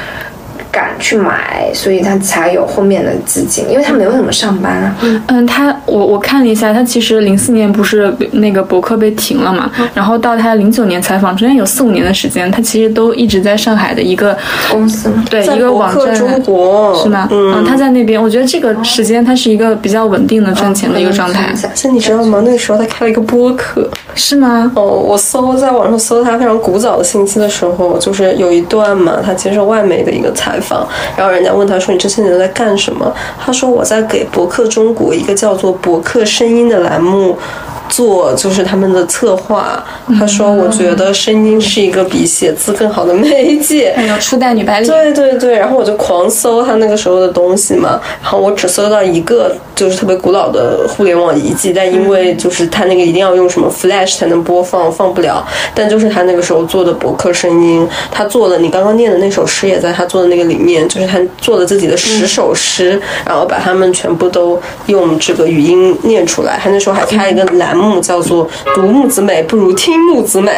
[0.73, 4.95] 敢去买，所以他才有后面的资金，因为他没有怎么上班啊。
[5.27, 14.35] 嗯，他我我看了一下，他其实零四年不是那个博客被停了嘛，然后到他零九年采访，中间有四五年的时间，他其实都一直在上海的一个
[14.71, 15.13] 公司？
[15.29, 16.41] 对一个网博客中站。
[16.41, 17.27] 国是吗？
[17.29, 22.41] 嗯，他在那边，我觉得这个时间他是一个比较稳定的赚钱的一个状态，嗯而且你知道吗？
[22.43, 24.71] 那个时候他开了一个播客，是吗？
[24.75, 37.37] 哦，我搜在网上搜他非常古早的信息的时候，就是有一段嘛，他接受外媒的一个采访，然后人家问他说：“你这些年都在干什么？”他说：“我在给博客中国一个叫做“博客声音”的栏目。”
[37.93, 39.83] 做就是他们的策划，
[40.17, 43.93] 他说：“我觉得声音是一个比写字更好的媒介。
[43.95, 55.45] ”还有初代女白领，对对对，然后我就狂搜他那个时候的东西嘛，然后我只搜到一个就是特别古老的互联网遗迹，但因为就是他那个一定要用什么 Flash 才能播放，放不了。
[55.75, 66.59] 但就是他那个时候做的博客声音，他做了你刚刚念的那首诗也在他做的那个里面，就是他做了自己的十首诗，然后把他们全部都用这个语音念出来。
[66.63, 70.51] 他那时候还开了一个栏目叫做“读木子美不如听木子美”，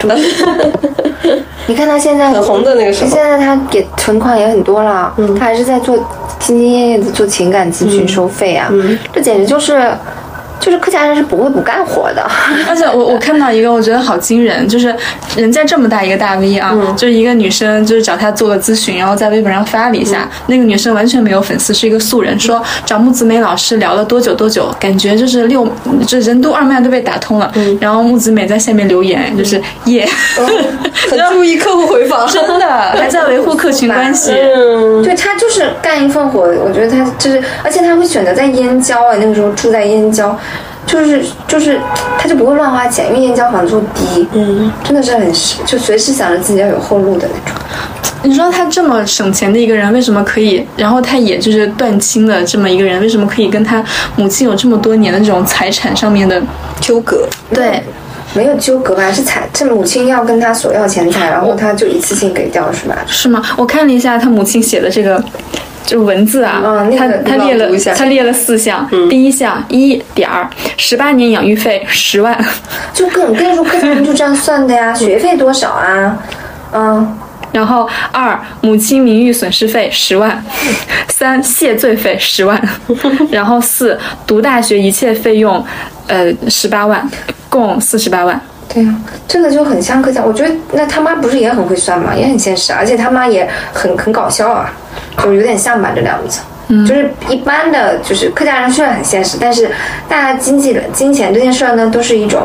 [1.66, 3.10] 你看他现在很红的那个时候。
[3.10, 5.96] 现在他给存款也很多了，他还是在做
[6.40, 8.72] 兢兢业业的做情感咨询收费啊，
[9.12, 9.90] 这简直就是
[10.60, 12.22] 就是客家人是不会不干活的。
[12.68, 14.94] 而且我我看到一个，我觉得好惊人，就是
[15.36, 25.66] 人家这么大一个大 V 啊，就是一个女生，就是找他做个咨询，然后在微博上发了一下，那个女生完全没有粉丝，是一个素人，说找木子美老师聊了多久多久，感觉就是六，
[26.06, 27.52] 这人都二脉都被打通了。
[27.80, 30.08] 然后木子美在下面留言，就是耶，
[31.08, 34.32] 很注意客户回访，真的还在维护客群关系。
[34.36, 35.02] 嗯。
[35.02, 40.38] 对他就是干一份活，我觉得他就是，而且他会选择在燕郊啊，那个时候住在燕郊，
[40.90, 41.78] 就是就是
[42.18, 45.32] 他就不会乱花钱，因为燕郊房租低，嗯，真的是很
[45.64, 47.60] 就随时想着自己要有后路的那种。
[48.24, 50.66] 你说他这么省钱的一个人，为什么可以？
[50.76, 53.82] 然后他也就是断亲的这么一个人，为什么可以跟他
[54.16, 56.42] 母亲有这么多年的这种财产上面的
[56.80, 57.80] 纠葛，对？
[58.34, 59.10] 没有纠葛吧？
[59.12, 62.96] 是财，这母亲要跟他索要钱财，然后他就一次性给掉，是吧？
[63.06, 63.40] 是吗？
[63.56, 65.22] 我看了一下他母亲写的这个。
[65.84, 72.38] 就文字啊，嗯他他列了他列了四项，第一项一点儿十八年养育费十万，
[72.92, 76.18] 就跟我跟你说，客家人就这样算的呀，学费多少啊？
[76.72, 77.18] 嗯，
[77.52, 80.44] 然后二母亲名誉损失费十万，
[81.08, 82.60] 三谢罪费十万，
[83.32, 85.64] 然后四读大学一切费用，
[86.06, 87.08] 呃十八万，
[87.48, 88.40] 共四十八万。
[88.72, 88.94] 对呀、
[89.26, 90.22] 这个就很像客家。
[90.24, 92.14] 我觉得那他妈不是也很会算吗？
[92.14, 94.72] 也很现实，而且他妈也很很搞笑啊，
[95.22, 96.40] 就是有点像吧这两子。
[96.86, 99.68] 就是一般的，就是客家人虽然很现实，但是
[100.08, 102.42] 大家经济的金钱这件事儿呢，都是一种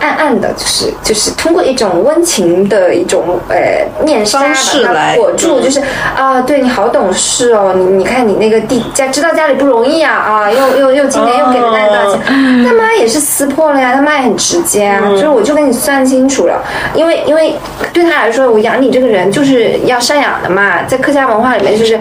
[0.00, 5.80] 暗暗的，就是就是通过一种温情的一种呃面纱方式把它来裹住，嗯就是
[6.16, 12.22] 啊，对你好懂事哦，你你看你那个弟家知道家里不容易啊啊，又又又今年又给了大家多少钱，
[12.66, 16.62] 他妈也是撕破了呀，他妈也很直接啊，就是我就跟你算清楚了，
[16.94, 17.54] 因为因为
[17.92, 22.00] 对他来说，我养你这个人就是要赡养的嘛，在客家文化里面就是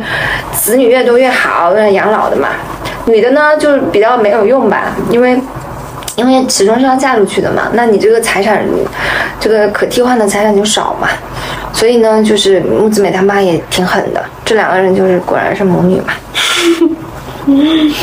[0.54, 2.50] 子女越多越好，为了养老的嘛，
[3.06, 5.40] 女的呢就是比较没有用吧，因为。
[6.16, 8.64] 因为始终是要嫁出去的嘛，那你这个财产，
[9.40, 11.08] 这个可替换的财产就少嘛，
[11.72, 16.14] 所以呢，就是木子美他妈也挺狠的，这两个人就是果然是母女嘛。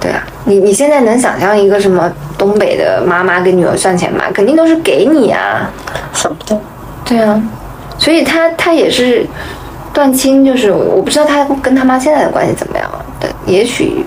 [0.00, 4.24] 对啊，你你现在能想象一个什么东北的妈妈给女儿算钱吗？
[4.32, 5.70] 肯定都是给你啊。
[6.14, 6.58] 想不到。
[7.04, 7.42] 对啊，
[7.98, 9.26] 所以他他也是
[9.92, 14.06] 断亲，就是我我不知道他跟他妈现在的关系怎么样了，对，也许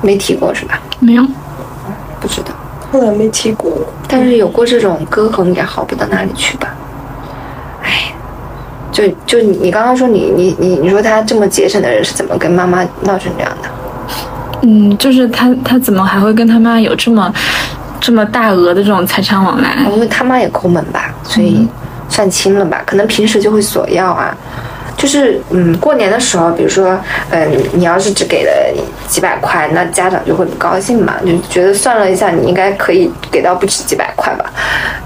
[0.00, 0.80] 没提过是吧？
[1.00, 1.22] 没有，
[2.20, 2.53] 不知道。
[2.94, 3.72] 后来没提过，
[4.06, 6.72] 但是有过这种隔阂也好不到哪里去吧。
[7.82, 8.14] 哎，
[8.92, 13.68] 就就你你刚刚说你你你你说他这么节省的人是怎么跟妈妈闹成这样的？
[14.62, 17.34] 嗯，就是他他怎么还会跟他妈有这么
[18.00, 19.84] 这么大额的这种财产往来？
[19.92, 21.66] 因为他妈也抠门吧，所以
[22.08, 22.80] 算清了吧。
[22.86, 24.32] 可能平时就会索要啊，
[24.96, 26.98] 就是嗯，过年的时候，比如说
[27.30, 28.50] 嗯，你要是只给了
[29.08, 34.44] 几百块，那家长就会不高兴嘛，就觉得算了一下，你应该可以给到不止几百块吧。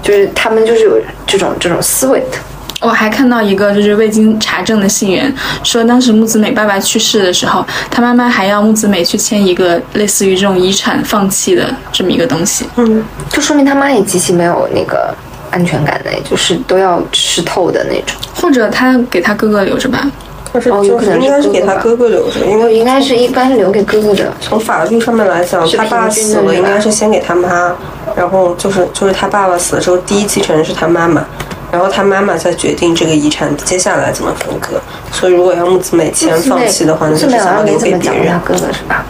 [0.01, 2.37] 就是他们就是有这种这种思维的。
[2.81, 5.33] 我还看到一个就是未经查证的信源，
[5.63, 12.65] 说当时木子美爸爸去世的时候，他妈妈还要木子美去签一个类似于这种遗产放弃的这么一个东西。
[12.77, 15.13] 嗯，就说明他妈也极其没有那个
[15.51, 18.15] 安全感的，就是都要吃透的那种。
[18.35, 20.09] 或者他给他哥哥留着吧。
[20.51, 24.33] 可是就哦有可能是是应该是给他哥哥哥留着，因为应该是一般留给哥哥的。
[24.41, 27.71] 从法律上面来讲，他爸死了应该是先给他妈，
[28.15, 31.23] 然后就是就是他爸爸死了之后，第一继承人是他妈妈，
[31.71, 34.81] 然后他妈妈再决定这个遗产接下来怎么分割。
[35.11, 38.27] 所以如果要木子美先放弃的话，那就是想要留给别人。
[38.29, 39.05] 他哥哥是吧？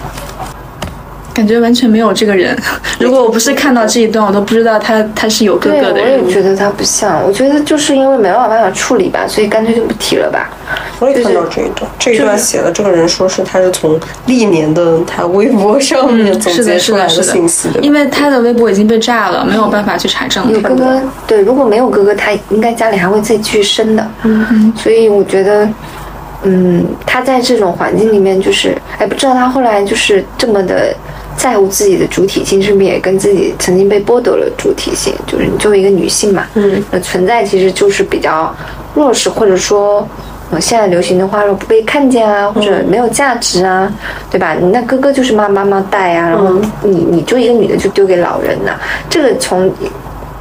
[1.39, 2.53] 感觉完全没有这个人。
[2.99, 6.19] 如果我不是看到这一段，我都不知道他他是有哥哥的人。
[6.21, 7.23] 我也觉得他不像。
[7.25, 10.49] 我觉得就是因为没有办法处理吧，所以干脆就不提了吧。
[10.99, 17.79] 我也看到这一段，这一段写的这个人说是他是从历年的他微博上面总结出来的信息的。
[17.79, 20.51] 因为他的微博已经被炸了，没有办法去查证。
[20.51, 24.05] 有哥哥，对，如果没有哥哥，他应该家里还会再继续生的。
[24.23, 24.73] 嗯嗯。
[24.75, 25.69] 所以我觉得，
[26.43, 30.93] 嗯，他在这种环境里面，就是哎，不知道他后来就是这么的。
[31.39, 35.13] 在乎自己的主体性，是不是也跟自己曾经被剥夺了主体性？
[35.25, 38.53] 就是你作为一个女性嘛，嗯，那存在其实就是比较
[38.93, 40.05] 弱势，或者说，
[40.51, 43.89] 呃，现在流行的话说不被看见啊，或者没有价值啊，
[44.29, 44.53] 对吧？
[44.73, 48.73] 那哥哥就是妈妈妈带啊，然后你你就一个女的就丢给老人呐，
[49.09, 49.71] 这个从。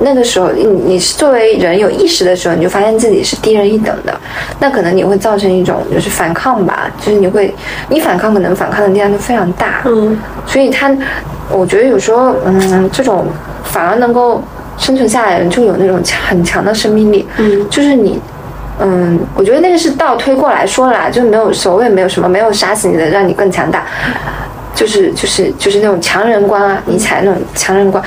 [0.00, 4.16] 那个时候，你你是作为人有意识的时候，你就发现自己是低人一等的，
[4.60, 7.52] 那可能你会造成一种就是反抗吧，就是你会，
[7.88, 10.16] 你反抗可能反抗的力量就非常大，嗯，
[10.46, 10.96] 所以他，
[11.50, 13.26] 我觉得有时候，嗯，这种
[13.64, 14.40] 反而能够
[14.76, 18.20] 生存下来的人就有那种强很强的生命力，嗯，就是你，
[18.80, 23.84] 嗯，我觉得那个是倒推过来说啦，就没有所谓没有什么没有杀死你的让你更强大，
[24.76, 28.00] 就是就是就是那种强人观啊，尼采那种强人观。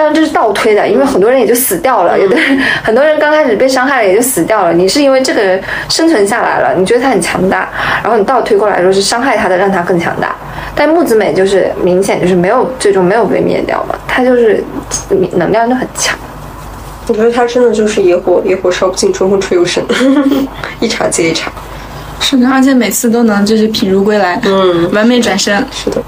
[0.00, 2.34] 当然这是倒推的，因为很多人也就死掉了，有的
[2.82, 4.72] 很多人刚开始被伤害了也就死掉了。
[4.72, 7.68] 你是因为这个人生存下来了，你觉得他很强大，
[8.02, 10.34] 然后你倒推过来说是伤害他的让他更强大。
[10.74, 14.64] 但木子美就是明显就是没有最终没有被灭掉嘛，他就是
[15.32, 16.18] 能量就很强。
[17.06, 19.84] 我觉得他真的就是野火，野火烧不尽，春风吹又生，
[20.80, 21.52] 一茬接一茬。
[22.20, 25.62] 是的，而且每次都能就是品如归来，嗯，完美转身。
[25.70, 26.02] 是的，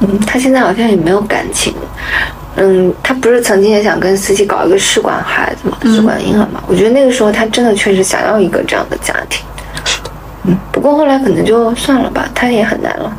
[0.00, 1.74] 嗯，他现在好像也没有感情。
[2.56, 6.62] 嗯，他不是曾经也想跟思琪搞一个试管孩子嘛，试管婴儿嘛？
[6.66, 9.44] 我觉得那个时候他真的确实想要一个这样的家庭。
[9.84, 10.10] 是的，
[10.44, 13.12] 嗯，不过后来可能就算了吧，他也很难了。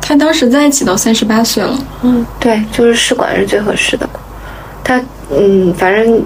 [0.00, 1.78] 他当时在一起到三十八岁了。
[2.02, 4.08] 嗯，对，就是试管是最合适的。
[4.82, 5.00] 他，
[5.30, 6.22] 嗯，反正。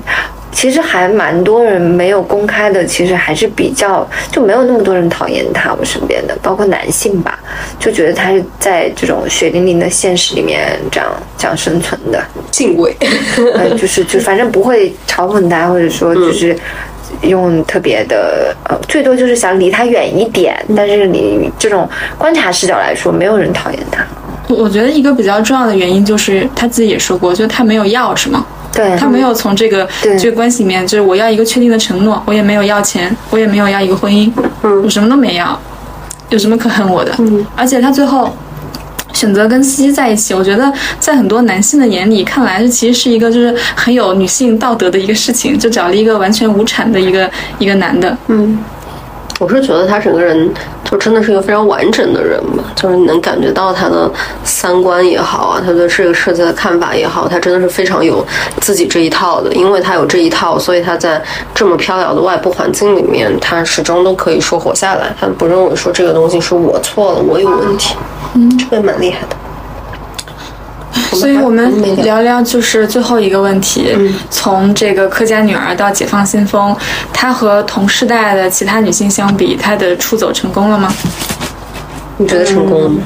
[0.51, 5.73] 其实还蛮多人没有公开的，其实还是比较就没有那么多人讨厌他。
[5.75, 7.39] 我身边的，包括男性吧，
[7.79, 12.97] 就觉得他是在这种血淋淋的现实里面这样这样生存的，敬畏。
[13.55, 16.57] 呃，就是就反正不会嘲讽他，或者说就是
[17.23, 20.57] 用特别的呃，最多就是想离他远一点。
[20.77, 24.05] 但是你这种观察视角来说，没有人讨厌他。
[24.49, 28.45] 我觉得一个比较重要的原因就是他自己也说过，就他没有要什么。
[28.71, 34.31] 对他没有从这个这个关系里面，就是我要一个确定的承诺，我也没有要钱，我也没有要一个婚姻，
[34.63, 35.59] 嗯，我什么都没要，
[36.29, 37.13] 有什么可恨我的？
[37.19, 38.31] 嗯，而且他最后
[39.15, 40.71] 选择跟司机在一起，我觉得
[41.01, 48.59] 在很多男性的眼里看来，这其实是一个就是很有女性道德的一个事情，就找了一个完全无产的一个一个男的，嗯。
[49.39, 50.53] 我是觉得他整个人
[50.85, 54.11] 就真的是一个非常完整的人吧，就是你能感觉到他的
[54.43, 58.25] 三观也好啊，他对这个世界的看法也好，他真的是非常有
[58.61, 59.53] 自己这一套的。
[59.55, 61.23] 因为他有这一套，所以他在
[61.55, 65.15] 这么飘摇的外部环境里面，他始终都可以说活下来。
[65.21, 67.95] 他不认为说这个东西是我错了，我有问题。
[68.35, 69.37] 嗯，这个蛮厉害的。
[71.13, 73.97] 所以我们聊聊就是最后一个问题，
[74.31, 76.75] 从这个客家女儿到解放先锋，
[77.13, 80.93] 她和同世代的其他女性相比，她的出走成功了吗？
[82.17, 83.03] 你觉得成功了吗？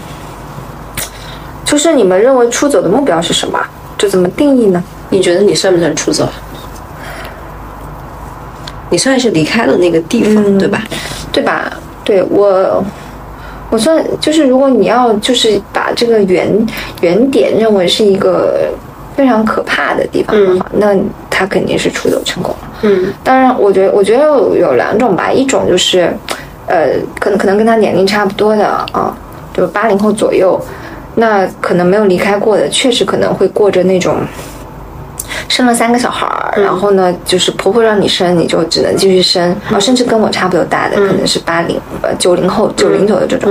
[1.65, 3.59] 就是你们认为出走的目标是什么？
[3.97, 4.83] 就怎么定义呢？
[5.11, 6.29] 你觉得你算不算出走？
[8.91, 10.83] 你算是离开了那个地方，对吧？
[11.33, 11.73] 对吧？
[12.05, 12.85] 对我。
[13.73, 16.67] 我算就是，如果你要就是把这个原
[17.01, 18.69] 原点认为是一个
[19.17, 20.95] 非常可怕的地方的话，那
[21.31, 22.71] 他肯定是出走成功了。
[22.83, 24.25] 嗯，当然，我觉得我觉得
[24.59, 26.15] 有两种吧，一种就是，
[26.67, 29.17] 呃，可能可能跟他年龄差不多的啊，
[29.55, 30.61] 就八零后左右，
[31.15, 34.17] 那可能没有离开过的，确实可能会过着那种。
[35.49, 39.43] 生了三个小孩儿，然后呢，就是婆婆让你生，你就只能继续生。
[39.65, 43.51] 然后甚至跟我差不多大的，可能是八零呃九零后九零左右这种。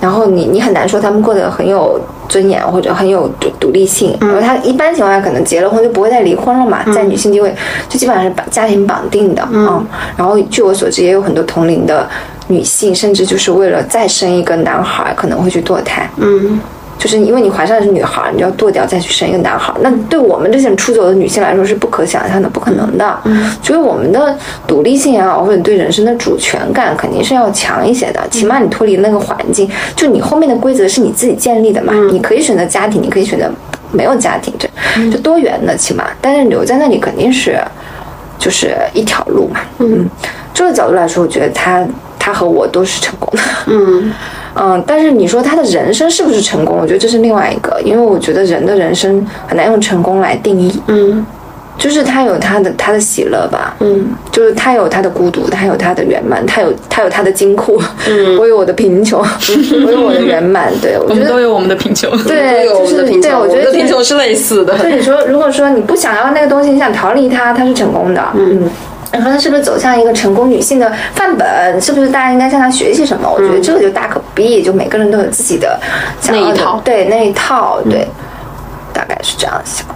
[0.00, 4.16] 然后你你很难说他们过得很有尊严或者很有独独立性。
[4.20, 7.52] 然后他一般情况下可能结了婚就不会再离婚了嘛，在女性地位
[7.88, 9.84] 就基本上是把家庭绑定的啊。
[10.16, 12.08] 然后据我所知，也有很多同龄的
[12.46, 16.08] 女性，甚至就是为了再生一个男孩，可能会去堕胎。
[16.18, 16.60] 嗯。
[16.98, 23.16] 就是因为你怀上的是女孩，你就要剁掉再去生一个男孩，那对我们这些出走的女性来说是不可想象的、不可能的。
[23.24, 28.20] 嗯，所以我们的独立性也好，或者对人生的主权感肯定是要强一些的。
[28.30, 31.92] 起码你脱离那个环境，就你后面的规则是你自己建立的嘛。
[32.10, 33.48] 你可以选择家庭，你可以选择
[33.92, 34.68] 没有家庭，这
[35.10, 36.04] 就多元的起码。
[36.20, 37.60] 但是留在那里肯定是，
[38.38, 39.60] 就是一条路嘛。
[39.78, 40.08] 嗯，
[40.52, 41.86] 这个角度来说，我觉得他
[42.18, 43.42] 他和我都是成功的。
[43.66, 44.12] 嗯
[44.60, 46.78] 嗯，但是你说他的人生是不是成功？
[46.80, 50.80] 我觉得这是另外一个，因为我觉得人的人生很难用成功来定义。
[50.88, 51.24] 嗯
[51.78, 59.20] 就是他有他的他的喜乐吧，嗯就是他有他的孤独，他有他的圆满，他有他有他的金库，嗯 我有我的贫穷，
[59.86, 60.72] 我有我的圆满。
[60.82, 62.10] 对我觉得，我们都有我们的贫穷。
[62.24, 64.76] 对，有我就是对，们的贫穷，我觉得贫穷是类似的。
[64.76, 68.20] 所以你说，如果说你不想要那个东西，你想逃离它，它是成功的。
[68.34, 68.68] 嗯。
[69.12, 71.80] 你说他是不是走向一个成功女性的范本？
[71.80, 73.28] 是不是大家应该向她学习什么？
[73.28, 75.80] 我觉得这个就大可不必，就每个人都有自己的
[76.28, 78.06] 那一套对那一套，对，
[78.92, 79.86] 大概是这样想。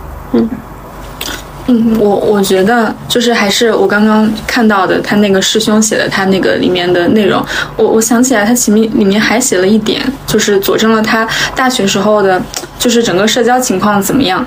[1.69, 7.41] 嗯，我我觉得就是还是我刚刚看到的，他那个师兄写的他那个里面的内容，
[7.77, 12.43] 我我想起来他前面里面还写了一点，就是佐证了他大学时候的，
[12.79, 14.45] 就是整个社交情况怎么样。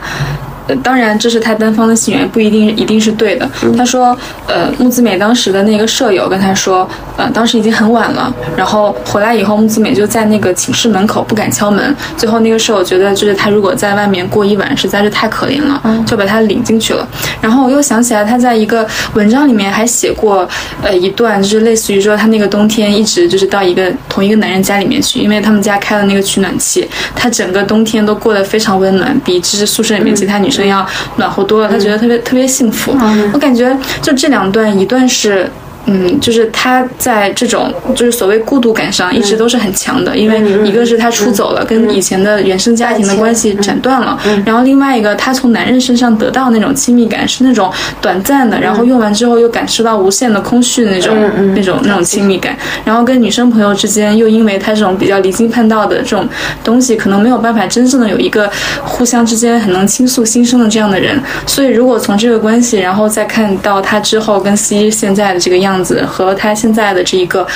[0.68, 3.50] 呃，当然，这是他单方的信源，不一定一定是对的。
[3.78, 4.18] 他说，
[4.48, 11.96] 呃，木子美当时的那个舍友跟他说，呃，当时已经很晚了，然后回来以后，木子美就在那个寝室门口不敢敲门。
[12.18, 17.08] 最后那个舍友觉得，就是他如果在外面过一晚实在是太可怜了，就把他领进去了。
[17.42, 20.48] 然后我又想起来，他在一个文章里面还写过，
[20.82, 30.86] 呃，一段就是类似于说他那个冬天一直就是到一个同一个男人家里面去，因为他们家开了那个取暖器，他整个冬天都过得非常温暖，比就是宿舍里面其他女生要
[31.18, 32.98] 暖和多了，他觉得特别特别幸福。
[33.34, 35.52] 我感觉就这两段，一段是。
[35.86, 47.72] 嗯，就是他在这种就是所谓孤独感上一直都是很强的，因为一个是他出走了，跟以前的原生家庭的关系斩断了，然后另外一个他从男人身上得到那种亲密感是那种
[48.02, 51.16] 短暂的，然后用完之后又感受到无限的空虚那种
[51.56, 56.28] 那种那种亲密感，然后跟女生朋友之间又因为他这种比较离经叛道的这种
[56.64, 58.50] 东西，可能没有办法真正的有一个
[58.84, 67.48] 互相之间很能倾诉心声的这样的人，所以如果从这个关系，然后再看到他之后跟 C 现在的这个样子和他现在的这一个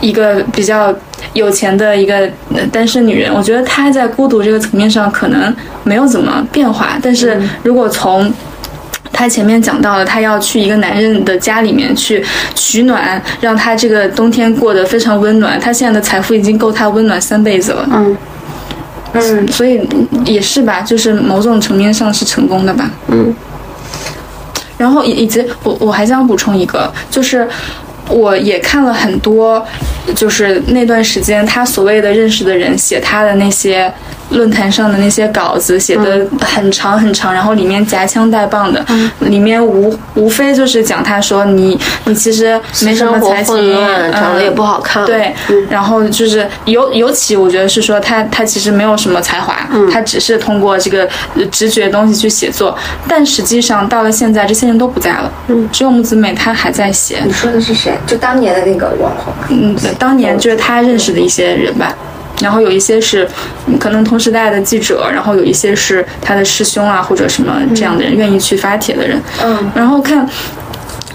[0.00, 0.94] 一个比较
[1.32, 2.18] 有钱的一个
[2.54, 5.54] 呃单身女人，我觉得她在孤独这个层面上可能
[5.84, 8.32] 没有怎么变化，但是如果从
[9.12, 12.22] 她前面讲到了，她要去一个男人的家里面去
[12.54, 15.58] 取暖，让他这个冬天过得非常温暖。
[15.58, 17.88] 她现在的财富已经够她温暖三辈子了。
[17.92, 18.16] 嗯
[19.14, 19.80] 嗯，所以
[20.26, 22.90] 也是吧，就是某种层面上是成功的吧。
[23.08, 23.34] 嗯。
[24.78, 27.48] 然后以以及我我还想补充一个，就是
[28.08, 29.64] 我也看了很多，
[30.14, 33.92] 就是那段时间他所谓的认识的人写他的那些
[34.30, 38.84] 论坛上的那些稿子，写的很长很长，然后里面夹枪带棒的，
[39.20, 43.54] 里面无无非就是讲他说你你其实没什么才情，
[44.12, 45.04] 长得也不嗯好看。
[45.04, 45.32] 对，
[45.70, 52.76] 然后就是尤尤其我觉得是说他他其实没有什么才华，他只是通过这个呃直觉的东西去写作，
[53.08, 57.95] 但实际上到了现在，这些人都不在了，嗯，只有木子美她还在写，你说的是谁？
[58.06, 59.32] 就当年的那个网红。
[59.50, 61.94] 嗯，对当年就是他认识的一些人吧。
[62.42, 63.26] 然后有一些是
[63.66, 70.28] 嗯可能同时代的记者，然后有一些是他的师兄啊或者什么这样的人愿意去发帖的人，嗯，然后看。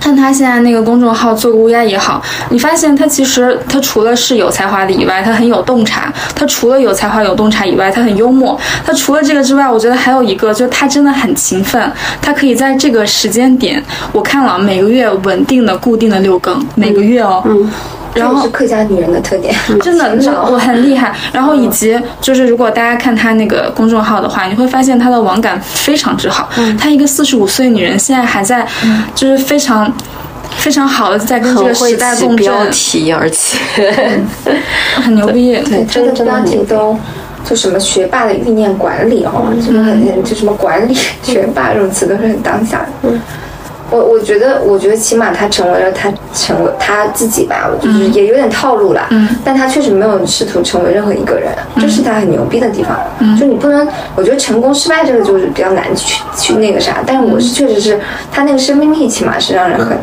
[0.02, 6.12] 看他现在那个公众号做个乌鸦也好，你发现他其实他除了是有才华的以外，他很有洞察。
[6.36, 8.60] 他除了有才华有洞察以外，他很幽默。
[8.84, 11.80] 他除了这个之外，我觉得还有一个，就是他真的很勤奋。
[12.20, 17.44] 他可以在这个时间点，我看了每个月稳定的、固定的六更，每个月哦。
[18.14, 20.12] 然后是客家女人的特点， 真的，
[20.52, 21.16] 我很厉害。
[21.32, 26.50] 然后以及就是，如果大家看她那个公众号的话，你会发现她的网感非常之好。
[26.80, 28.68] 她一个四十五岁女人，现在还在，
[29.16, 29.92] 就是非常
[30.58, 33.58] 非常好的在跟这个时代共振，标题，而且。
[34.96, 35.56] 很牛逼。
[35.64, 36.98] 对，真的这个标题都
[37.46, 42.88] 就什么学霸的欲念管理哦，什么很就什么管理学霸这种词都是很当下的。
[43.04, 43.22] 嗯，
[43.92, 49.06] 我我觉得，我觉得起码他成为了他成为他自己吧，我就是也有点套路了。
[49.12, 52.98] 嗯，但他确实没有试图成为任何一个人，这是他很牛逼的地方。
[53.20, 58.00] 嗯，就你不能，我觉得成功失败这个就是比较难去去那个啥，但是我是确实是
[58.32, 59.98] 他那个生命力起码是让人很。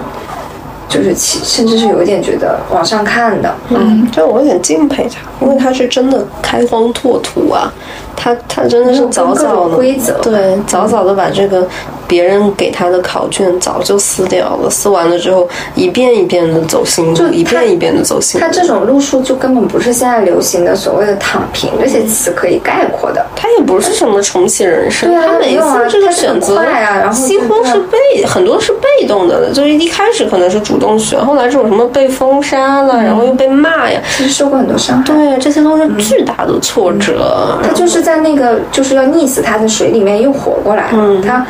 [0.91, 7.71] 就是其甚至是有一点觉得往上看的，嗯，就我有点敬佩他，因为他是真的开荒拓土啊，
[8.21, 11.65] 他他真的是早早的规则，对，早早的把这个
[12.09, 18.45] 别人给他的考卷早就撕掉了，撕完了之后一遍一遍的走心路，一遍一遍的走心路。
[18.45, 23.25] 他这种路数就根本不是现在流行的所谓的“躺平”这些词可以概括的。
[23.37, 35.05] 他也不是什么重启人生，他每一次这个选择快啊，然后几乎是被很多是被动的，就是一开始可能是主动选，后来这种什么被封杀了，然后又被骂呀，其实受过很多伤害。
[35.05, 37.59] 对，这些都是巨大的挫折。
[37.63, 40.87] 他就是在那个就是要溺死他的水里面又活过来。
[40.93, 41.45] 嗯，他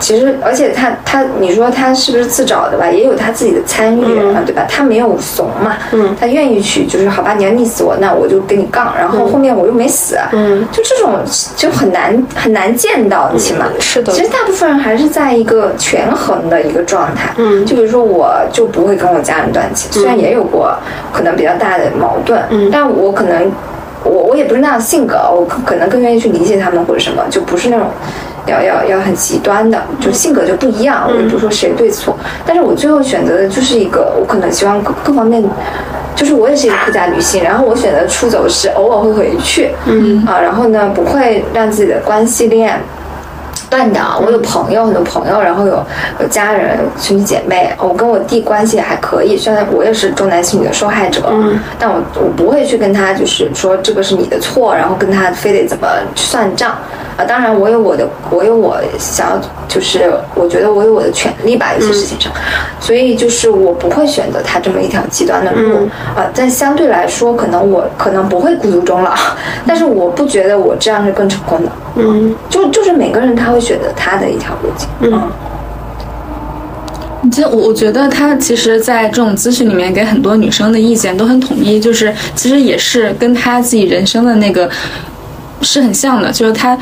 [0.00, 2.90] 其实而且他他你说他是不是自找的吧？
[2.90, 4.02] 也有他自己的参与
[4.34, 4.66] 啊，对吧？
[4.68, 11.14] 他没有怂嘛，嗯，他愿意去就是好吧，你要溺死我，那我就跟你杠，然后后面我又没死，嗯，就这种
[11.56, 13.66] 就很难很难见到，起码。
[13.78, 14.12] 是的。
[14.12, 20.74] 其实大部分人还是在一个权衡的一个状态，嗯，就比如说我就不会跟我家人断亲，虽然也有过
[21.12, 23.52] 可能比较大的矛盾，嗯，但我可能
[24.04, 27.86] 我我也不是那样性格，我可能更愿意去理解他们或者什么，就不是那种
[28.46, 32.16] 要要要很极端的，就性格就不一样，我也不说谁对错，
[32.46, 35.42] 但是我最后选择的就是一个我可能希望各各方面。
[36.16, 42.78] 就是我也是一个客家女性，然后我选择出走是偶尔会回去，嗯啊，然后呢不会让自己的关系链
[43.70, 44.20] 断掉。
[44.22, 45.82] 我有朋友，很多朋友，然后有
[46.20, 56.76] 有家人、兄弟姐妹，我跟我弟关系还可以，虽然我也是重男轻女的受害者，嗯，但我我不会去跟他就是说这个是你的错，然后跟他非得怎么算账。
[57.16, 62.32] 啊，当然我有我的，我有我想要，就是我觉得我有我的权利吧，有些事情上，
[62.80, 66.30] 所以就是我不会选择他这么一条极端的路啊。
[66.34, 69.12] 但相对来说，可能我可能不会孤独终老，
[69.66, 71.70] 但是我不觉得我这样是更成功的。
[71.96, 74.88] 嗯，就就是每个人他会选择他的一条路径。
[75.00, 75.30] 嗯，
[77.30, 84.70] 其实我我觉得他其实，在这种咨询里面给很多女生的意见都很统一，就是其实也是跟他自己人生的那个。
[85.62, 86.76] 是很像的，就是他，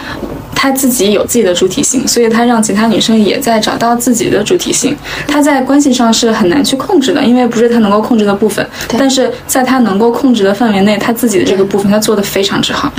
[0.55, 4.97] 他自己有自己的主体性，所以他让其他女生也在找到自己的主体性。
[5.27, 8.67] 他在关系上是很难去控制的，因为不是他能够控制的部分。
[8.97, 12.93] 但是在他能够控制的范围内，他自己的这个部分他做的非常之好。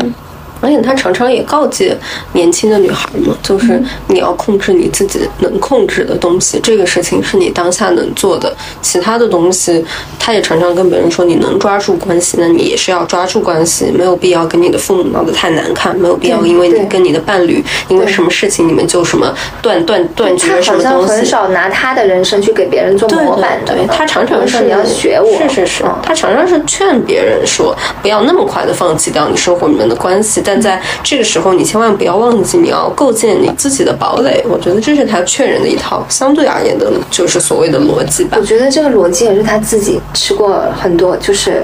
[0.62, 1.98] 而且他常常也告诫
[2.34, 8.54] 年轻的女孩嘛，就是你要控制你自己能控制的东西，这个事情是你当下能做的。
[8.82, 9.84] 其他的东西，
[10.20, 20.84] 他也常常跟别人说，你能抓住关系，那你也是要抓住关系，没有必要跟你的父母闹得太难看，没有必要因为你跟你的伴侣因为什么事情你们就什么断断断绝什么东西。
[20.84, 30.42] 他好像很少拿他的人生去给别人做模板的，他常常是你要学我，是是是，他常常是劝别人说，不要那么快的放弃掉你生活里面的关系。
[30.50, 34.44] 但在这个时候，你千万不要忘记，你要构建你自己的堡垒。
[34.50, 38.36] 我觉得这是他劝人的一套相对而言的，就是所谓的逻辑吧。
[38.40, 41.64] 我觉得这个逻辑也是他自己吃过很多，就是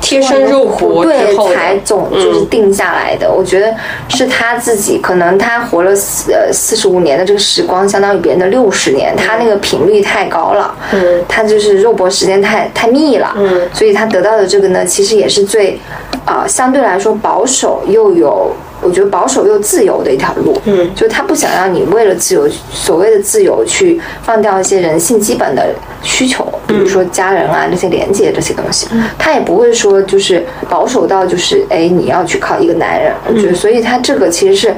[0.00, 3.30] 贴身肉搏对才总就是定下来的。
[3.30, 3.74] 我觉得
[4.08, 15.78] 是他自己，可能他活了四呃四十五年的这个时光，相当于别人的六十年，他那个频率太高了，嗯，他就是肉搏时间太太密了，嗯，所以他得到的这个呢，其实也是最。
[16.24, 20.60] 啊，相对来说保守又有，我觉得保守又自由的一条路。
[20.64, 28.86] 嗯，就他不想让你为了自由，所谓的自由去放掉一些人性基本的需求，比如说家人啊这些连接这些东西。
[29.18, 33.12] 他也不会说就是保守到就是哎你要去靠一个男人。
[33.26, 34.74] 我觉得，所以他这个其实是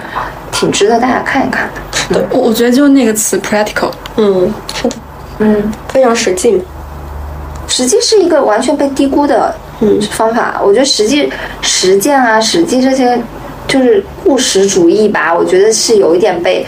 [0.50, 1.68] 挺值得大家看一看
[2.10, 2.20] 的。
[2.20, 3.90] 对，我我觉得就是那个词 practical。
[4.16, 4.96] 嗯，是的，
[5.38, 6.62] 嗯，非常实际。
[7.68, 9.54] 实际是一个完全被低估的。
[9.82, 11.32] 嗯，方法，我觉得实际
[11.62, 13.18] 实践啊，实际这些
[13.68, 15.34] 就是务实主义吧。
[15.34, 16.66] 我觉得是有一点被，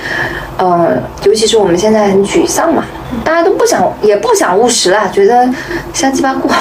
[0.56, 2.84] 呃，尤其是我们现在很沮丧嘛，
[3.24, 5.48] 大家都不想也不想务实了，觉得
[5.92, 6.50] 瞎鸡巴过。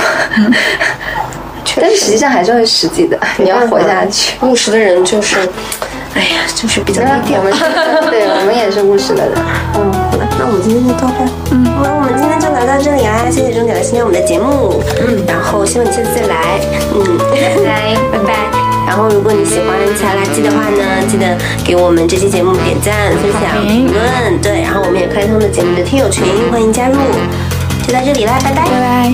[1.80, 4.36] 但是实际上还是会实际的，你要活下去。
[4.46, 5.38] 务实的人就是，
[6.14, 7.42] 哎呀，就是比较低调。
[8.10, 9.34] 对， 我们也是务实的人。
[9.76, 11.24] 嗯，好了，那我们今天就到这。
[11.52, 14.84] 嗯，那我们今天就聊到这里啦，谢谢钟姐来参加我们的节目。
[15.00, 16.60] 嗯，然后希望你下次再来。
[16.94, 18.61] 嗯，拜拜 拜拜。
[18.92, 24.42] 然后如果你喜欢其他垃圾的话呢，记得给我们这期节目点赞、分享、评论。
[24.42, 26.98] 对，然后我们也开通了节目的听友群，欢迎加入。
[27.88, 29.14] 就到这里啦，拜拜拜拜。